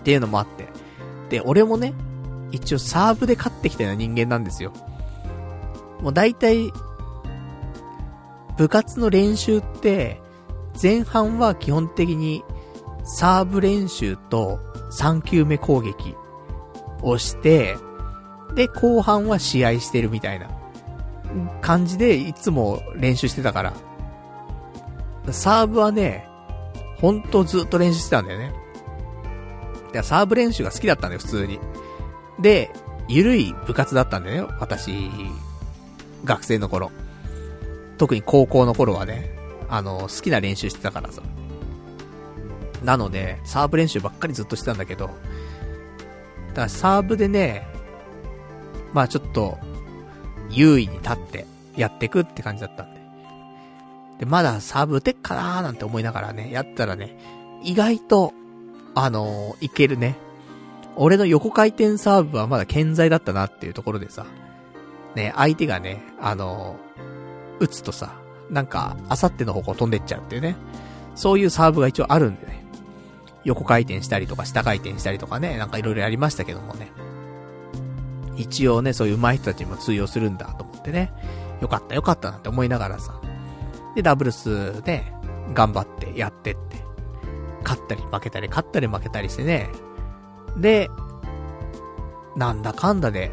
[0.00, 0.68] っていうのもあって。
[1.30, 1.94] で、俺もね、
[2.50, 4.72] 一応サーブで勝ってきたような人間なんですよ。
[6.00, 6.72] もう大体、
[8.56, 10.20] 部活の練習って、
[10.80, 12.44] 前半は基本的に
[13.04, 14.58] サーブ練習と
[14.90, 16.14] 3球目攻撃
[17.02, 17.76] をして、
[18.54, 20.48] で、後半は試合してるみたいな
[21.60, 23.72] 感じでいつも練習してたから。
[25.32, 26.28] サーブはね、
[27.00, 28.52] ほんとずっと練習してたんだよね。
[29.92, 31.58] で、サーブ練習が好きだったんだよ、普通に。
[32.40, 32.70] で、
[33.08, 34.92] ゆるい部活だったんだよね、私、
[36.24, 36.90] 学生の頃。
[37.98, 39.30] 特に高校の頃はね、
[39.68, 41.22] あの、好きな練習してたからさ。
[42.82, 45.12] なので、サーブ練習ばっかりずっとしてたんだけど、だ
[46.54, 47.66] からサーブでね、
[48.92, 49.58] まあちょっと、
[50.50, 53.00] 優位に立ってやってくって感じだったんで。
[54.18, 57.16] で、まだサーブ打てっかなーなんて思いながらね、やったらね、
[57.62, 58.32] 意外と、
[58.94, 60.16] あのー、いけるね。
[60.96, 64.26] 俺の横回転サーブはまだ健在だったなっていうところでさ、
[65.16, 68.14] ね、相手がね、あのー、打つとさ、
[68.50, 70.56] なんか、あさっての方向飛んでっちゃうっていうね。
[71.14, 72.64] そういうサーブが一応あるんでね。
[73.44, 76.90] 横回転したりとか下回転したりとかね、なんかいろいろやりましたけどもね。
[78.36, 81.12] 一応ね、そういう上手い人たちにも通用するんだと思ってね。
[81.60, 83.20] よかったよかったなんて思いながらさ。
[83.94, 85.04] で、ダブルスで、
[85.52, 86.84] 頑張ってやってって。
[87.62, 89.68] 勝ったり負けたり、勝ったり負けたりしてね。
[90.56, 90.90] で、
[92.36, 93.30] なんだかんだで、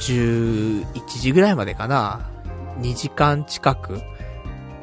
[0.00, 2.20] 11時ぐらいまでかな。
[2.80, 4.00] 2時間近く、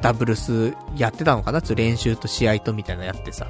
[0.00, 3.46] ダブルスやってたのかなちょっと練習と試合とみたいなのやってさ。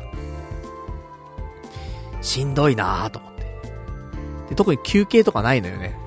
[2.21, 3.34] しんどいなぁと思って。
[4.49, 5.99] で、特に休憩とかないのよね。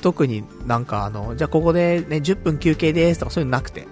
[0.00, 3.86] 特になんかあの、じゃあここでね、10分休憩ですとかそういうのなくて。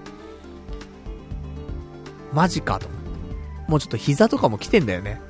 [2.32, 2.88] マジかと。
[3.68, 5.20] もうちょっと膝とかも来てんだよね。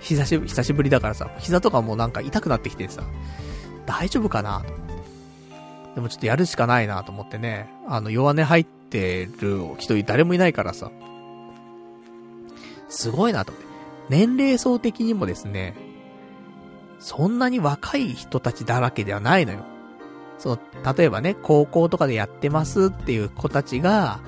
[0.00, 3.02] 久しぶり、久しぶりだからさ、膝とかもなんか痛くなってきてさ、
[3.86, 4.82] 大丈夫かなと。
[5.94, 10.90] でもちょっとやるしかないなと思ってね、あの、弱音入ってる人誰もいないからさ、
[12.88, 13.71] すごいなと思って。
[14.08, 15.74] 年齢層的にもですね、
[16.98, 19.64] そんなに若い人たちだらけではないのよ。
[20.38, 20.58] その、
[20.96, 24.20] 例えばね、高校とかでやってますっていう子たちが、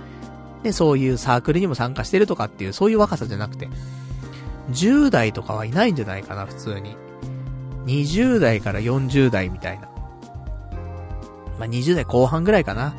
[0.63, 3.69] で、そういうサークルにも参加してるとかっていう、そういう若さじゃなくて、
[4.71, 6.97] 10代とかはいないんじゃないかな、普通に。
[7.87, 9.89] 20代から40代みたいな。
[11.59, 12.95] まあ、20代後半ぐらいかな。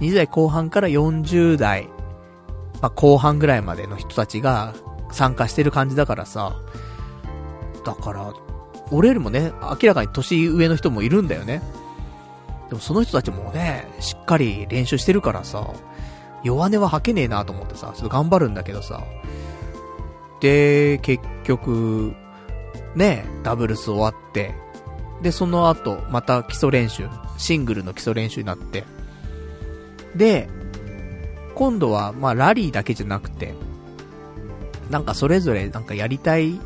[0.00, 1.88] 20代後半から40代、
[2.82, 4.74] まあ、後半ぐらいまでの人たちが
[5.12, 6.56] 参加してる感じだからさ。
[7.84, 8.32] だから、
[8.90, 11.62] 俺よりもね、明らかに年上の人もいるんだよね。
[12.68, 15.72] でもその人たちもね、しっかり練習してるからさ、
[16.42, 19.04] 弱音は吐けねえなと思ってさ、ちょっと頑張るんだけどさ。
[20.40, 22.14] で、結局、
[22.94, 24.54] ね、ダブルス終わって、
[25.22, 27.08] で、その後、また基礎練習、
[27.38, 28.84] シングルの基礎練習になって、
[30.14, 30.48] で、
[31.54, 33.54] 今度は、まあ、ラリーだけじゃなくて、
[34.90, 36.60] なんかそれぞれなんかやりたい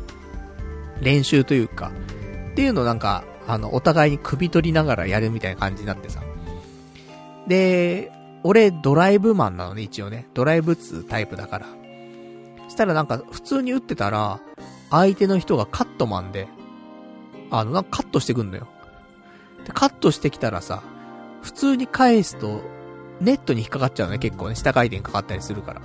[1.01, 1.91] 練習というか、
[2.51, 6.21] っていうのなんか、あの、お互いに首取りながらやるみたいな感じになってさ。
[7.47, 8.11] で、
[8.43, 10.27] 俺ドライブマンなのね、一応ね。
[10.33, 11.67] ドライブ2タイプだから。
[12.69, 14.39] したらなんか、普通に打ってたら、
[14.89, 16.47] 相手の人がカットマンで、
[17.49, 18.67] あの、なんかカットしてくんのよ。
[19.65, 20.83] で、カットしてきたらさ、
[21.41, 22.61] 普通に返すと、
[23.19, 24.55] ネットに引っかかっちゃうね、結構ね。
[24.55, 25.81] 下回転かかったりするから。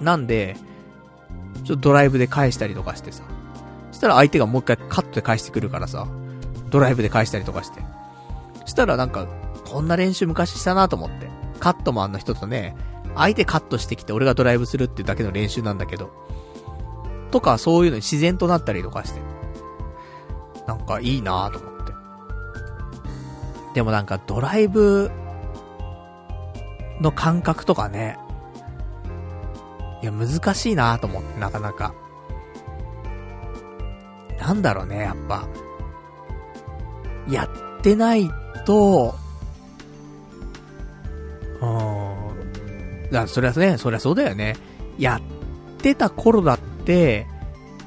[0.00, 0.56] なんで、
[1.64, 3.22] ちょっとドライブで返したりとかしてさ。
[3.92, 6.06] したら相手がもう一回カットで返してくるからさ、
[6.70, 7.80] ドライブで返したりとかして。
[8.66, 9.26] したらなんか、
[9.66, 11.28] こんな練習昔したなと思って。
[11.58, 12.76] カットマンの人とね、
[13.16, 16.10] 相手カットしてきて俺がドライブするってだけの練習なんだけど。
[17.30, 19.20] とか、そういうのに自然となったりとかして。
[20.66, 21.92] なんかいいなと思って。
[23.74, 25.10] でもなんかドライブ
[27.00, 28.18] の感覚とかね。
[30.02, 31.94] いや、難しいなと思って、なかなか。
[34.38, 35.48] なんだろうね、やっぱ。
[37.28, 38.30] やってない
[38.64, 39.14] と、
[41.60, 43.10] うーん。
[43.10, 44.56] だそりゃね、そりゃそうだよね。
[44.98, 47.26] やってた頃だって、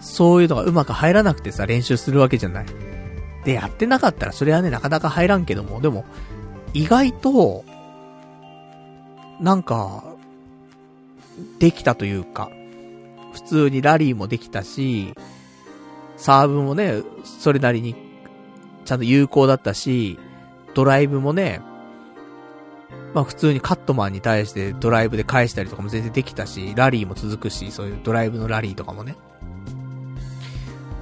[0.02, 2.66] そういうのがうまく入らなくてさ、練習するわけじゃない。
[3.46, 6.06] で、やってなかったら、それはね、なかなか入らんけども、でも、
[6.74, 7.64] 意外と、
[9.40, 10.04] なんか、
[11.60, 12.50] できたというか、
[13.34, 15.14] 普通にラリーもできたし、
[16.18, 17.96] サーブもね、それなりに、
[18.86, 20.20] ちゃんと有効だったし、
[20.74, 21.62] ドライブもね、
[23.14, 29.16] まあ普通にカットマンに対してドライブで返したりとかも全然できたし、ラリーも続くし、そういうドライブのラリーとかもね。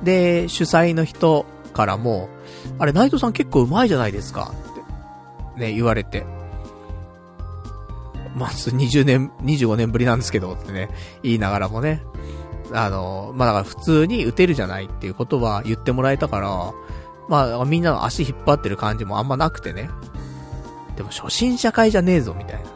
[0.04, 2.30] で、主催の人からも、
[2.78, 4.54] あれ、ナイトさん結構上手いじゃないですか
[5.54, 6.26] って、ね、言われて。
[8.36, 10.90] まあ、20年、25年ぶりなんですけど、ってね、
[11.24, 12.04] 言いながらもね。
[12.72, 16.74] あの、まあ、だから普通に打てるじゃないっていうことは言ってもらえたから、
[17.28, 19.90] まあ、みんなの足引っ張ってる感じもあんまなくてね。
[20.96, 22.70] でも初心者会じゃねえぞ、みたいな。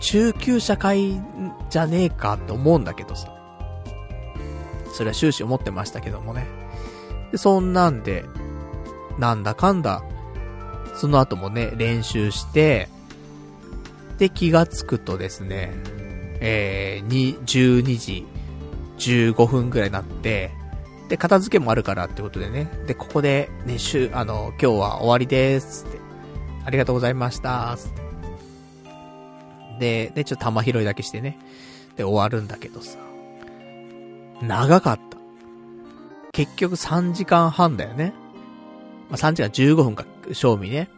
[0.00, 1.20] 中級者会
[1.68, 3.28] じゃねえかって思うんだけどさ。
[4.92, 6.46] それは終始思ってましたけどもね。
[7.32, 8.24] で、そんなんで、
[9.18, 10.02] なんだかんだ、
[10.94, 12.88] その後もね、練習して、
[14.20, 15.72] で、気がつくとですね、
[16.40, 18.26] えー、12時
[18.98, 20.50] 15分くらいになって、
[21.08, 25.98] で、片付けもあるからってことでね、で、ここで、ね、週、あの、今日は終わりですって、
[26.66, 27.78] ありがとうございましたっ
[29.78, 30.10] て。
[30.10, 31.38] で、で、ちょっと玉拾いだけしてね、
[31.96, 32.98] で、終わるんだけどさ、
[34.42, 35.16] 長かった。
[36.32, 38.12] 結局3時間半だよね。
[39.08, 40.90] まあ、3時間15分か、賞味ね。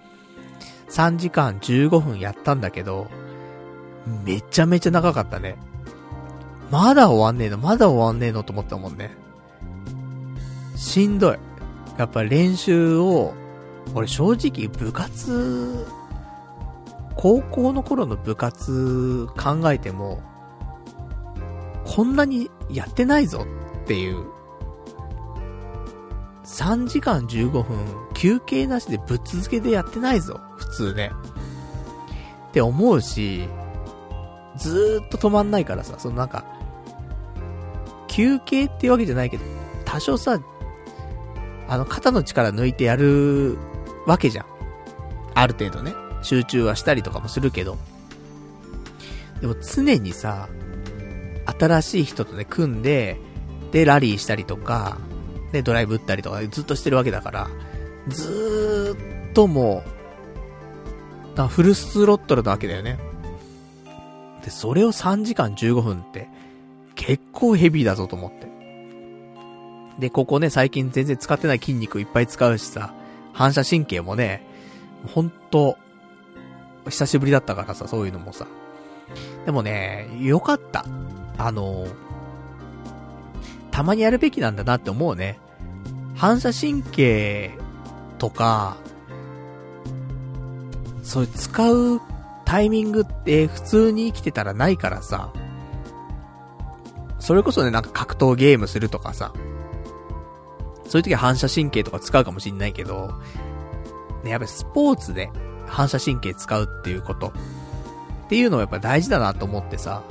[0.93, 3.11] 3時間15分やったんだけど、
[4.25, 5.57] めちゃめちゃ長かったね。
[6.71, 9.17] まだ終わんねえの、まだ終わんねえのと思ったもんね。
[10.77, 11.39] しんどい。
[11.97, 13.33] やっぱ練習を、
[13.95, 15.87] 俺正直部活、
[17.17, 20.21] 高校の頃の部活考えても、
[21.87, 23.47] こんなにやってないぞ
[23.85, 24.27] っていう
[26.53, 27.65] 3時間15分、
[28.13, 31.11] 休憩なしでぶっ続けでやってないぞ、普通ね。
[32.49, 33.49] って思うし、
[34.59, 36.45] ずーっと止まんないからさ、そのなんか、
[38.07, 39.45] 休憩っていうわけじゃないけど、
[39.87, 40.39] 多少さ、
[41.69, 43.57] あの、肩の力抜いてやる
[44.07, 44.47] わけじゃん。
[45.35, 45.95] ある程度ね。
[46.21, 47.79] 集中はしたりとかもするけど。
[49.41, 50.51] でも常にさ、
[51.59, 53.19] 新しい人とね、組んで、
[53.71, 54.99] で、ラリーしたりとか、
[55.53, 57.51] ね、ドライブ打ったりとかずっとしてるわけだから、
[58.09, 59.83] ずーっとも
[61.35, 62.99] う、だフルスロットルなわけだよね。
[64.45, 66.29] で、それを3時間15分って、
[66.95, 68.51] 結構ヘビーだぞと思って。
[69.99, 72.95] で、ここね、最近全然使ってない筋肉いっぱい使うしさ、
[73.33, 74.47] 反射神経もね、
[75.15, 75.77] ほんと、
[76.89, 78.47] 久しぶりだったからさ、そういうのもさ。
[79.47, 80.85] でもね、よかった。
[81.39, 81.87] あの
[83.73, 85.41] たまにやるべきなんだなって思うね。
[86.15, 87.51] 反射神経
[88.19, 88.77] とか、
[91.03, 92.01] そういう使う
[92.45, 95.33] タイミングって普通に生きてたらないからさ、
[97.19, 99.33] それこそね、なんか格闘ゲームするとかさ、
[100.87, 103.15] そういう時は反射神経とか使うかもしんないけど、
[104.23, 105.31] ね、やっぱりスポーツで
[105.67, 110.03] 反射神経使うっていうこと、っていうのはやっぱ大事だなと思ってさ、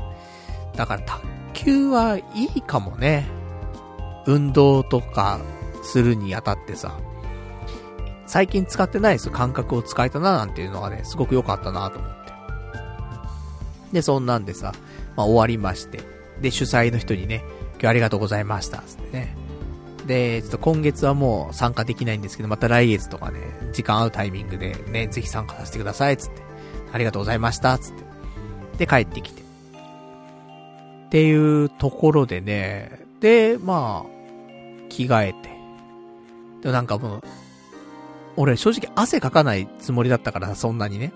[0.75, 1.21] だから卓
[1.53, 2.23] 球はい
[2.55, 3.40] いかもね。
[4.25, 5.39] 運動とか
[5.83, 6.99] するにあたってさ、
[8.25, 12.33] 最近使ってないです感覚を使えたななんていうのがね、すごく良かったなと思って。
[13.93, 14.73] で、そんなんでさ、
[15.15, 15.99] まあ終わりまして。
[16.41, 17.43] で、主催の人にね、
[17.73, 19.35] 今日ありがとうございました、つってね。
[20.05, 23.39] で、ちょっと今月はもう参加できないんですけど、また来月とかね、
[23.73, 26.41] 時間合うタイミングでね、ぜひ参加させてください、つって。
[26.93, 28.03] ありがとうございました、つって。
[28.77, 29.41] で、帰ってきて。
[29.41, 34.10] っていうところでね、で、まあ、
[34.91, 35.49] 着替えて。
[36.61, 37.21] でもなんかもう、
[38.37, 41.13] 俺正直汗かかないつもりだったからそんなにね。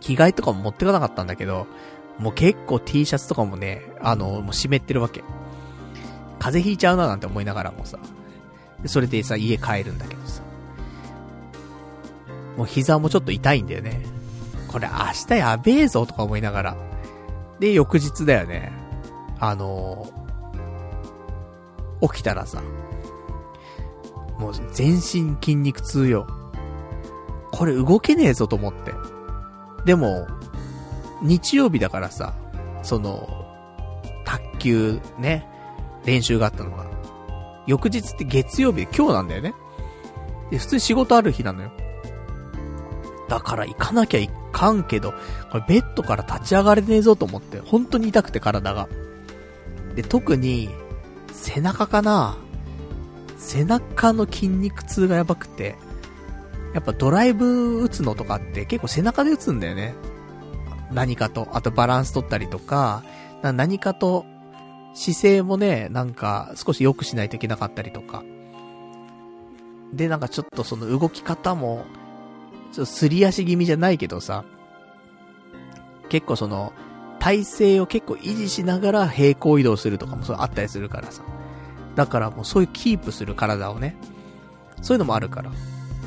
[0.00, 1.66] 着替えとかも持ってかなかったんだけど、
[2.18, 5.22] もう結構 T シャツとかもね、あの、もう湿ってるわけ。
[6.38, 7.98] 風邪ひいちゃうななんて思いながらもさ。
[8.86, 10.42] それでさ、家帰るんだけどさ。
[12.56, 14.02] もう膝もちょっと痛いんだよね。
[14.68, 16.76] これ明日やべえぞとか思いながら。
[17.60, 18.72] で、翌日だよね。
[19.38, 20.21] あの
[22.02, 22.62] 起きたらさ、
[24.38, 26.26] もう全身筋肉痛よ。
[27.52, 28.92] これ動けねえぞと思って。
[29.84, 30.26] でも、
[31.22, 32.34] 日曜日だからさ、
[32.82, 33.28] その、
[34.24, 35.46] 卓球ね、
[36.04, 36.86] 練習があったのが。
[37.66, 39.54] 翌日って月曜日で今日なんだよね。
[40.50, 41.70] で、普通に仕事ある日なのよ。
[43.28, 45.12] だから行かなきゃいかんけど、
[45.50, 48.88] これベッドから立ち上がれねえぞと思って、本当に痛くて体が。
[49.94, 50.68] で、特に、
[51.42, 52.36] 背中かな？
[53.36, 55.76] 背中の筋肉痛がやばくて、
[56.72, 59.94] やっぱドライブ打つのとかって結構背中で打つんだよね。
[60.92, 61.48] 何かと。
[61.52, 63.02] あとバランス取ったりとか、
[63.42, 64.24] な何かと
[64.94, 68.22] 姿勢もね、なんか少し良くしないといけなかったりとか。
[69.92, 71.84] で、なんかちょっとその動き方も、
[72.72, 74.44] ちょっとすり足気味じゃないけどさ、
[76.08, 76.72] 結構その、
[77.22, 81.22] 体勢を結構維持しながら平行移動するとかもそうあったりするからさ。
[81.94, 83.94] だからもうそういうキープする体をね、
[84.80, 85.52] そういうのもあるから。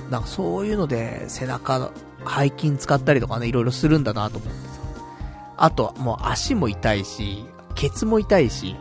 [0.10, 1.94] なんかそういうので背中の
[2.28, 4.82] 背筋使ったりとかね、いろいろするんだなと思ってさ。
[5.56, 8.76] あと、もう足も痛いし、ケツも痛いし、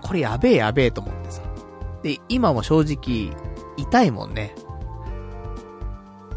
[0.00, 1.42] これやべえやべえと思ってさ。
[2.02, 3.36] で、今も正直、
[3.76, 4.54] 痛いもんね。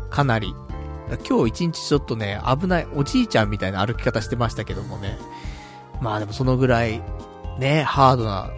[0.10, 0.54] かなり。
[1.18, 5.18] 今日一日ちょっとね、危ない、おじいちゃんみたいな歩き方してましたけどもね。
[6.02, 7.02] まあでもそのぐらい、
[7.60, 8.52] ね、ハードな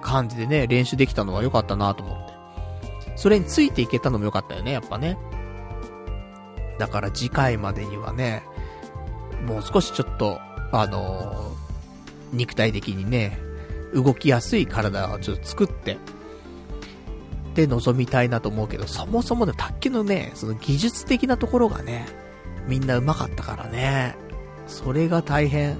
[0.00, 2.32] 感じでね、練習できたのは良かったなと思って。
[3.16, 5.16] それについていけたのも良かったよね、やっぱね。
[6.78, 8.42] だから次回までにはね、
[9.46, 10.40] もう少しちょっと、
[10.72, 13.38] あのー、肉体的にね、
[13.94, 15.98] 動きやすい体をちょっと作って、
[17.54, 22.06] で臨みたいなと思うけど、そもそもで卓球のね、その技術的なところがね、
[22.66, 24.16] みんな上手かったからね、
[24.66, 25.78] それが大変、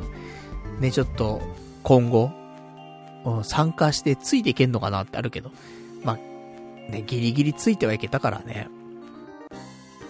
[0.80, 1.40] ね、ちょっと、
[1.82, 2.30] 今後、
[3.24, 5.50] うん、参加してついていけんのかなってあるけど、
[6.04, 6.16] まあ、
[6.90, 8.68] ね、ギリギリついてはいけたからね。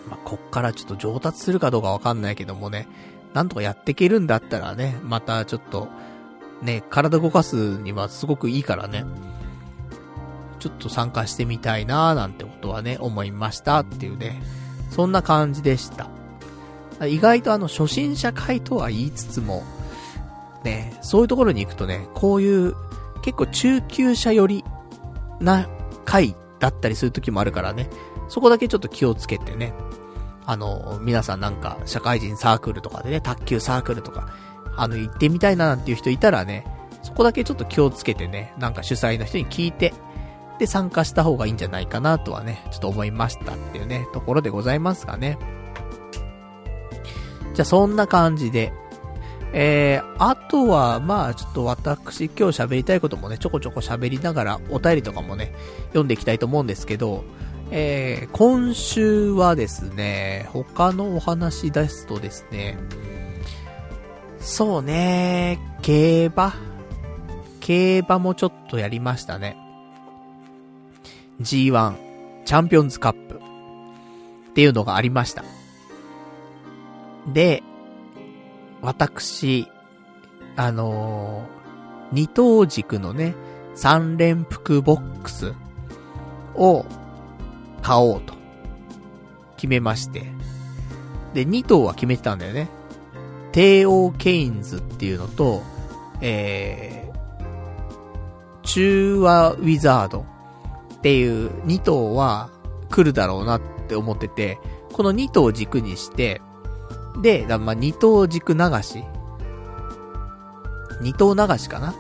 [0.09, 2.89] まあ、こっからちょっと上達するかどうかわかんないけどもね、
[3.35, 5.89] なんとかやっていけるんだったらね、またちょっと、
[6.61, 9.05] ね、体動かすにはすごくいいからね、
[10.63, 14.41] ちょっと参加してみたいなーなんてことはね、思いましたっていうね、
[14.91, 16.09] そんな感じでした。
[17.05, 19.65] 意外とあの、初心者会とは言いつつも、
[20.63, 22.77] ね、そういうところに行くとね、こういう、
[23.23, 24.65] 結構中級者寄り
[25.41, 25.69] な
[26.05, 27.91] 会だったりする時もあるからね、
[28.29, 29.75] そこだけちょっと気をつけてね、
[30.47, 34.29] あの、皆さんなんか、社会人サークルとかでね、卓球サークルとか、
[34.77, 36.65] あの、行ってみたいななんていう人いたらね、
[37.03, 39.93] そこだけちょっと気をつけてね、なんか主催の人に聞いて、
[40.59, 45.39] で参加した方がいいんじゃないかなとはね、ちょっと思いましたっていうね、ところでございますかね。
[47.55, 48.73] じゃあそんな感じで、
[49.53, 55.53] えー、あとは、まあ、ちょっと私今日喋りたいこともね、ちょこちょこ喋りながら、お便りとかもね、
[55.89, 57.25] 読んでいきたいと思うんですけど、
[57.71, 62.79] えー、今週はですね、他のお話ですとですね、
[64.41, 66.55] そうね、競馬
[67.61, 69.62] 競馬もちょっとやりましたね。
[71.43, 71.95] G1
[72.45, 73.41] チャンピオンズカップ
[74.51, 75.45] っていうのがありました。
[77.33, 77.63] で、
[78.81, 79.69] 私、
[80.57, 83.35] あのー、二等軸のね、
[83.75, 85.55] 三連複ボックス
[86.55, 86.85] を
[87.81, 88.35] 買おうと、
[89.57, 90.25] 決めまして。
[91.33, 92.69] で、2頭は決めてたんだよね。
[93.53, 95.63] 帝王ケインズっていうのと、
[96.21, 100.27] えー、中和ウィザード
[101.03, 102.49] っていう2頭は
[102.89, 104.61] 来るだろうなって思ってて、
[104.93, 106.41] この2頭軸にして、
[107.21, 109.03] で、だま、2頭軸流し
[111.01, 111.93] ?2 頭流しかな？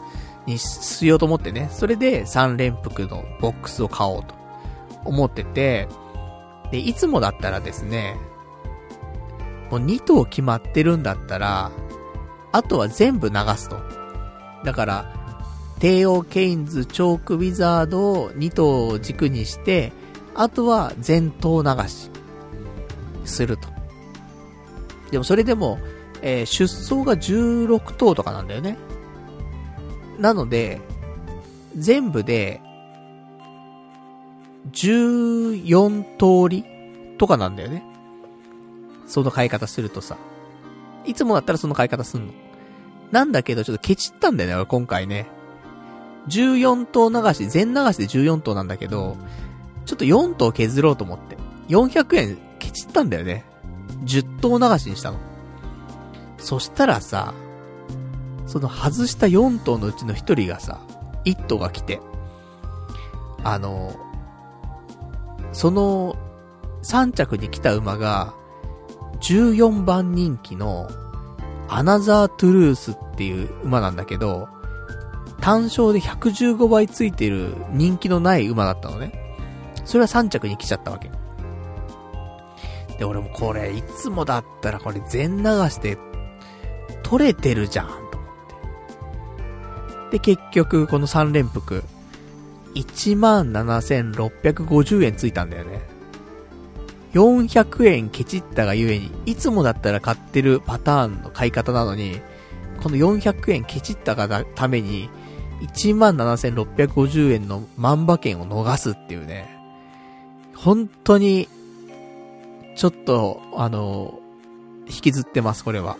[0.46, 1.68] にしようと思ってね。
[1.72, 4.36] それで3連複のボックスを買おうと。
[5.04, 5.88] 思ってて、
[6.70, 8.16] で、いつもだったらですね、
[9.68, 11.72] もう2頭決まってるんだったら、
[12.52, 13.80] あとは全部流すと。
[14.64, 15.21] だから、
[15.82, 19.90] 帝王ケインズ、チョークウィザードを2頭軸にして、
[20.32, 22.08] あとは全頭流し、
[23.24, 23.68] すると。
[25.10, 25.80] でもそれでも、
[26.22, 28.78] えー、出走が16頭とかなんだよね。
[30.20, 30.80] なので、
[31.76, 32.60] 全部で、
[34.70, 36.64] 14通り
[37.18, 37.82] とかなんだよね。
[39.08, 40.16] その買い方するとさ。
[41.04, 42.32] いつもだったらその買い方すんの。
[43.10, 45.41] なんだけど、ちょっとケチったんだよね、俺今回ね。
[46.28, 49.16] 14頭流し、全流しで14頭なんだけど、
[49.84, 51.36] ちょっと4頭削ろうと思って。
[51.68, 53.44] 400円ケチったんだよね。
[54.04, 55.18] 10頭流しにしたの。
[56.38, 57.34] そしたらさ、
[58.46, 60.80] その外した4頭のうちの1人がさ、
[61.24, 62.00] 1頭が来て、
[63.44, 63.94] あの、
[65.52, 66.16] その
[66.82, 68.34] 3着に来た馬が、
[69.20, 70.88] 14番人気の、
[71.68, 74.48] アナザートゥルースっていう馬なんだけど、
[75.42, 79.12] 単勝で115倍ついてる人気のない馬だったのね。
[79.84, 81.10] それは3着に来ちゃったわけ。
[82.96, 85.98] で、俺もこれ、いつもだったらこれ全流して
[87.02, 88.04] 取れてるじゃん、と思っ
[90.10, 90.18] て。
[90.18, 91.82] で、結局、この3連複、
[92.76, 95.80] 17,650円ついたんだよね。
[97.14, 102.20] 400円ケチったがゆえに、いつもだったら買ってるパターンの買い方なのに、
[102.80, 105.10] この400円ケチったがために、
[105.66, 109.58] 17,650円の万馬券を逃すっていうね。
[110.54, 111.48] 本当に、
[112.76, 114.18] ちょっと、あの、
[114.86, 115.96] 引きずってます、これは。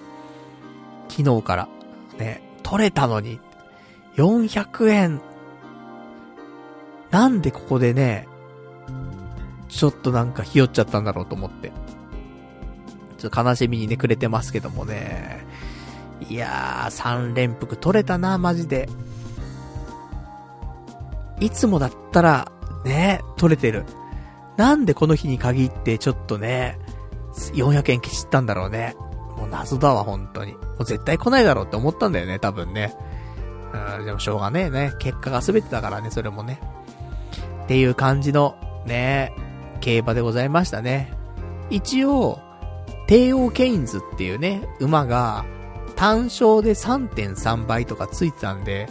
[1.08, 1.68] 昨日から。
[2.18, 3.40] ね、取れたのに、
[4.16, 5.20] 400円。
[7.10, 8.26] なんでここでね、
[9.68, 11.72] ちょっとなんかひよっちゃったんだろうと思って。
[13.18, 15.44] ちょっと悲しみにね、くれてますけどもね。
[16.28, 18.88] いやー、3連複取れたな、マジで。
[21.42, 22.52] いつもだったら、
[22.84, 23.84] ね、取れてる。
[24.56, 26.78] なんでこの日に限ってちょっとね、
[27.54, 28.94] 400円消したんだろうね。
[29.36, 30.52] もう謎だわ、本当に。
[30.52, 32.94] もう絶対来ないだろうって思ったんだよね、多分ね。
[33.98, 34.92] うん、でもしょうがねえね。
[34.98, 36.60] 結果が全てだからね、それもね。
[37.64, 38.54] っていう感じの、
[38.86, 39.34] ね、
[39.80, 41.12] 競馬でございましたね。
[41.70, 42.38] 一応、
[43.06, 45.44] 帝王ケインズっていうね、馬が、
[45.96, 48.88] 単勝で3.3倍とかついてたんで、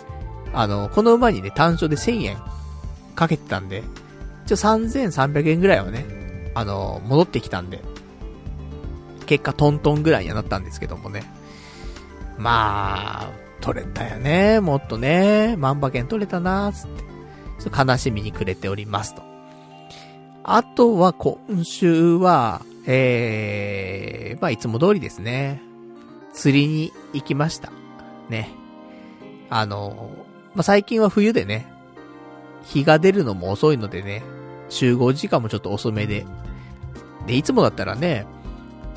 [0.54, 2.38] あの、この馬にね、単勝で1000円
[3.16, 3.84] かけてたんで、
[4.46, 7.82] 一応3300円ぐらいはね、あの、戻ってきたんで、
[9.26, 11.24] 結果トントンぐらいにはなったんですけどもね。
[12.38, 13.30] まあ、
[13.62, 17.04] 取れたよね、もっとね、万馬券取れたなつって、
[17.70, 19.22] 悲しみにくれておりますと。
[20.44, 25.62] あとは今週は、えー、まあいつも通りですね。
[26.34, 27.72] 釣りに行きました。
[28.30, 28.50] ね。
[29.50, 30.10] あの、
[30.54, 31.72] まあ、最近は冬でね、
[32.64, 34.24] 日が出るのも遅いのでね、
[34.70, 36.26] 集合時間もちょっと遅めで。
[37.26, 38.26] で、いつもだったらね、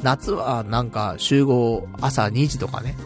[0.02, 2.96] 夏はなんか集合朝2時とかね、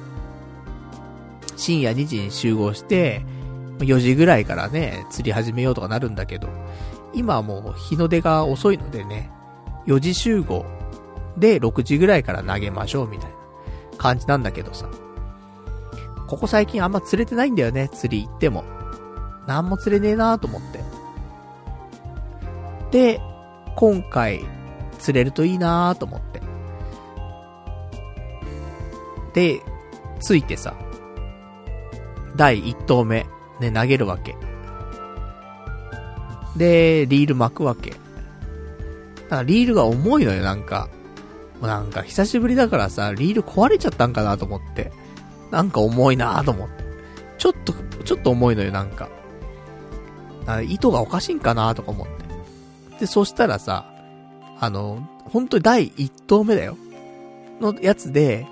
[1.56, 3.24] 深夜2時に集合して、
[3.78, 6.48] 4時ぐらいからね、釣り始めようとかなるんだけど、
[7.14, 9.30] 今はもう日の出が遅いのでね、
[9.86, 10.64] 4時集合
[11.36, 13.36] で6時ぐらいから投げましょうみたいな
[13.96, 14.88] 感じなんだけどさ。
[16.28, 18.64] ここ最近あんま釣れてないんだよね、釣り行っても。
[19.46, 20.80] なんも釣れねえなーと思って。
[22.90, 23.20] で、
[23.76, 24.44] 今回、
[24.98, 26.42] 釣れるといいなーと思って。
[29.32, 29.62] で、
[30.20, 30.74] ついてさ、
[32.36, 33.26] 第1投目、
[33.58, 34.36] ね、投げるわけ。
[36.56, 37.90] で、リール巻くわけ。
[37.90, 40.88] だからリールが重いのよ、なんか。
[41.62, 44.92] なんか久しぶりだからさ、リール壊れちゃったんかなと思って。
[45.50, 46.84] なんか重いなぁと思って。
[47.38, 47.72] ちょっと、
[48.04, 49.08] ちょっと重いのよ、なんか。
[50.48, 52.12] か糸がおかしいんかなとか思って。
[53.00, 53.92] で、そしたらさ、
[54.58, 56.76] あの、本当に第一投目だよ。
[57.60, 58.46] のやつで、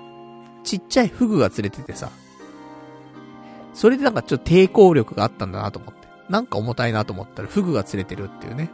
[0.63, 2.11] ちっちゃいフグが釣れててさ。
[3.73, 6.07] それでなんかちょっと抵抗力があったんだなと思って。
[6.29, 8.69] なんか重たいなと思ったらフグが釣れてるっていうね。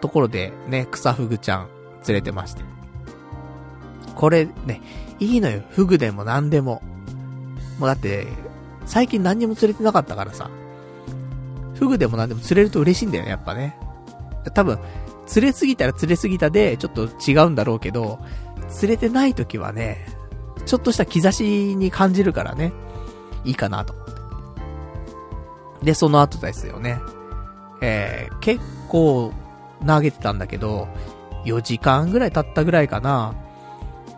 [0.00, 1.68] ところで、ね、草フグちゃん
[2.02, 2.62] 釣れてまして。
[4.14, 4.80] これね、
[5.18, 5.62] いいのよ。
[5.70, 6.82] フグでも何でも。
[7.78, 8.26] もうだって、
[8.86, 10.50] 最近何にも釣れてなかったからさ。
[11.74, 13.76] フグでも何でも釣れると嬉しいんだよね、やっぱね。
[14.54, 14.78] 多分、
[15.26, 18.18] 釣れすぎたら釣れすぎたで、ちょっと違うんだろうけど、
[18.68, 20.06] 釣れてない時はね、
[20.66, 22.72] ちょっとした兆しに感じるからね、
[23.44, 24.12] いいかなと思って。
[25.84, 27.00] で、その後ですよね。
[27.80, 29.32] えー、結構
[29.86, 30.88] 投げてたんだけど、
[31.44, 33.34] 4時間ぐらい経ったぐらいかな。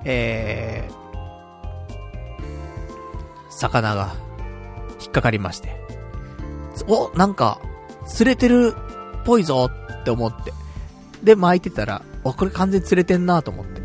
[0.04, 1.05] えー、
[3.56, 4.14] 魚が
[5.00, 5.76] 引っかかりまして。
[6.88, 7.60] お、なんか、
[8.06, 8.74] 釣れてる
[9.22, 9.68] っぽいぞ
[10.00, 10.52] って思って。
[11.22, 13.80] で、巻いてたら、お、これ完全に釣れてんなと思って。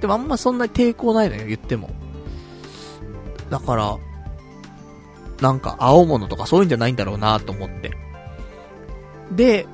[0.00, 1.90] でもあんまそんなに抵抗ないのよ、言っても。
[3.48, 3.96] だから、
[5.40, 7.92] なんか青物とかそういうんじゃないんだろうなと思って。
[9.30, 9.66] で、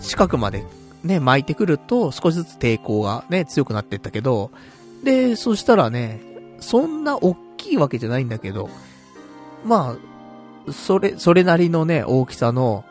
[0.00, 0.64] 近くまで
[1.02, 4.50] ね、巻いてくると少しずつ抵抗がね、強くなってったけど、
[5.04, 6.20] で、そしたらね、
[6.60, 7.34] そんな大
[7.64, 8.68] きいわけじゃないんだけど、
[9.64, 9.96] ま
[10.68, 12.84] あ、それ、それなりのね、大きさの、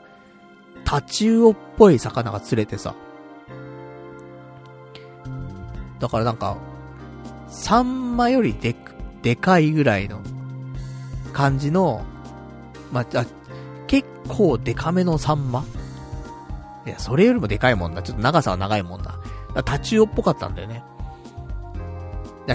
[0.84, 2.96] タチウオっぽい魚が釣れてさ。
[6.00, 6.58] だからなんか、
[7.48, 8.76] サンマよりで、
[9.22, 10.20] でかいぐらいの
[11.32, 12.04] 感じの、
[12.92, 13.06] まあ、
[13.88, 15.64] 結構デカめのサンマ？
[16.86, 18.02] いや、それよりもでかいもんな。
[18.02, 19.18] ちょっと長さは長いもんな。
[19.64, 20.84] タチウオっぽかったんだよね。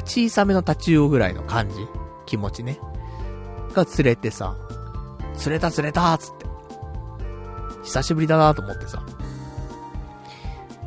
[0.05, 1.77] 小さめのタチウオぐらいの感じ。
[2.29, 2.79] 気持ちね。
[3.75, 4.55] が釣れてさ、
[5.35, 6.47] 釣れた釣れたつって。
[7.85, 9.03] 久しぶりだなと思ってさ。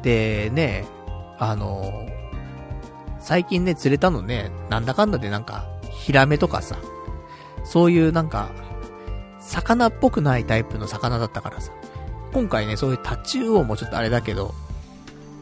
[0.03, 0.85] で、ね、
[1.39, 2.07] あの
[3.19, 6.77] 最近ね、釣れたのね、なんだかんだでなんか、ヒラメとかさ、
[7.63, 8.49] そういうなんか、
[9.39, 11.71] 魚っぽくないタイプの魚だったからさ。
[12.33, 14.53] 今回ね、そういうタチウオもちょっとあれだけど、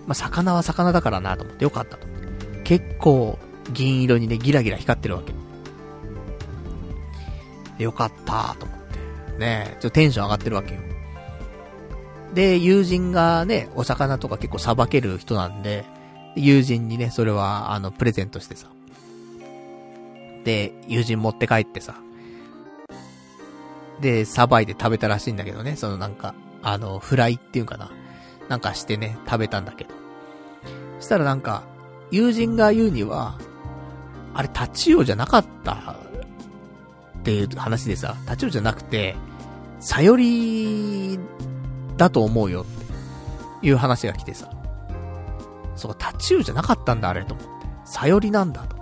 [0.08, 2.62] まあ、魚は魚だからなと思ってよかったと思って。
[2.64, 3.38] 結構、
[3.72, 5.34] 銀色にね、ギラギラ光ってるわけ。
[7.84, 8.78] よかったと思っ
[9.32, 9.40] て。
[9.40, 10.82] ねちょっとテンション上がってるわけよ。
[12.34, 15.86] で、友人がね、お魚とか結構さばける人なんで、
[16.36, 18.68] 友人にね、それは、あの、プレゼントしてさ。
[20.44, 21.96] で、友人持って帰ってさ。
[24.00, 27.92] で、さばいて食べたらしいんだけどね、そのなんか、あの、フライっていうかな。
[28.48, 29.92] なんかしてね、食べたんだけど。
[31.00, 31.64] そしたらなんか、
[32.12, 33.38] 友人が言うには、
[34.34, 35.96] あれ、タチウオじゃなかった
[37.20, 39.16] っていう話でさ、タチウオじゃなくて、
[39.80, 41.20] サヨリ
[41.98, 44.50] だと思うよっていう話が来てさ。
[45.76, 47.52] そう、タチウオじゃなかったんだ、あれと思って。
[47.86, 48.78] サヨリなんだと。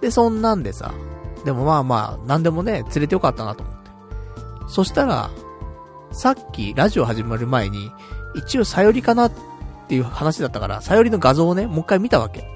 [0.00, 0.92] で、そんなんでさ、
[1.44, 3.90] でもまあまあ、なんでもね、連れてよかったなと思って。
[4.68, 5.30] そしたら、
[6.12, 7.90] さっきラジオ始まる前に、
[8.34, 9.32] 一応サヨリかなっ
[9.88, 12.48] ていう話だったから、サヨリの画像をね、もう一回見たわけ。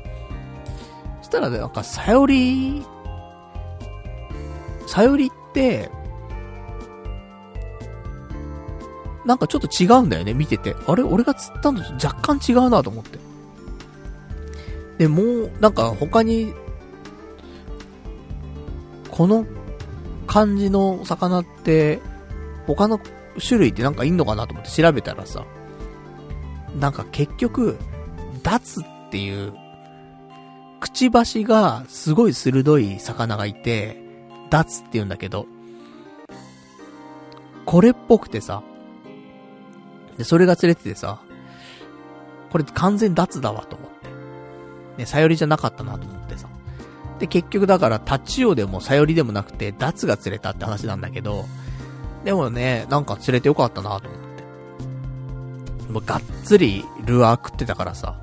[1.20, 2.84] そしたらね、なんかサヨリ、
[4.90, 5.88] サヨリって、
[9.24, 10.74] なんかちょっと違うんだよね、見てて。
[10.88, 11.04] あれ？
[11.04, 13.20] 俺が釣ったのと若干違うなと思って。
[14.98, 16.52] で、もう、なんか他に、
[19.12, 19.46] この
[20.26, 22.00] 感じの魚って、
[22.66, 22.98] 他の
[23.38, 25.46] 種類ってなんかいんのかなと思って調べたらさ、
[26.80, 27.78] なんか結局、
[28.42, 29.52] ダツっていう、
[30.80, 34.09] くちばしがすごい鋭い魚がいて、
[34.50, 35.46] ダツって言うんだけど、
[37.64, 38.62] これっぽくてさ、
[40.18, 41.20] で、それが釣れててさ、
[42.50, 44.10] これ完全ダツだわと思って。
[44.98, 46.48] ね、サヨリじゃなかったなと思ってさ。
[47.20, 51.46] で、結局だからタチオでもサヨリでもなくて、ダツが釣れたって話なんだけど、
[52.24, 54.20] でもね、なんか釣れてよかったなと思っ
[55.86, 55.92] て。
[55.92, 58.16] もうがっつりルアー食ってたからさ。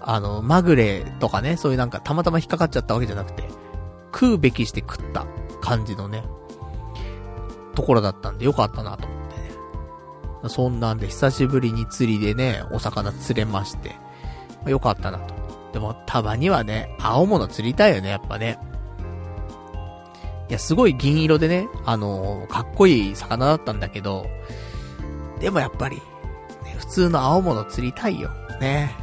[0.00, 3.44] あの、まぐれとかね、そういうなんかたまたま引っかかっちゃったわけじゃなくて、
[4.12, 5.26] 食うべきして食った
[5.60, 6.24] 感じのね、
[7.74, 10.48] ところだったんでよかったなと思ってね。
[10.48, 13.96] そんなんで久しぶりに釣りでね、お魚釣れまして、
[14.66, 15.34] よかったなと。
[15.72, 18.58] でも、たまにはね、青物釣りたいよね、やっぱね。
[20.48, 24.26] いや、すごい銀色でね、あのー、かっこいい魚だったんだけど、
[25.38, 25.96] でもやっぱり、
[26.64, 28.30] ね、普通の青物釣りたいよ。
[28.60, 28.94] ね。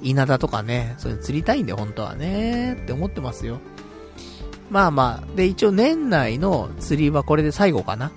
[0.00, 3.58] 稲田とかね、そういう釣りたいんで、本当はね、って思ってますよ。
[4.70, 8.12] まあまあ、で、一応年内の釣りはこれで最後かな。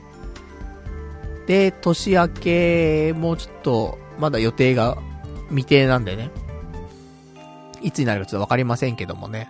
[1.45, 4.97] で、年明け、もちょっと、まだ予定が
[5.49, 6.31] 未定なんでね。
[7.81, 9.49] いつになるかちょっとわかりませんけどもね。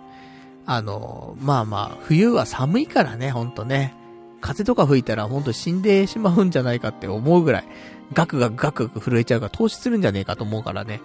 [0.66, 3.94] あの、まあまあ、冬は寒いからね、ほんとね。
[4.40, 7.64] 風とか吹いたらほんと死んでしまうんじゃないかって思うぐらい、
[8.12, 11.00] ガクガクガクガク震えちゃうから投資するんじゃねえかと思うからね。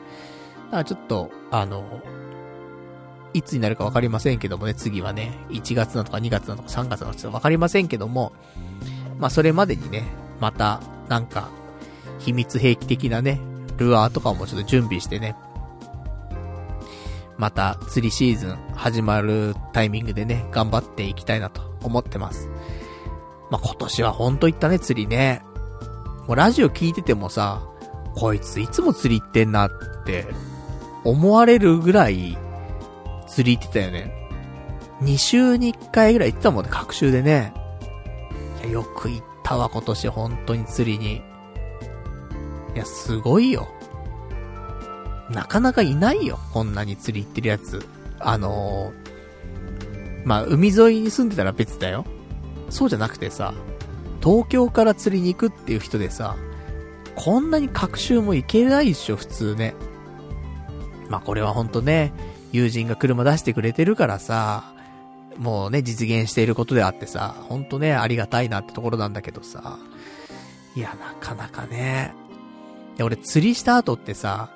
[0.65, 2.01] だからちょっと、あの、
[3.33, 8.33] いつになるかわかりませんけどもね、次はね、1月なのか2月なのか3月なのかちょっとわかりませんけども、
[9.19, 10.03] まあそれまでにね、
[10.39, 11.49] また、なんか、
[12.19, 13.39] 秘密兵器的なね、
[13.77, 15.35] ルアーとかもちょっと準備してね、
[17.37, 22.49] また釣りシーズン始まるタイミングでね、頑張っていきたいなと思ってます。
[23.49, 25.43] まあ、今年はほんと行ったね、釣りね。
[26.27, 27.61] もうラジオ聞いててもさ、
[28.15, 29.69] こいついつも釣り行ってんなっ
[30.05, 30.27] て
[31.03, 32.37] 思われるぐらい
[33.33, 34.13] 釣り行ってたよね。
[35.01, 37.51] 2週に1回ぐらい行ってたもんね、各週でね。
[38.61, 41.15] いや、よく行ったわ、今年本当に釣りに。
[42.75, 43.67] いや、すごいよ。
[45.31, 46.37] なかなかいないよ。
[46.53, 47.83] こんなに釣り行ってるやつ。
[48.19, 52.05] あのー、まあ、海沿いに住んでたら別だよ。
[52.69, 53.55] そうじゃなくてさ、
[54.23, 56.37] 東京から釣りに行くっていう人でさ、
[57.15, 59.73] こんなに各週も行けないっしょ、普通ね。
[61.09, 62.13] まあ、これはほんとね、
[62.53, 64.63] 友人が車出してくれてるからさ、
[65.37, 69.79] もうね、実現していることであってさ、ほんとね、ありがたいなってところなんだけどさ、
[70.75, 72.13] いや、なかなかね。
[72.95, 74.51] いや、俺釣りした後ってさ、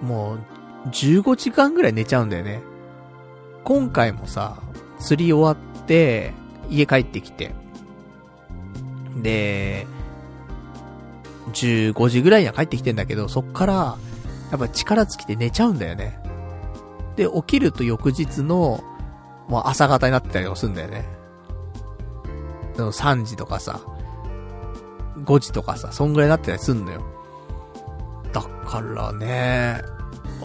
[0.00, 0.38] も
[0.86, 2.62] う、15時間ぐらい寝ちゃうんだよね。
[3.64, 4.62] 今回もさ、
[4.98, 6.32] 釣り終わって、
[6.70, 7.52] 家帰ってきて、
[9.16, 9.86] で、
[11.52, 13.98] 15時ぐらいには帰ってきてんだけど、そっから、
[14.50, 16.18] やっぱ力尽きて寝ちゃうんだよね。
[17.18, 18.84] で、起きると翌日の、
[19.48, 21.04] もう朝方になってたりとかするんだよね。
[22.76, 23.80] 3時とかさ、
[25.24, 27.02] 5時とかさ、そんぐらいになってたりすんのよ。
[28.32, 29.82] だからね、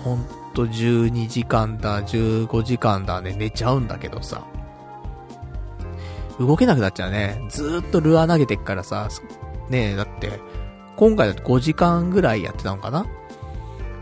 [0.03, 0.25] ほん
[0.55, 4.43] と12時間だ、15時間だね、寝ちゃうんだけどさ。
[6.39, 7.39] 動けなくなっちゃうね。
[7.49, 9.09] ずーっとルアー投げてっからさ、
[9.69, 10.39] ねえ、だって、
[10.95, 13.05] 今回だと5時間ぐらいやってたのかな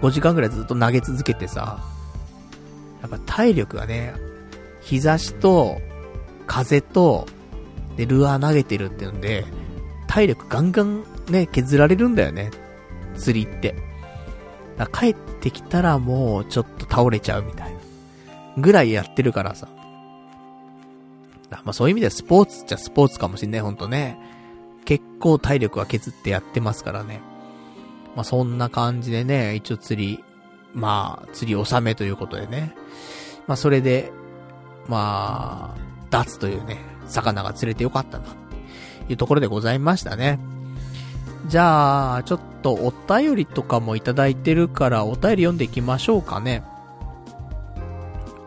[0.02, 1.84] ?5 時間ぐらいずっと投げ続けてさ、
[3.02, 4.14] やっぱ体力がね、
[4.82, 5.80] 日差しと、
[6.48, 7.28] 風と、
[7.98, 9.46] で、ルアー投げてるっていうんで、
[10.08, 12.52] 体力ガンガンね、削られるんだよね。
[13.16, 13.76] 釣りって。
[14.94, 17.80] 帰ってきたらもうちょっと倒れちゃうみたいな。
[18.58, 19.68] ぐらいやってるからさ。
[21.50, 24.18] まあそういう意味ではスポーツっちゃスポーツかもしんない、ほんとね。
[24.86, 27.22] 結構体力は削ってやってますからね。
[28.16, 30.24] まあそんな感じでね、一応釣り、
[30.74, 32.76] まあ釣り納めということでね。
[33.48, 34.12] まあそれで、
[34.88, 38.26] まあ、脱というね、魚が釣れてよかったな、
[39.10, 40.40] いうところでございましたね。
[41.48, 46.64] じゃあ、ちょっとお便りとかもいただいてるから、お便り読んでいきましょうかね。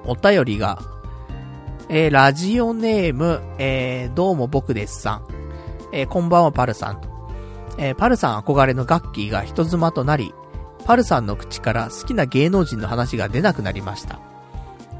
[0.07, 0.81] お便りが、
[1.89, 5.27] えー、ラジオネーム、えー、どうも僕ですさん。
[5.93, 7.01] えー、こんばんはパルさん。
[7.79, 10.33] えー、パルさん憧れのガッキーが人妻となり、
[10.85, 14.21] パルさんの口から好きな芸能人の話が出なくなりました。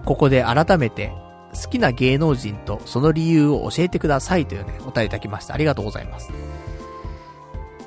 [0.05, 1.13] ここで改めて、
[1.55, 5.55] 好きな芸能人とその理由を教えてくださいというね、お便りいただきました。
[5.55, 6.31] ありがとうございます。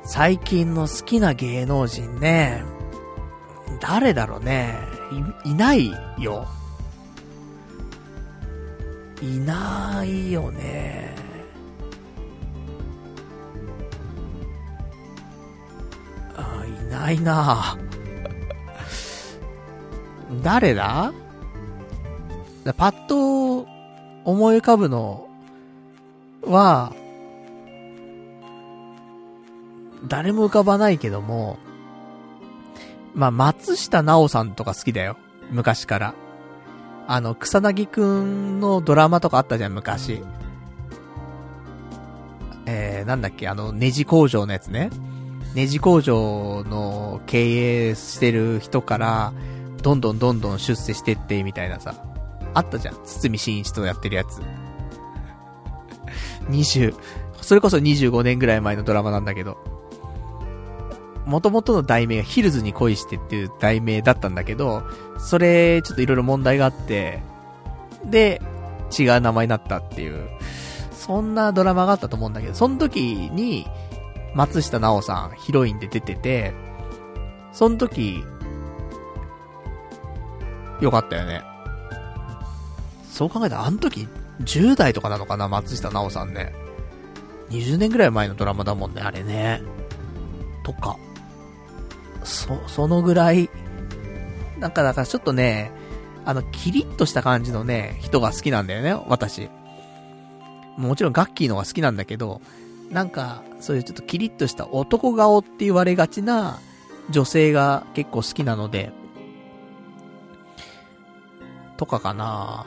[0.03, 2.63] 最近の好きな芸能人ね、
[3.81, 4.77] 誰だろうね。
[5.45, 6.47] い、いないよ。
[9.21, 11.26] いないよね。
[16.89, 17.77] ないな
[20.43, 21.13] 誰だ？
[22.63, 23.65] だパッと
[24.25, 25.27] 思い浮かぶの
[26.43, 26.93] は、
[30.07, 31.57] 誰も浮かばないけども、
[33.15, 35.17] まあ、松下奈緒さんとか好きだよ。
[35.49, 36.13] 昔から。
[37.07, 40.21] あの、草薙くんのドラマとかあったじゃん、昔。
[42.65, 44.89] えー、なんだっけ、あの、ネジ工場のやつね。
[45.57, 49.33] ネジ工場の経営してる人から、
[49.81, 51.95] どんどんどんどん出世してって、みたいなさ。
[52.53, 52.95] あったじゃん。
[53.03, 54.39] 堤真一とやってるやつ。
[56.51, 56.93] 20、
[57.41, 59.57] それこそ25年ぐらい前のドラマなんだけど。
[61.25, 64.83] 元々の題名がヒルズに恋してっていう題名だったんだけど、
[65.17, 67.23] それ、ちょっといろいろ問題があって、
[68.05, 68.43] で、
[68.95, 70.29] 違う名前になったっていう、
[70.91, 73.65] そんなドラマがあったと思うんだけど、その時に、
[74.37, 76.53] 松下奈緒さん、ヒロインで出てて、
[77.51, 78.23] その時、
[80.79, 81.41] よかったよね。
[83.09, 84.07] そう考えたら、あの時、
[84.41, 86.53] 10代とかなのかな、松下奈緒さんね。
[87.49, 89.63] 20年ぐらい前のドラマだもんね、あれね。
[90.63, 90.97] とか。
[92.23, 93.49] そ、そのぐらい、
[94.59, 95.71] なんかだからちょっとね、
[96.25, 99.49] あの、キリッとした感じのね、人が好きなんだよね、私。
[100.77, 102.39] もちろんガッキーのが好きなんだけど、
[102.89, 106.59] なんか、そういうちょっとキリッとした男顔って言われがちな
[107.09, 108.91] 女性が結構好きなので、
[111.77, 112.65] とかかな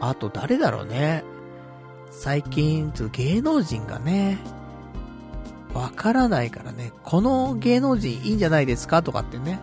[0.00, 1.22] あと誰だろうね。
[2.10, 4.38] 最近、ちょっと芸能人がね、
[5.74, 9.60] わからないからね、この芸能人いいんじゃないですかとかってね、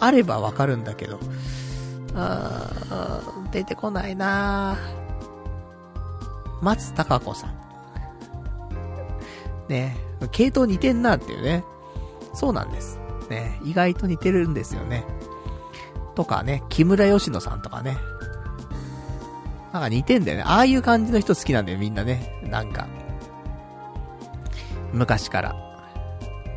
[0.00, 1.18] あればわかるんだけど、
[2.14, 4.76] あー、出てこないな
[6.60, 7.67] 松たか子さん。
[9.68, 9.96] ね
[10.32, 11.64] 系統似てんなっていうね。
[12.34, 12.98] そうなんです。
[13.30, 15.04] ね意外と似てるんですよね。
[16.14, 17.96] とかね、木村義乃さんとかね。
[19.72, 20.44] なんか似てんだよね。
[20.44, 22.40] ああいう感じの人好きなんだよ、みんなね。
[22.42, 22.88] なんか。
[24.92, 25.56] 昔から。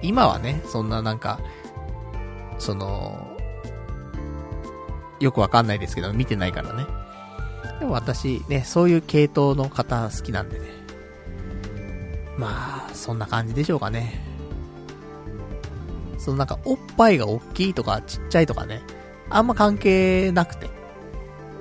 [0.01, 1.39] 今はね、そんななんか、
[2.57, 3.37] その、
[5.19, 6.85] よくわかんないですけど、見てないからね。
[7.79, 10.80] でも私ね、そういう系統の方好きなんでね。
[12.41, 14.19] まあ、そんな感じでしょうかね。
[16.17, 18.81] そのなんか、おっぱいが大きいとかちっちゃいとかね、
[19.29, 20.67] あんま関係なくて。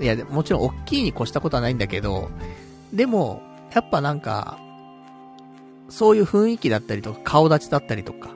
[0.01, 2.31] いや、もちろん大きいに越したことはないんだけど、
[2.95, 3.43] でも、
[3.75, 4.59] やっぱなんか、
[5.91, 8.31] そういう雰囲気だったりとか、顔立ちだったりとか、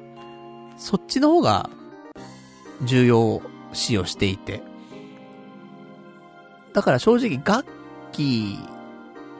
[0.77, 1.71] そっちの方が
[2.83, 3.41] 重要
[3.73, 4.63] 視をしていて。
[6.75, 7.65] だから正直、楽
[8.13, 8.59] 器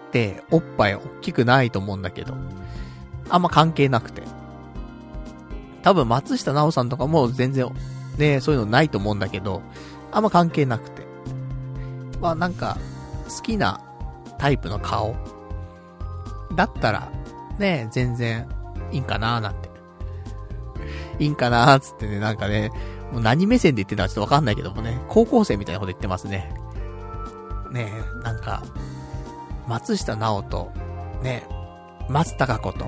[0.09, 2.35] っておっぱい大きくないと思うんだけど、
[3.29, 4.23] あんま関係なくて。
[5.83, 7.71] 多分松下奈緒さんとかも全然、
[8.17, 9.63] ね、そういうのないと思うんだけど、
[10.13, 11.03] あんま関係なくて。
[12.21, 12.79] まあなんか、
[13.29, 13.81] 好きな
[14.39, 15.15] タイプの顔
[16.55, 17.11] だったら、
[17.59, 18.49] ね、全然、
[18.93, 19.69] いいんかなーなんて。
[21.19, 22.71] いいんかなーつってね、なんかね、
[23.13, 26.55] もう何目線で言ってたかちょっとわかんないけどもね、高校生みたいなこと言ってますね。
[27.71, 27.93] ね
[28.23, 28.63] なんか、
[29.69, 30.73] 松下直と、
[31.23, 31.47] ね、
[32.09, 32.87] 松高子と、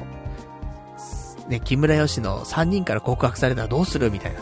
[1.49, 4.11] ね、木村よしの3人から告白されたらどうする？
[4.11, 4.41] みたいな。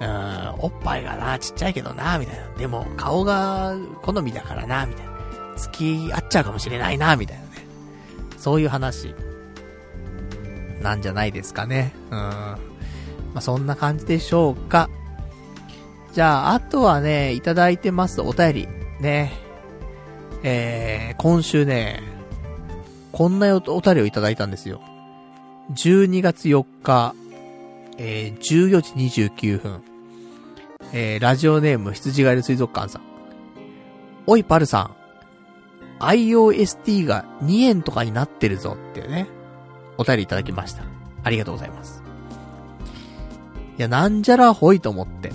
[0.00, 2.48] うん、おっぱいがな、ちっちゃいけどな、みたいな。
[2.56, 5.12] でも、顔が好みだからな、みたいな。
[5.58, 7.50] 付き合っちゃうかもしれないな、みたいなね。
[8.38, 9.14] そういう話。
[10.80, 11.92] なんじゃないですかね。
[12.10, 12.18] うん。
[12.18, 12.56] ま
[13.34, 14.88] あ、そんな感じでしょうか。
[16.14, 18.68] じゃあ、あとはね、いただいてますお便り。
[19.00, 19.34] ね。
[20.42, 22.02] えー、今週ね、
[23.12, 24.80] こんなお便りをいただいたんですよ。
[25.70, 27.14] 12月4日、
[27.96, 29.82] えー、14時29分。
[30.92, 33.02] えー、ラジオネーム羊ガエル水族館さん。
[34.26, 34.90] おいパルさ
[36.00, 36.04] ん。
[36.04, 39.28] IOST が2円とかになってるぞってね、
[39.96, 40.82] お便りいただきました。
[41.22, 42.02] ありがとうございます。
[43.78, 45.30] いや、なんじゃらほいと思って。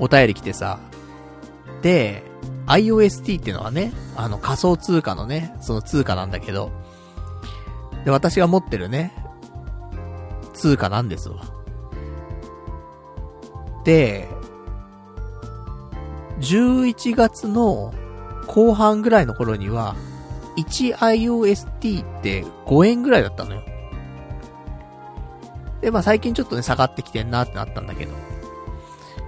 [0.00, 0.80] お便り来てさ。
[1.82, 2.24] で、
[2.66, 6.72] IOST っていうのはね、あの仮想通貨のね、その通貨なんだけど、
[8.04, 9.12] で、私が持ってるね、
[10.52, 11.44] 通貨なんですわ。
[13.84, 14.28] で、
[16.40, 17.92] 11月の
[18.46, 19.96] 後半ぐらいの頃には、
[20.56, 23.62] 1iOST って5円ぐらいだったのよ。
[25.80, 28.12] で、まあ最近ちょっとね、下がってきてんなってなったんだけど。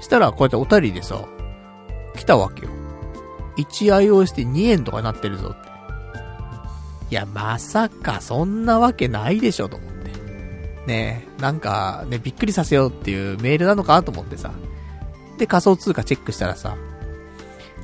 [0.00, 1.24] したら、こうやってお便りでさ、
[2.16, 2.72] 来たわけよ。
[3.56, 5.54] 1iOST2 円とかになってるぞ。
[7.10, 9.94] いや、まさかそんなわけないでしょと思って。
[10.86, 14.52] ねなんかね、びっくりさせようっていうメールなのかなと思ってさ。
[15.38, 16.76] で、仮想通貨チェックしたらさ、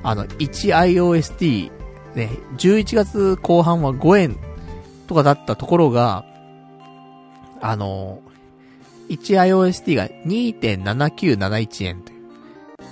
[0.03, 1.71] あの、1iOST、
[2.15, 4.37] ね、11月後半は5円
[5.07, 6.25] とかだったところが、
[7.61, 8.21] あの、
[9.09, 12.21] 1iOST が2.7971円という。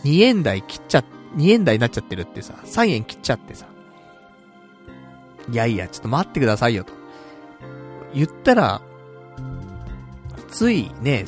[0.04, 1.04] 2円台切っちゃ、
[1.36, 3.66] 2円台になっちゃってるってさ、3円切っちゃってさ。
[5.50, 6.92] いやいや、ちょっと待ってくださいよと。
[8.14, 8.82] 言ったら、
[10.48, 11.24] ついね、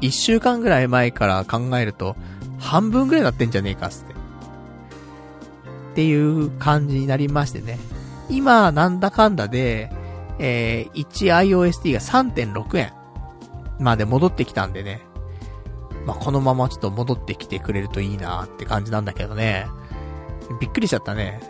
[0.00, 2.16] 一週間ぐらい前から考えると、
[2.58, 4.12] 半分ぐらいなってんじゃねえかつって。
[4.12, 7.78] っていう感じになりましてね。
[8.28, 9.90] 今、なんだかんだで、
[10.38, 12.92] えー、1iOST が3.6円
[13.78, 15.02] まで戻ってきたんでね。
[16.06, 19.66] まあ、このままちょっと戻ってきてくれるといいなって感じなんだけどね。
[20.60, 21.40] びっくりしちゃったね。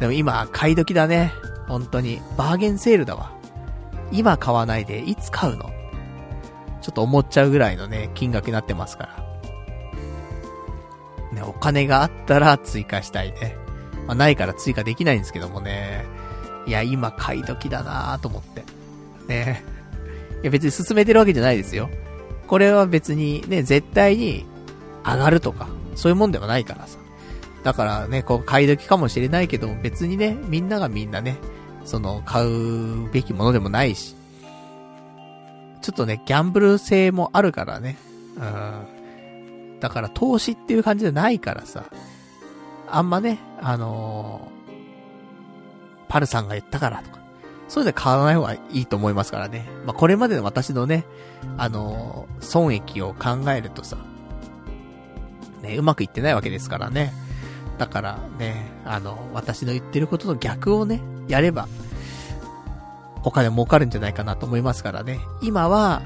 [0.00, 1.32] でも今、買い時だね。
[1.68, 2.20] 本当に。
[2.36, 3.32] バーゲンセールだわ。
[4.12, 5.70] 今買わないで、いつ買うの？
[6.82, 9.08] ちょっと思っちゃうぐらいのね、金額になってますか
[11.32, 11.40] ら。
[11.40, 13.56] ね、お金があったら追加したいね。
[14.06, 16.04] まあ、ないから追加できないんですけどもね。
[16.66, 18.64] いや、今買い時だなぁと思って。
[19.26, 19.64] ね。
[20.42, 21.88] いや、別に進めてるわけじゃないですよ。
[22.46, 24.44] これは別にね、絶対に
[25.04, 26.98] 上がるとか、そういうもんではないからさ。
[27.64, 31.38] だからね、こう、買い時かもしれないけど、別にね、みんながみんなね、
[31.84, 34.14] その、買うべきものでもないし。
[35.80, 37.96] ちょっとね、ギャンブル性もあるからね。
[38.36, 39.80] うん。
[39.80, 41.84] だから投資っていう感じじゃないからさ。
[42.90, 44.72] あんまね、あのー、
[46.08, 47.18] パルさんが言ったからとか、
[47.66, 49.66] そういうの買わない方がいいと思いますからね。
[49.86, 51.04] まあ、これまでの私のね、
[51.56, 53.96] あのー、損益を考えるとさ、
[55.62, 57.12] ね、うまくいってないわけですからね。
[57.78, 61.68] だからね、あの、私の言ってることの逆をね、やれば、
[63.24, 65.18] お金儲かるんじゃないかなと思いますからね。
[65.42, 66.02] 今は、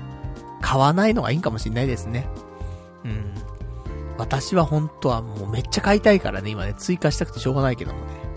[0.61, 2.29] 買わないのがいいかもしんないですね。
[3.05, 3.35] うん。
[4.19, 8.29] 私は本当はもうめっちゃ買いたいからね、今ね、追加したくてしょうがないけどもね。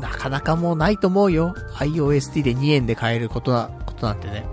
[0.00, 1.54] なかなかもうないと思うよ。
[1.80, 4.46] iOST で2円で買えることな、ことなんてね。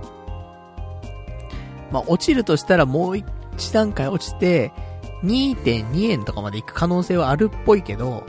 [1.92, 4.74] まあ、落ちるとしたらもう一段階落ちて、
[5.24, 8.26] 2.2円とかまで行く可能性はあるっぽいけど、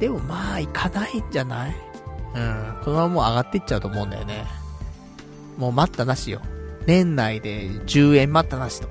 [0.00, 1.76] でもまあ、行かないんじゃない？
[2.34, 2.76] うん。
[2.84, 4.44] このままもう上がっていっちゃうと思うんだよね。
[5.56, 6.40] もう待ったなしよ。
[6.86, 8.88] 年内で10円待ったなしと。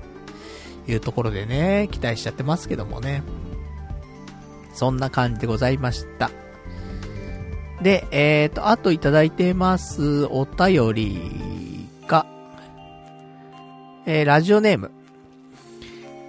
[0.87, 3.23] いうところでね、期待しちゃってますけどもね。
[4.73, 6.29] そんな感じでございました。
[7.81, 12.25] で、えーと、あといただいてますお便りが、
[14.05, 14.91] えー、ラジオネーム。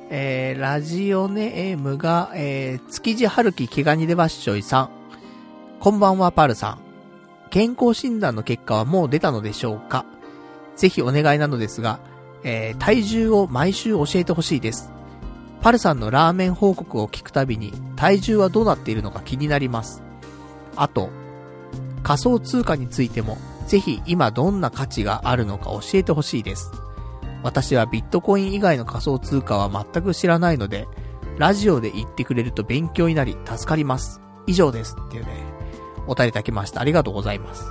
[0.08, 4.90] えー、ラジオネームが、えー、築地春樹毛ガニでばっしょいさん。
[5.80, 6.78] こんばんは、パルさん。
[7.50, 10.04] 健康診断の結果はもう出たのでしょうか？
[10.76, 11.98] ぜひお願いなのですが、
[12.44, 14.92] えー、体重を毎週教えてほしいです。
[15.60, 20.04] パルさんのラーメン報告を聞くたびに体重はどうなっているのか気になります。
[20.76, 21.10] あと、
[22.04, 26.70] 仮想通貨についてもぜひ今どんな価値があるのか教えてほしいです。
[27.46, 30.88] 私はビットコイン以外の仮想通貨は全く知らないので、
[31.38, 34.20] ラジオで言ってくれると勉強になり助かります。
[34.48, 34.96] 以上です。
[35.00, 35.30] っていうね、
[36.08, 36.80] お便りいただきました。
[36.80, 37.64] ありがとうございます。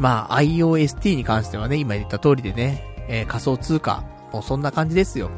[0.00, 4.02] まあ、IOST に関してはね、今言った通りでね、えー、仮想通貨、
[4.32, 5.30] もうそんな感じですよ。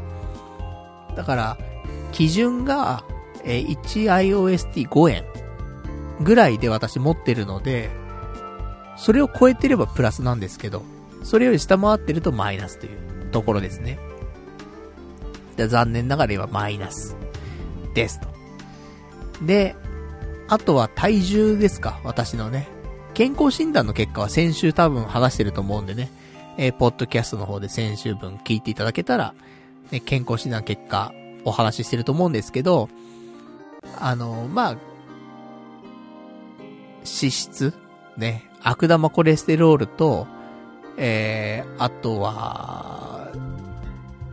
[1.14, 1.58] だから、
[2.12, 3.04] 基準が、
[3.44, 5.24] えー、1IOST5 円
[6.22, 7.90] ぐらいで私持ってるので、
[8.96, 10.82] それを超えてればプラスなんですけど、
[11.22, 13.98] それより下回ってるとマイナスというところですね。
[15.56, 17.16] で残念ながら今マイナス
[17.94, 18.28] ですと。
[19.44, 19.76] で、
[20.48, 22.68] あとは体重ですか、私のね。
[23.14, 26.10] 健康診断の結果は先週多分話してると思うんでね、
[26.56, 29.34] えー、ポッドキャストの方で先週分聞いていただけたら、
[29.90, 31.12] ね、健康診断結果
[31.44, 32.88] お話ししてると思うんですけど、
[33.98, 34.76] あの、まあ、
[37.04, 37.74] 脂質
[38.16, 40.26] ね、悪玉コレステロールと、
[41.00, 43.30] えー、あとは、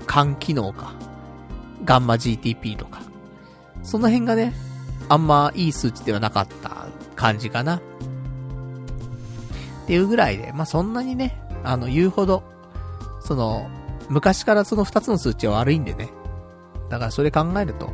[0.07, 0.93] 肝機能か。
[1.83, 3.01] ガンマ GTP とか。
[3.83, 4.53] その辺がね、
[5.07, 7.77] あんまいい数値ではなかった感じかな。
[7.77, 7.81] っ
[9.87, 12.43] ていうぐらいで、まあ、そんなにね、あの、言うほど、
[13.21, 13.69] その、
[14.09, 16.09] 昔からその二つの数値は悪いんでね。
[16.89, 17.93] だからそれ考えると、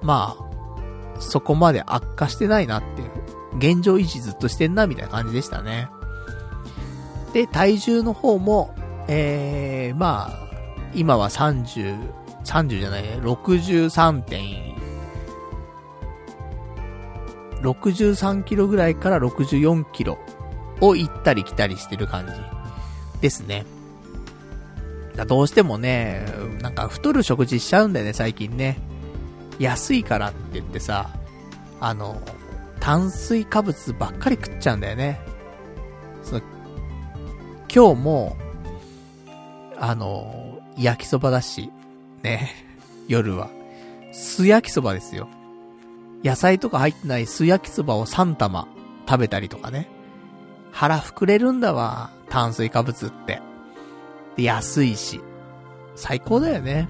[0.00, 3.10] まあ、そこまで悪化してないなっていう。
[3.58, 5.90] 現状維持ずっとしてんな、みたいな感じでしたね。
[7.32, 8.74] で、体重の方も、
[9.08, 10.38] えー、まあ、
[10.94, 11.96] 今は30、
[12.44, 14.72] 30じゃない、63点、
[17.62, 20.18] 63キロぐらいから64キロ
[20.80, 22.32] を行ったり来たりしてる感じ
[23.20, 23.64] ですね。
[25.26, 26.26] どうしてもね、
[26.60, 28.78] なんか太る食事しちゃうんだよね、最近ね。
[29.58, 31.10] 安いからって言ってさ、
[31.80, 32.20] あの、
[32.80, 35.20] 炭水化物ばっかり食っちゃうんだよね。
[36.24, 36.40] その、
[37.74, 38.36] 今日も、
[39.78, 41.70] あの、焼きそばだし、
[42.22, 42.50] ね、
[43.08, 43.48] 夜は。
[44.12, 45.26] 素焼きそばですよ。
[46.22, 48.68] 野菜とか入ってない素焼きそばを3玉
[49.08, 49.88] 食べたりとかね。
[50.70, 53.40] 腹膨れるんだわ、炭水化物って。
[54.36, 55.22] で、安いし。
[55.94, 56.88] 最高だよね。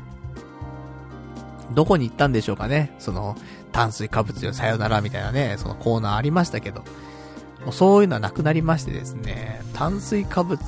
[1.70, 2.92] どこに行ったんでしょうかね。
[2.98, 3.36] その、
[3.70, 6.82] 炭水化物よさよならみたいなね、そのコーナーありましたけど。
[7.64, 10.58] もうそういうのはなくなりましてですね、炭水化物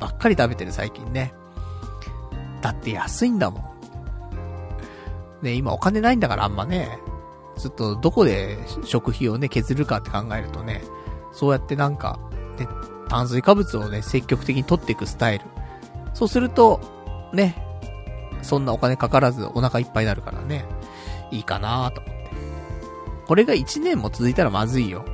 [0.00, 1.34] ばっかり食べてる最近ね。
[2.60, 3.64] だって安いんだもん。
[5.42, 6.98] ね、今お金ないんだからあんまね、
[7.58, 10.82] ちょっとどこで食費をね、削るかって考えるとね、
[11.32, 12.18] そうやってなんか、
[12.58, 12.68] ね、
[13.08, 15.44] 炭水化物をね、積極的に取っていくスタイル。
[16.14, 16.80] そうすると、
[17.32, 17.62] ね、
[18.42, 20.64] そんなお金かからずお腹いっぱいになるからね、
[21.30, 22.18] いいかなと思って。
[23.26, 25.04] これが1年も続いたらまずいよ。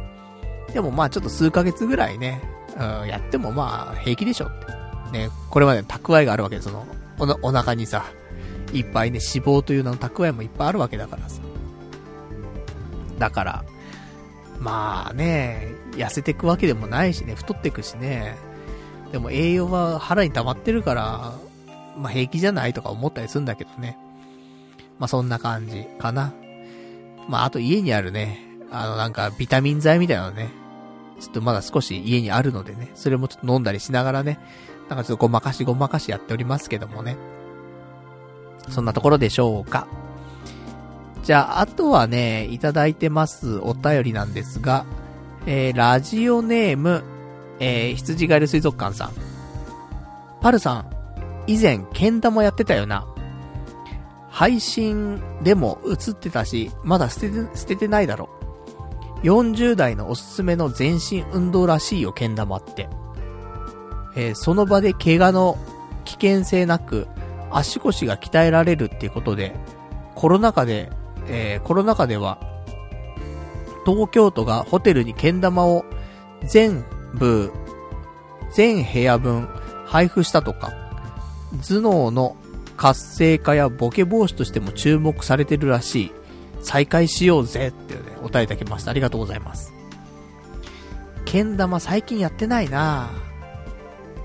[0.75, 2.43] でもまあちょっと数ヶ月ぐらいね、
[2.77, 4.75] うん、やってもまあ平気でしょって。
[5.15, 6.85] ね、これまで蓄えがあるわけで、その、
[7.19, 8.05] おお腹にさ、
[8.73, 11.41] いっぱいね、脂肪という名の蓄えもいっぱいあるわけだからさ。
[13.19, 13.65] だから、
[14.59, 18.37] まあね、痩せてくわけでもないしね、太ってくしね。
[19.13, 21.35] でも栄養は腹に溜まってるから、
[21.97, 23.97] まあ平気じゃないとか思ったりするんだけどね。
[24.99, 26.33] まあそんな感じかな。
[27.29, 28.41] まああと家にあるね、
[28.73, 30.51] あのなんかビタミン剤みたいなのね、
[31.25, 34.39] ちょっとまだ少し家にあるのでね、それもちょっと飲んだりしながらね、
[34.91, 37.17] なんかちょっとごまかしごまかしやっておりますけどもね。
[38.69, 39.87] そんなところでしょうか。
[41.23, 44.85] じゃあ、あとはね、いただいてますお便りなんですが、
[45.47, 47.03] えー、ラジオネーム、
[47.61, 49.13] えー、羊ガエル水族館さん。
[50.43, 50.91] パルさん、
[51.47, 53.07] 以前、ケン玉やってたよな。
[54.29, 58.29] 配信でも映ってたし、まだ捨てて、捨ててないだろ。
[59.25, 62.89] 40代のおすすめの全身運動らしいよ、けん玉って。
[64.15, 65.59] えー、その場で怪我の
[66.05, 67.09] 危険性なく、
[67.51, 69.57] 足腰が鍛えられるっていうことで、
[70.15, 70.91] コロナ禍で、
[71.27, 72.39] えー、コロナ禍では、
[73.87, 75.85] 東京都がホテルにけん玉を
[76.47, 76.85] 全
[77.15, 77.51] 部、
[78.53, 79.49] 全部屋分
[79.87, 80.73] 配布したとか、
[81.67, 82.37] 頭脳の
[82.77, 86.13] 活性化やボケ防止としても注目されてるらしい。
[86.65, 88.91] 再開しようぜっていうね、お答えいただきました。
[88.91, 89.73] ありがとうございます。
[91.27, 93.11] けん玉最近やってないな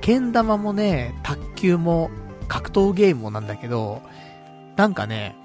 [0.01, 2.09] けん玉もね、卓球も
[2.47, 4.01] 格闘ゲームもなんだけど、
[4.77, 5.35] なんかね、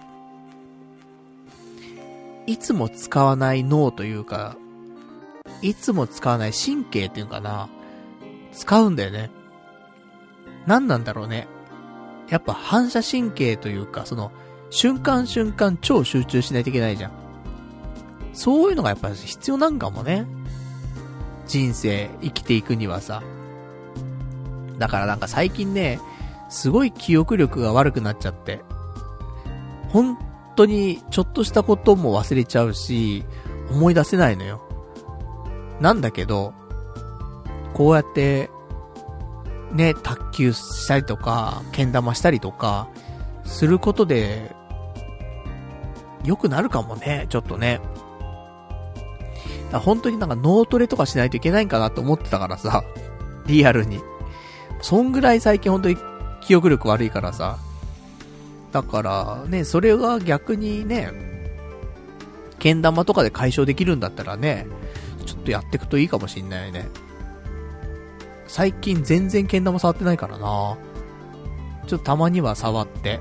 [2.47, 4.57] いつも使わない脳というか、
[5.62, 7.69] いつも使わない神経っていうかな、
[8.53, 9.31] 使うんだよね。
[10.66, 11.49] 何なんだろうね。
[12.29, 14.31] やっぱ反射神経というか、その、
[14.75, 17.13] 瞬間瞬間超集中しないといけないじゃん。
[18.33, 20.27] そういうのがやっぱ必要なんかもね。
[21.47, 23.23] 人生生きていくにはさ。
[24.77, 26.01] だからなんか最近ね、
[26.49, 28.65] すごい記憶力が悪くなっちゃって。
[29.91, 30.19] 本
[30.57, 33.25] 当にちょっとしたことも忘れちゃうし、
[33.71, 34.61] 思い出せないのよ。
[35.81, 36.53] なんだけど、
[37.75, 38.51] こうやって、
[39.73, 42.89] ね、卓球したりとか、剣玉したりとか、
[43.45, 44.53] することで、
[46.25, 47.81] 良くなるかもね、ちょっとね。
[49.73, 52.85] 本当になんか脳トレとかしないといけないんかなと思ってたからさ、
[53.47, 54.01] リアルに。
[54.81, 55.97] そんぐらい最近本当に
[56.41, 57.59] 記憶力悪いからさ。
[58.73, 61.11] だからね、それが逆にね、
[62.59, 64.67] 剣玉とかで解消できるんだったらね、
[65.27, 66.89] ちょっとやっていくといいかもしんないね。
[68.47, 70.77] 最近全然剣玉触ってないからな
[71.87, 73.21] ちょっとたまには触って、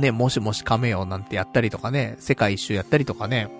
[0.00, 3.50] ね、もしもし亀よなんてやったりとかね、世界一周やったりとかね。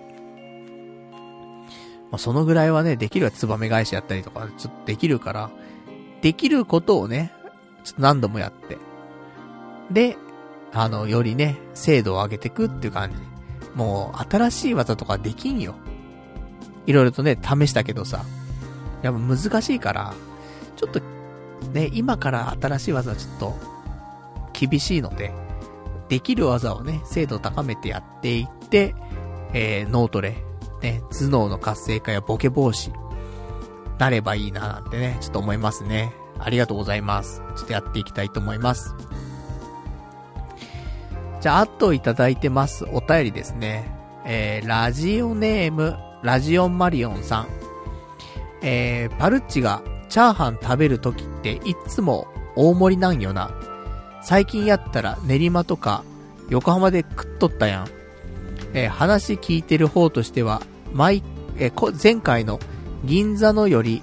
[2.11, 5.49] まあ、そのぐらいはね、できるはツバメ返しやったりとか、ちょっとできるから、
[6.21, 7.31] できることをね、
[7.83, 8.77] ちょっと何度もやって。
[9.91, 10.17] で、
[10.73, 13.17] あの、よりね、精度を上げてくっていう感じ。
[13.75, 15.75] もう、新しい技とかできんよ。
[16.85, 18.25] いろいろとね、試したけどさ。
[19.01, 20.13] やっぱ難しいから、
[20.75, 21.01] ちょっと、
[21.73, 23.55] ね、今から新しい技はちょっと、
[24.53, 25.33] 厳しいので、
[26.11, 28.93] できる技をね、精度を高めてやっていって、
[29.53, 30.43] えー、脳トレ、
[30.81, 32.91] ね、頭脳の活性化やボケ防止、
[33.97, 36.11] なればいいななんてね、ちょっと思いますね。
[36.37, 37.41] ありがとうございます。
[37.55, 38.93] ちょっとやっていきたいと思います。
[41.39, 42.83] じゃあ、あといただいてます。
[42.91, 43.89] お便りですね。
[44.25, 47.47] えー、ラジオネーム、ラジオンマリオンさん。
[48.61, 52.27] えー、パルッチがチャーハン食べるときっていつも
[52.57, 53.49] 大盛りなんよな。
[54.23, 56.03] 最近やったら練馬とか
[56.49, 57.87] 横浜で食っとったやん。
[58.73, 60.61] えー、話聞いてる方としては、
[60.93, 61.21] 前、
[61.57, 62.59] えー、前回の
[63.03, 64.01] 銀座のより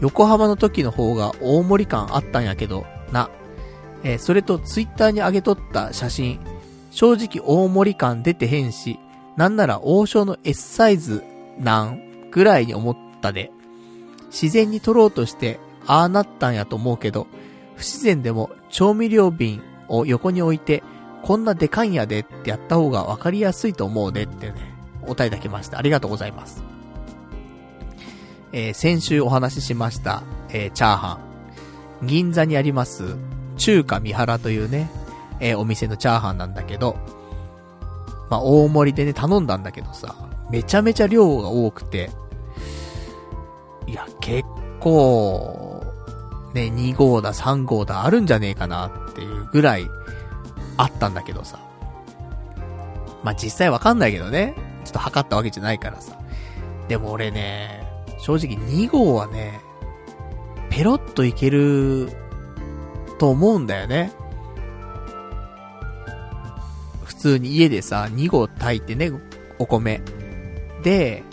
[0.00, 3.30] 横浜の時の方が大盛り感あったんやけど、な。
[4.04, 6.38] えー、それとツイッターに上げとった写真、
[6.90, 8.98] 正直大盛り感出てへんし、
[9.36, 11.24] なんなら王将の S サイズ
[11.58, 13.50] なんぐらいに思ったで。
[14.30, 17.26] 自然に撮ろうとして、ああなったんやと思うけど、
[17.78, 20.82] 不自然でも調味料瓶を横に置いて、
[21.22, 24.54] こんなでかいんやでってやった方がわかりやすいと思うでってね、
[25.02, 25.78] お答えいただきました。
[25.78, 26.64] ありがとうございます。
[28.52, 31.20] えー、先週お話ししました、えー、チャーハ
[32.02, 32.06] ン。
[32.06, 33.16] 銀座にあります、
[33.56, 34.90] 中華三原というね、
[35.38, 36.96] えー、お店のチャーハンなんだけど、
[38.28, 40.16] まあ、大盛りでね、頼んだんだけどさ、
[40.50, 42.10] めちゃめちゃ量が多くて、
[43.86, 44.48] いや、結
[44.80, 45.77] 構、
[46.54, 49.88] ね、2号だ、3号だ、あるんじゃねえかなっていうぐらい、
[50.76, 51.58] あったんだけどさ。
[53.22, 54.54] まあ、実際わかんないけどね。
[54.84, 56.18] ちょっと測ったわけじゃないからさ。
[56.88, 57.86] でも俺ね、
[58.18, 59.60] 正直2号はね、
[60.70, 62.08] ペロッといける、
[63.18, 64.12] と思うんだよね。
[67.04, 69.10] 普通に家でさ、2合炊いてね、
[69.58, 70.00] お米。
[70.82, 71.24] で、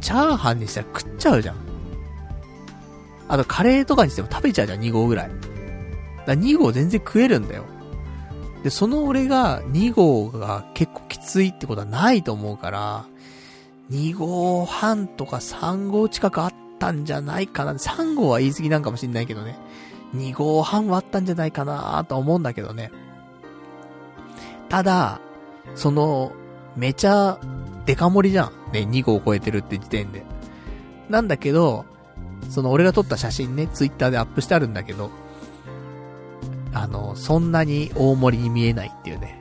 [0.00, 1.56] チャーハンにしたら食っちゃうじゃん。
[3.28, 5.30] あとカレーとかにしても食べちゃうじゃん、2合ぐらい。
[6.26, 7.64] だ2合全然食えるんだよ。
[8.62, 13.04] で、その俺が2合が結構きついってことはないと思うから、
[13.90, 17.74] 2合半とか3合近くあったんじゃないかな。
[17.74, 19.58] 3合は言い過ぎなんかもしんないけどね。
[20.14, 22.90] 2合半はあったんじゃないかなと思うんだけどね。
[24.68, 25.20] ただ、
[25.74, 26.32] その、
[26.76, 27.38] めちゃ、
[27.86, 28.72] デカ盛りじゃん。
[28.72, 30.24] ね、2号超えてるって時点で。
[31.10, 31.84] なんだけど、
[32.50, 35.10] その俺が撮った写真ね、ツイッターでアップしてあるんだけど、
[36.72, 39.40] あの、そんなに大盛りに見えないっていうね。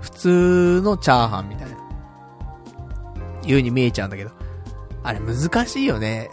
[0.00, 1.76] 普通のチャーハンみたいな。
[1.76, 4.30] いう風に見えちゃうんだけど。
[5.02, 6.30] あれ難しいよね。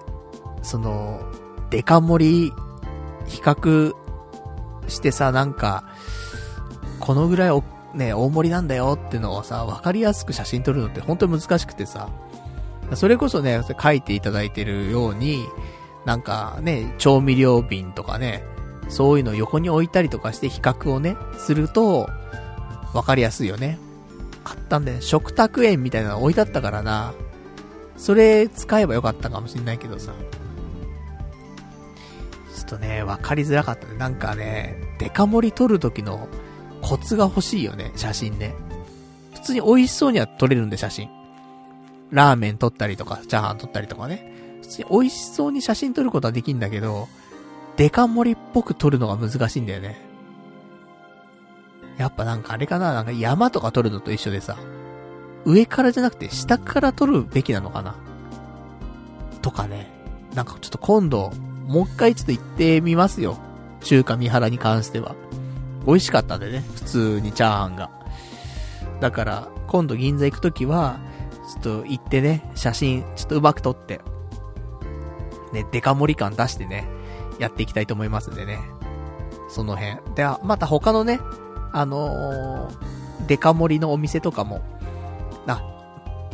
[0.62, 1.22] その、
[1.70, 2.54] デカ盛り、
[3.28, 3.94] 比較
[4.88, 5.84] してさ、なんか、
[7.00, 7.64] このぐらい
[7.94, 12.10] ね、大盛りなんだよっていうのをさ、わかりやすく写真撮るのって本当に難しくてさ、
[12.94, 15.46] それこそね、書いていただいてるように、
[16.06, 18.44] なんかね、調味料瓶とかね、
[18.90, 22.10] そういうのを横に置いたりとかして比較をね、すると、
[22.94, 23.80] わかりやすいよね。
[24.44, 25.02] あったんだよ。
[25.02, 27.14] 食卓園みたいなの置いてあったからな。
[27.98, 30.14] それ使えばよかったかもしんないけどさ。
[32.56, 33.96] ちょっとね、わかりづらかったね。
[33.98, 36.28] なんかね、デカ盛り撮る時の
[36.82, 38.54] コツが欲しいよね、写真ね。
[39.34, 41.10] 普通に美味しそうには撮れるんで、写真。
[42.12, 44.60] ラーメン撮ったりとか、チャーハン撮ったりとかね。
[44.62, 47.08] 普通に美味しそうに写真撮ることはできんだけど、
[47.78, 50.00] デカ盛りっぽく撮るのが難しいんだよね。
[51.98, 54.58] やっぱなんかあれかななんか山とか撮るのと一緒でさ、
[55.46, 57.96] 上からじゃなくて下から撮るべきなのかな
[59.42, 59.92] とかね。
[60.34, 61.32] なんかちょっと今度、
[61.68, 63.38] もう一回ちょっと行ってみますよ。
[63.82, 65.16] 中華三原に関しては。
[65.86, 67.90] 美味しかったんでね、普通にチャーハンが。
[69.00, 70.98] だから、今度銀座行くときは、
[71.48, 74.02] ちょっと行ってね、写真、ちょっとうまく撮って、
[75.54, 76.88] ね、デカ盛り感出してね、
[77.40, 78.60] やっていきたいと思いますんでね。
[79.50, 80.16] その辺。
[80.16, 81.20] で、は、また他のね、
[81.72, 84.62] あのー、デカ盛りのお店とかも、
[85.46, 85.62] な、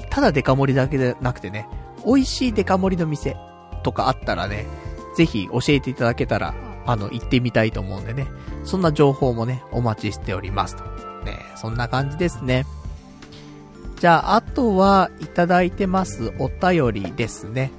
[0.09, 1.67] ただデカ盛りだけでなくてね、
[2.05, 3.37] 美味しいデカ盛りの店
[3.83, 4.65] とかあったらね、
[5.15, 6.53] ぜひ教えていただけたら、
[6.85, 8.27] あの、行ってみたいと思うんでね、
[8.63, 10.83] そんな情報もね、お待ちしておりますと。
[11.25, 12.65] ね、そんな感じですね。
[14.01, 17.69] じゃあ、あとは、いただいてますお便りですね。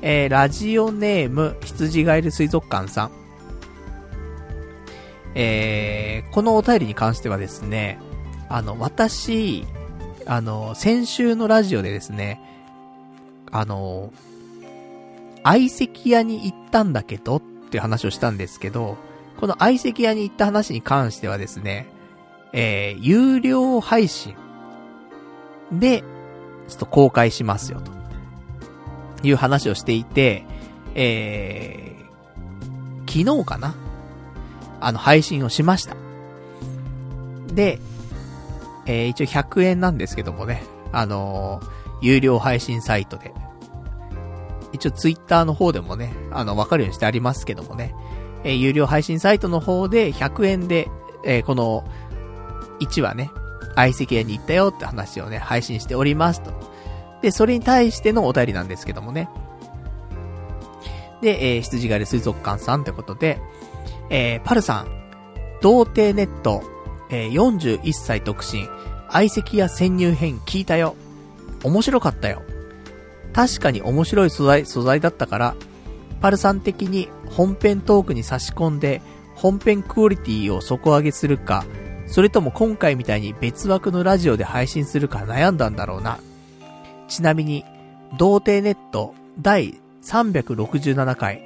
[0.00, 3.10] えー、ラジオネーム、羊ガエル水族館さん。
[5.34, 7.98] えー、このお便りに関してはですね、
[8.48, 9.66] あの、私、
[10.24, 12.40] あの、先週のラジオでですね、
[13.50, 14.12] あの、
[15.42, 18.96] 相席屋に行ったんだけどっていう話をしたんですけど、
[19.40, 21.88] この相席屋に行った話に関してはですね、
[22.52, 24.36] えー、有料配信
[25.72, 26.02] で、
[26.68, 30.44] ちょっと公開しますよ、という話をしていて、
[30.94, 33.74] えー、昨日かな？
[34.80, 35.96] あの、配信をしました。
[37.52, 37.80] で、
[38.86, 40.62] えー、一応100円なんですけどもね、
[40.92, 41.68] あのー、
[42.02, 43.32] 有料配信サイトで。
[44.72, 47.94] 一応ツイッターの方でもね、あの、わかるようにしてありますけどもね、
[48.44, 50.88] えー、有料配信サイトの方で100円で、
[51.24, 51.84] えー、この
[52.80, 53.30] 1話ね、
[53.76, 56.52] 相席屋に行ったよって話をね、配信しておりますと。
[57.22, 59.28] で、それに対してのお便りなんですけどもね。
[61.22, 63.38] で、えー、羊狩り水族館さんってことで、
[64.10, 64.86] えー、パルさん、
[65.60, 66.62] 童貞ネット、
[67.10, 68.68] えー、41歳独身、
[69.10, 70.96] 相席屋潜入編聞いたよ。
[71.64, 72.42] 面白かったよ。
[73.32, 75.54] 確かに面白い素材、素材だったから、
[76.20, 79.02] パルさん的に本編トークに差し込んで、
[79.34, 81.64] 本編クオリティを底上げするか、
[82.06, 86.18] それとも今回みたいに別枠のラジオで配信するか悩んだんだろうな。
[87.08, 87.64] ちなみに、
[88.16, 91.42] 童貞ネット第367回、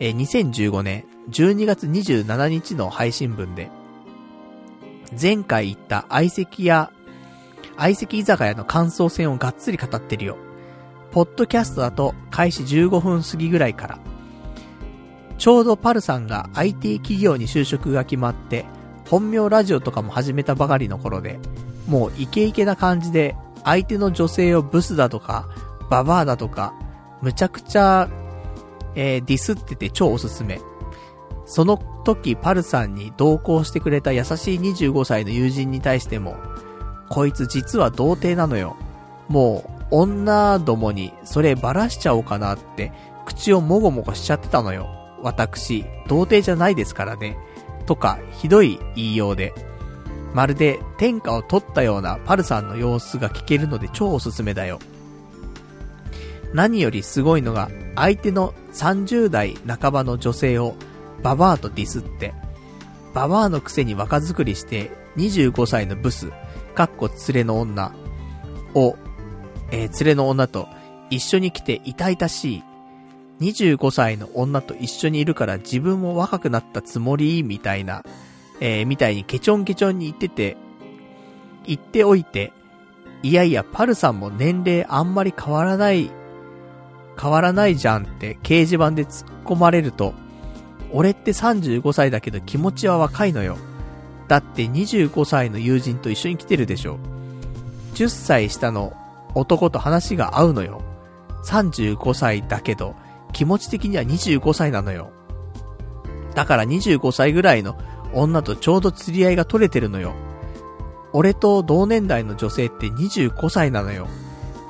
[0.00, 3.70] えー、2015年12月27日の配信分で、
[5.20, 6.90] 前回言った相席屋、
[7.76, 10.36] 相席居酒屋の感想戦をがっつり語ってるよ。
[11.12, 13.98] ポッドキャストだと開始15分過ぎぐらいから、
[15.38, 18.64] ちょうどパルさんが IT 企業に就職が決まって、
[19.12, 21.38] 本名ラジオとかも始めたばかりの頃で、
[21.86, 25.50] もうイケイケな感じで、相手の女性をブスだとか、
[25.90, 26.72] ババアだとか、
[27.20, 28.08] むちゃくちゃ、
[28.94, 30.62] えー、ディスってて超おすすめ。
[31.44, 31.76] その
[32.06, 36.38] 時パルさんに同行してくれた優しい25歳の友人に対しても、
[37.10, 38.78] こいつ実は童貞なのよ。
[39.28, 42.94] もう、女どもにそればらしちゃおうかなって、
[43.26, 44.88] 口をもごもごしちゃってたのよ。
[45.22, 47.36] 私、童貞じゃないですからね。
[47.86, 49.54] とか、ひどい言いようで、
[50.34, 54.78] まるで天下を取ったようなパルさんの様子が聞けるので超おすすめだよ。
[56.54, 60.74] 何よりすごいのが、相手の30代半ばの女性を
[61.22, 62.34] ババアとディスって、
[63.14, 66.30] ババアのくせに若作りして25歳のブス、
[66.74, 67.94] かっこ連れの女
[68.74, 68.96] を、
[69.70, 70.68] えー、連れの女と
[71.10, 72.64] 一緒に来て痛々しい
[73.42, 78.04] 25歳の女と一緒にいるから自分も若くなったつもりみたいな、
[78.60, 80.56] えー、みたいにケチョンケチョンに言ってて、
[81.66, 82.52] 言っておいて、
[83.22, 86.10] いやいや、パルさんも年齢あんまり変わらない、
[87.20, 90.14] 変わらないじゃんって掲示板で突っ込まれると、
[90.92, 93.56] 俺って35歳だけど気持ちは若いのよ。
[94.28, 96.98] だって25歳の友人と一緒に来てるでしょ。
[97.94, 98.92] 10歳下の
[99.34, 100.82] 男と話が合うのよ。
[101.44, 102.94] 35歳だけど、
[103.32, 105.10] 気持ち的には25歳なのよ。
[106.34, 107.76] だから25歳ぐらいの
[108.14, 110.14] 女とちょうど釣り合いが取れてるのよ。
[111.12, 114.08] 俺と同年代の女性って25歳なのよ。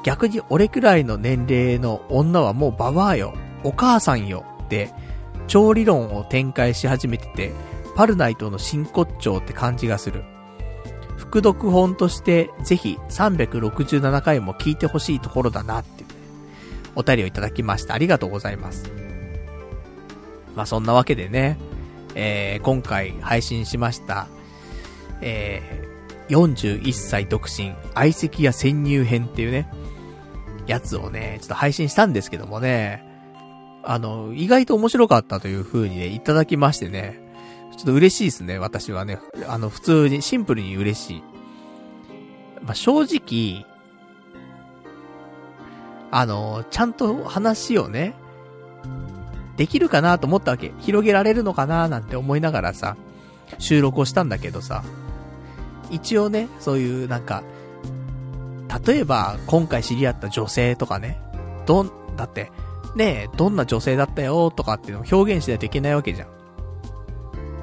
[0.05, 3.35] 逆に俺くらいの年齢の女はもうババアよ。
[3.63, 4.45] お母さんよ。
[4.65, 4.93] って、
[5.47, 7.53] 超理論を展開し始めてて、
[7.95, 10.25] パルナイトの真骨頂って感じがする。
[11.17, 16.02] 副読本としてぜひ367回も聞いてほしいところだなって
[16.95, 17.95] お便りをいただきました。
[17.95, 18.91] ありがとうございます。
[20.55, 21.59] まあ、そんなわけでね、
[22.15, 24.27] えー、今回配信しました、
[25.21, 29.69] えー、41歳独身、相席や潜入編っていうね、
[30.67, 33.05] やつをね、ちょっと配信したんですけどもね、
[33.83, 37.21] あの、意外と面白かったという風にね、いただきましてね、
[37.77, 39.19] ちょっと嬉しいですね、私はね。
[39.49, 41.23] あの、普通に、シンプルに嬉しい。
[42.63, 43.67] まあ、正直、
[46.13, 48.15] あの、ちゃんと話をね、
[49.57, 50.73] できるかなと思ったわけ。
[50.79, 52.97] 広げられるのかななんて思いながらさ、
[53.59, 54.85] 収録をしたんだけどさ、
[55.91, 57.43] 一応ね、そういうなんか、
[58.87, 61.19] 例えば、今回知り合った女性とかね、
[61.65, 62.53] どん、だって、
[62.95, 66.29] ねえどんな女性だったよとかっていうのを表現しないといけないわけじゃん。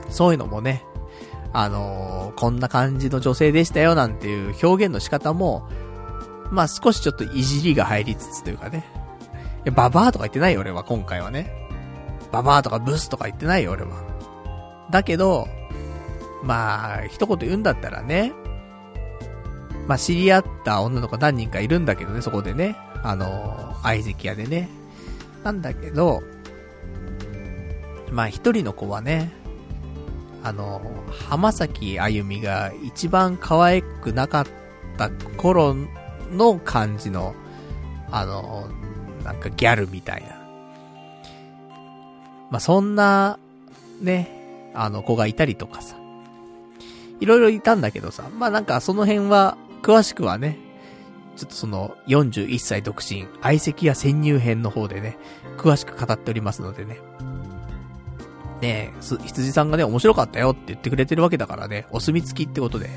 [0.09, 0.83] そういうのもね、
[1.53, 5.69] あのー、こんな感じの女性でしたよなんていう表現の仕方も、
[6.51, 8.85] まあ少しちょっといじりが入りつつというかね。
[9.59, 11.51] いや、ババアとか言ってないよ俺は今回はね。
[12.31, 14.89] ババアとかブスとか言ってないよ俺は。
[14.91, 15.47] だけど、
[16.43, 18.33] まあ、一言言うんだったらね、
[19.87, 22.75] まあ知り合った女の子何人かいるんだけどね、そこでね。
[23.03, 24.69] あの、相席屋でね。
[25.43, 26.21] なんだけど、
[28.11, 29.31] まあ一人の子はね、
[30.43, 30.81] あの、
[31.29, 34.45] 浜崎あゆみが一番可愛くなかっ
[34.97, 35.75] た頃
[36.31, 37.35] の感じの、
[38.11, 38.67] あの、
[39.23, 40.39] なんかギャルみたいな。
[42.49, 43.37] まあ、そんな、
[44.01, 45.95] ね、あの子がいたりとかさ。
[47.19, 48.29] いろいろいたんだけどさ。
[48.37, 50.57] まあ、なんかその辺は、詳しくはね、
[51.35, 55.17] ちょっとその、41歳独身、相席や潜入編の方でね、
[55.57, 56.99] 詳しく語っておりますのでね。
[58.61, 62.89] ねえ、羊さんがね、面白かったよって言ってくれてるわけだからね、お墨付きってことで。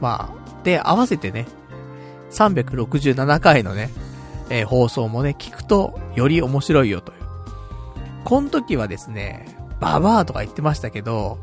[0.00, 1.46] まあ、で、合わせてね、
[2.30, 3.90] 367回のね、
[4.50, 7.18] えー、放送もね、聞くと、より面白いよという。
[8.24, 11.38] この時はですね、ババアとか言ってましたけど、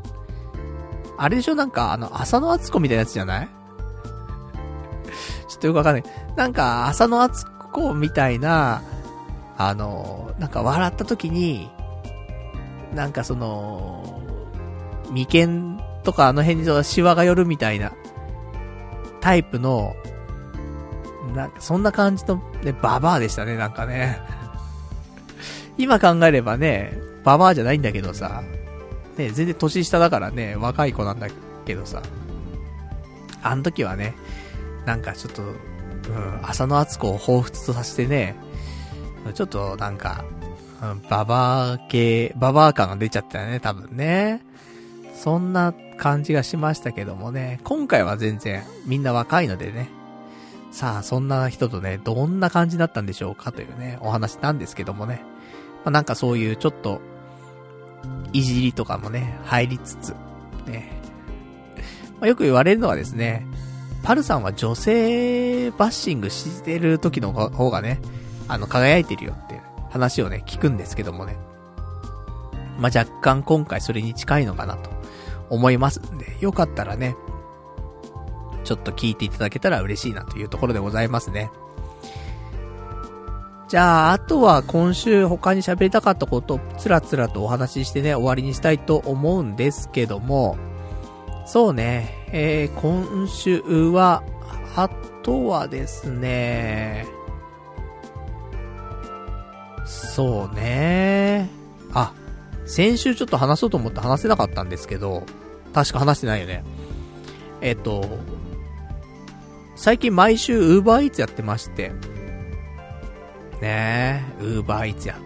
[1.16, 3.48] あれでしょなんか、あの、浅野敦子みたいなやつじゃない？
[5.48, 6.04] ちょっとよくわかんない。
[6.36, 8.82] なんか、浅野敦子みたいな、
[9.56, 11.70] あの、なんか笑った時に、
[12.94, 14.20] なんかその、
[15.10, 17.92] 眉間とかあの辺にシワが寄るみたいな、
[19.20, 19.94] タイプの、
[21.34, 24.20] なんかそんな感じの、ね、ババアでしたね、なんかね。
[25.76, 28.42] 今考えればね、ババアじゃないんだけどさ、
[29.16, 31.28] ね、全然年下だからね、若い子なんだ
[31.64, 32.02] けどさ、
[33.42, 34.14] あの時はね、
[34.86, 35.54] なんかちょっと、うん、
[36.42, 38.36] 浅野敦子を彷彿とさせてね、
[39.34, 40.24] ちょっとなんか、
[40.82, 44.42] うん、ババア系、ババア感が出ちゃったよね、多分ね。
[45.14, 49.88] そんな感じがしましたけどもね、今回は全然みんな若いのでね。
[50.74, 55.22] さあ、そんな人とね、どんな感じだったんでしょうかというね、お話なんですけどもね。
[55.84, 57.00] まあ、なんかそういうちょっと、
[58.32, 60.16] いじりとかもね、入りつつ、
[60.66, 61.00] ね。
[62.18, 63.46] まあ、よく言われるのはですね、
[64.02, 68.00] パルさんは女性バッシングしてる時の方がね、
[68.48, 69.60] あの、輝いてるよって
[69.90, 71.36] 話をね、聞くんですけどもね。
[72.80, 74.90] まあ、若干今回それに近いのかなと
[75.50, 77.14] 思いますんで、よかったらね、
[78.64, 81.50] ちょっと聞いていただけたら嬉しいなというところでございますね。
[83.68, 90.56] じゃあ、あとは今週他に喋りたかったことをつらつらとお話ししてね、終わりにしたいと思うんですけども、
[91.46, 94.22] そうね、えー、今週は、
[94.76, 94.88] あ
[95.22, 97.06] とはですね、
[99.86, 101.48] そうね。
[101.92, 102.12] あ、
[102.66, 105.24] 先週ちょっと話そうと思って話せなかったんですけど、
[105.72, 106.64] 確か話してないよね。
[107.60, 108.04] えっと、
[109.84, 111.90] 最近毎週 Uber Eats やってまして。
[113.60, 115.18] ねえ、Uber Eats や。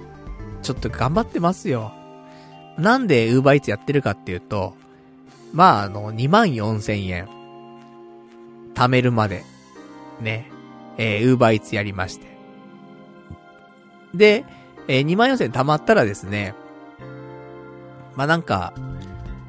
[0.63, 1.93] ちょっと頑張ってますよ。
[2.77, 4.75] なんで Uber Eats やってるかっていうと、
[5.53, 7.29] まあ、あの、2万4千円、
[8.75, 9.45] 貯めるまで、
[10.21, 10.51] ね、
[10.97, 12.27] えー、Uber Eats やりまして。
[14.13, 14.45] で、
[14.89, 16.57] えー、24,000円貯まったらですね、
[18.17, 18.73] まあ、なんか、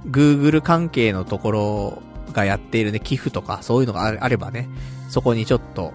[0.06, 4.70] Google 関係のところがやっているね、寄付とか、そういうのがあればね、
[5.10, 5.94] そこにちょっと、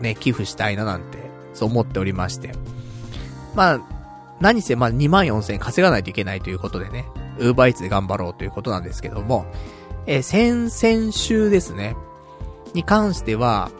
[0.00, 1.18] ね、寄付したいななんて、
[1.54, 2.52] そう思っておりまして。
[3.54, 3.80] まあ、
[4.40, 7.06] 何せ、まあ、2万4000円稼がないといけないということでね、
[7.38, 9.46] ウーバーイーツで頑張ろうということなんですけども、
[10.06, 11.96] え、先々週ですね、
[12.74, 13.70] に関しては、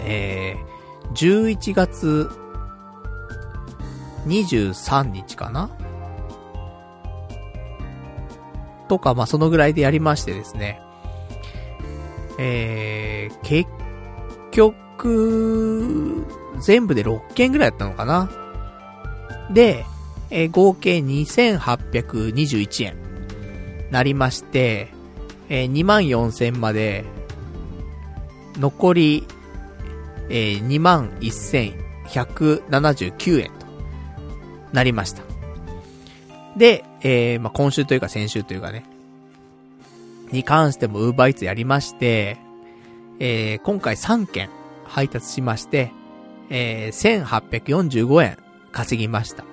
[0.00, 2.30] えー、11月
[4.26, 5.70] 23日かな
[8.92, 10.78] とか、まあ、そのぐらいでやりましてですね。
[12.38, 13.70] えー、結
[14.50, 16.26] 局、
[16.60, 18.30] 全部で6件ぐらいやったのかな
[19.50, 19.86] で、
[20.28, 22.98] えー、合計2821円。
[23.90, 24.88] なりまして、
[25.48, 27.06] えー、24000まで、
[28.58, 29.26] 残り、
[30.28, 31.06] えー、
[32.08, 33.64] 21179円と
[34.74, 35.22] なりました。
[36.58, 38.84] で、えー、まあ、今週というか先週というかね、
[40.30, 42.38] に関しても Uber Eats やりまして、
[43.18, 44.50] えー、今回3件
[44.84, 45.92] 配達しまして、
[46.48, 48.38] えー、1845円
[48.72, 49.44] 稼ぎました。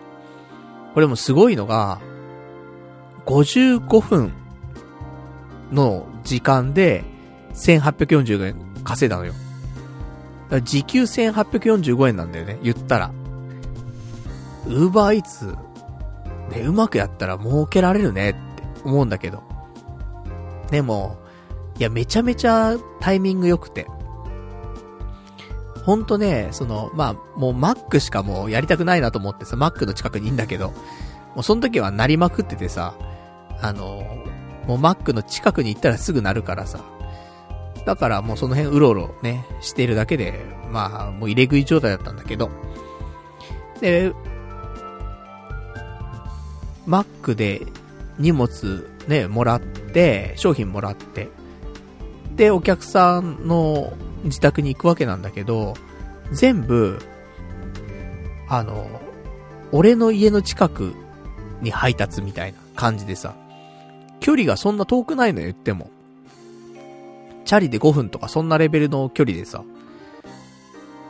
[0.93, 1.99] これもすごいのが、
[3.25, 4.33] 55分
[5.71, 7.03] の時間で
[7.53, 9.33] 1845円稼いだのよ。
[10.63, 13.11] 時給1845円なんだよね、言ったら。
[14.65, 15.55] ウーバーイーツ、
[16.49, 18.39] ね、うまくやったら儲けられるねって
[18.83, 19.43] 思うんだけど。
[20.69, 21.17] でも、
[21.77, 23.87] いや、めちゃめちゃタイミング良くて。
[25.85, 30.75] ほんとね、その、まあ、もう Mac しかもうやりたくないなと思ってさ、Mac の近くにいんだけど、も
[31.37, 32.93] うその時はなりまくっててさ、
[33.61, 34.03] あの、
[34.67, 36.83] もう Mac の近くに行ったらすぐなるからさ、
[37.85, 42.51] だからもうその辺うろうろね、してるだけで、まあ、もう入れ食い状態だったんだけど、
[43.81, 44.13] で、
[46.87, 47.61] Mac で
[48.17, 51.29] 荷物ね、もらって、商品もらって、
[52.35, 53.91] で、お客さんの
[54.23, 55.73] 自宅に行くわけなんだけど、
[56.31, 56.99] 全部、
[58.47, 58.87] あの、
[59.71, 60.93] 俺の家の近く
[61.61, 63.35] に配達みたいな感じでさ、
[64.19, 65.89] 距離がそんな遠くないのよ、言っても。
[67.45, 69.63] チャリで5分とかそんなレベルの距離でさ。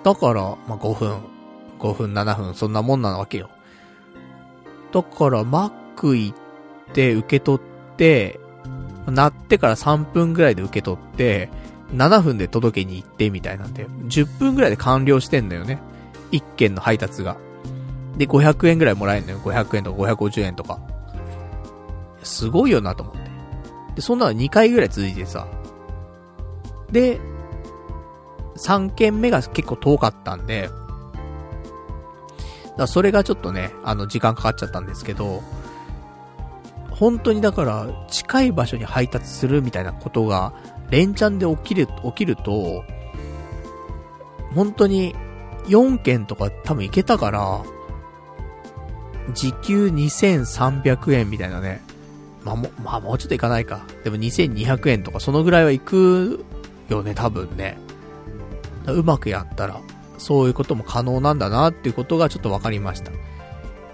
[0.03, 1.17] だから、まあ、5分、
[1.79, 3.49] 5分、7分、そんなもんなわけよ。
[4.91, 8.39] だから、マック行って、受け取って、
[9.07, 11.49] 鳴ってから3分ぐらいで受け取って、
[11.93, 15.79] 7分で届けに行ってみたいなんで、10分ぐらいで完了してんだよね。
[16.31, 17.37] 1件の配達が。
[18.17, 19.39] で、500円ぐらいもらえるのよ。
[19.39, 20.79] 500円とか550円とか。
[22.23, 23.29] すごいよなと思って。
[23.95, 25.47] で、そんなの2回ぐらい続いてさ。
[26.91, 27.19] で、
[28.57, 30.69] 3件目が結構遠かったんで、
[32.80, 35.43] だそれがちょっとね、あの、時間かかっちゃったんですけど、
[36.91, 40.53] 本当にだから、近い場所に配達するみたいなことが、
[40.89, 42.84] 連チャンで起きる、起きると、
[44.56, 45.15] 本当に、
[45.68, 47.61] 4件とか多分いけたから、
[49.34, 51.81] 時給2300円みたいなね。
[52.43, 53.81] まあ、も、まあ、もうちょっといかないか。
[54.03, 56.45] でも2200円とかそのぐらいは行く
[56.88, 57.77] よね、多分ね。
[58.88, 59.81] うまくやったら、
[60.19, 63.11] そういうことも可能なんだなっていうことがちょっと分かりました。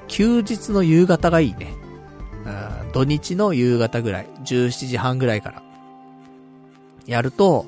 [0.08, 1.74] 休日の夕方がいいね。
[2.46, 2.50] う
[2.88, 5.64] ん、土日の夕方ぐらい、17時半ぐらいから。
[7.06, 7.66] やると、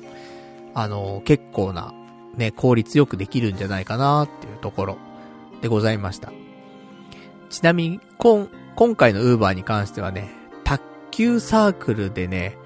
[0.74, 1.92] あの、結構な、
[2.36, 4.98] ね、効率よくできるんじゃないかなっていうところ
[5.60, 6.32] でございました。
[7.50, 10.30] ちなみに、今、今回のウーバーに関してはね、
[10.64, 12.56] 卓球サークルでね、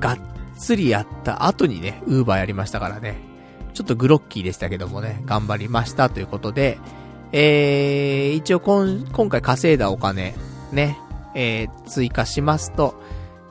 [0.00, 0.18] がっ
[0.58, 3.31] つりやった後にね、ウーバーやりましたからね。
[3.74, 6.78] ちょっとグロッキーでしたけどもね、頑張りましたということで、
[7.32, 10.34] えー、一応今、今回稼いだお金、
[10.72, 10.98] ね、
[11.34, 12.94] えー、追加しますと、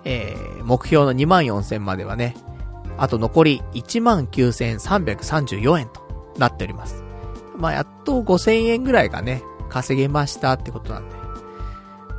[0.03, 2.35] えー、目標の24,000まではね、
[2.97, 6.01] あと残り19,334円と
[6.37, 7.03] なっております。
[7.57, 11.15] まあ、やっと5000円ぐらいがね、稼げましたってことなんで。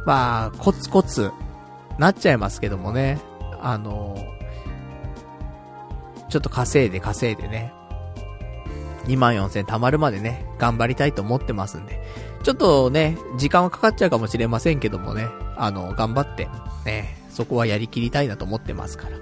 [0.06, 1.30] まあ、コツコツ、
[1.98, 3.20] なっちゃいますけどもね。
[3.64, 4.16] あの
[6.28, 7.72] ちょっと稼いで稼いでね。
[9.06, 12.00] 2万4000貯まるまでね、頑張りたいと思ってますんで。
[12.42, 16.48] ちょっとね、時間はかかっちゃうかもしれませんけどもね、あの、頑張って、
[16.84, 19.16] ね、そこはやりきりたいなと思ってますから。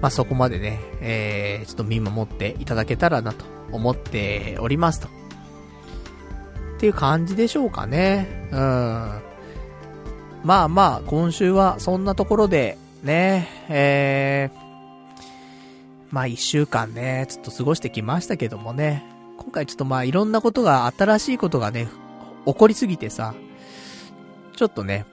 [0.00, 5.08] まあ、そこまでね、えー、ちょっと見守っていただけたらなと思っておりますと。
[5.08, 5.10] っ
[6.80, 8.48] ていう感じでしょうかね。
[8.50, 8.58] うん。
[10.42, 14.61] まあまあ、今週はそんなところで、ね、えー、
[16.12, 19.02] まあ一週間ね、ちょっと過ごしてきましたけどもね、
[19.38, 21.88] 今回ちょっとまあいろんなことが、新しいことがね、
[22.44, 23.34] 起こりすぎてさ、
[24.54, 25.06] ちょっとね、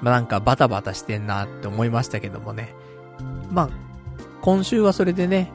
[0.00, 2.72] まあなんかバタバタしてんなって思いましたけどもね。
[3.50, 3.70] まあ、
[4.42, 5.50] 今週はそれでね、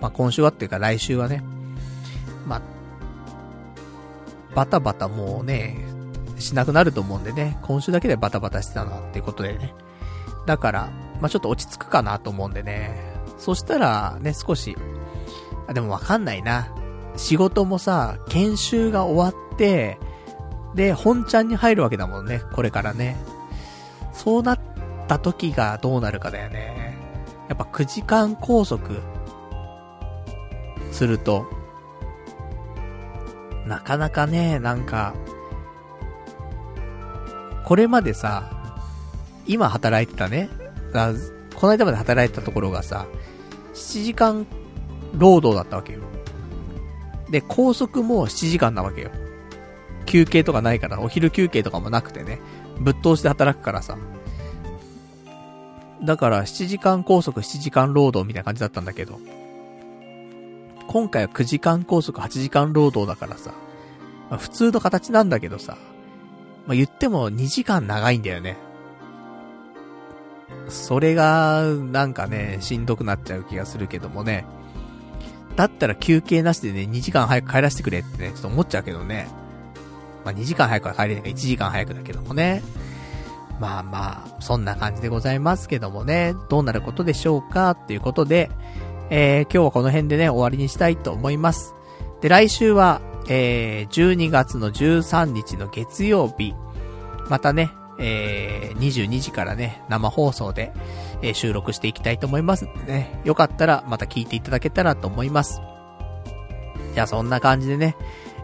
[0.00, 1.44] まあ今週はっていうか来週はね、
[2.48, 2.62] まあ、
[4.56, 5.86] バタバタもうね、
[6.40, 9.72] しなくなると思うんでね、今週だけでバタバタしてたなってことでね。
[10.46, 10.90] だから、
[11.24, 13.00] まあちょっと落ち着くかなと思うんでね。
[13.38, 14.76] そしたら、ね、少し、
[15.66, 16.68] あ、でもわかんないな。
[17.16, 19.98] 仕事もさ、研修が終わって、
[20.74, 23.16] で、本ちゃんに入るわけだもんね、これからね。
[24.12, 24.60] そうなっ
[25.08, 26.98] た時がどうなるかだよね。
[27.48, 28.90] やっぱ9時間拘束
[30.92, 31.46] すると、
[33.66, 35.14] なかなかね、なんか、
[37.64, 38.50] これまでさ、
[39.46, 40.50] 今働いてたね、
[40.94, 43.06] この間まで働いてたところがさ、
[43.74, 44.46] 7時間
[45.14, 46.00] 労働だったわけよ。
[47.30, 49.10] で、高速も7時間なわけよ。
[50.06, 52.40] 休憩とかないから、お昼休憩とかもなくてね、
[52.78, 53.98] ぶっ通して働くからさ。
[56.04, 59.18] だから7時間拘束7時間労働みたいな感じだったんだけど、
[60.86, 63.52] 今回は9時間拘束8時間労働だからさ、
[64.30, 65.76] まあ、普通の形なんだけどさ、
[66.66, 68.56] まあ、言っても2時間長いんだよね。
[70.68, 74.44] それが、なんかね、しんどくなっちゃう気がするけどもね。
[75.56, 79.28] だったら休憩なしでね、2時間早く帰らせてくれってね、ちょっと思っちゃうけどね。
[80.24, 82.62] まあ、2時間早くは帰れないから1時間早くだけどもね。
[83.60, 88.50] まあまあ、そんな感じでございますけどもね、どうなることでしょうかっていうことで、
[89.10, 91.74] えー、今日はこの辺でね、終わりにしたいと思います。
[92.20, 96.54] で、来週は、えー、12月の13日の月曜日、
[97.28, 100.72] またね、えー、22時からね、生放送で、
[101.22, 105.60] えー、収録していきたいと思いますんでね、よかったらまた聞いていただけたらと思います。
[106.94, 107.96] じゃあそんな感じでね、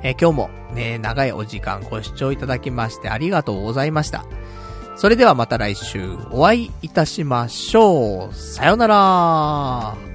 [0.03, 4.25] えー、今日もね、長いお時間ご視聴いただきましてありがとうございました。
[4.97, 8.35] それではまた来週お会いいたしましょう。
[8.35, 10.10] さよなら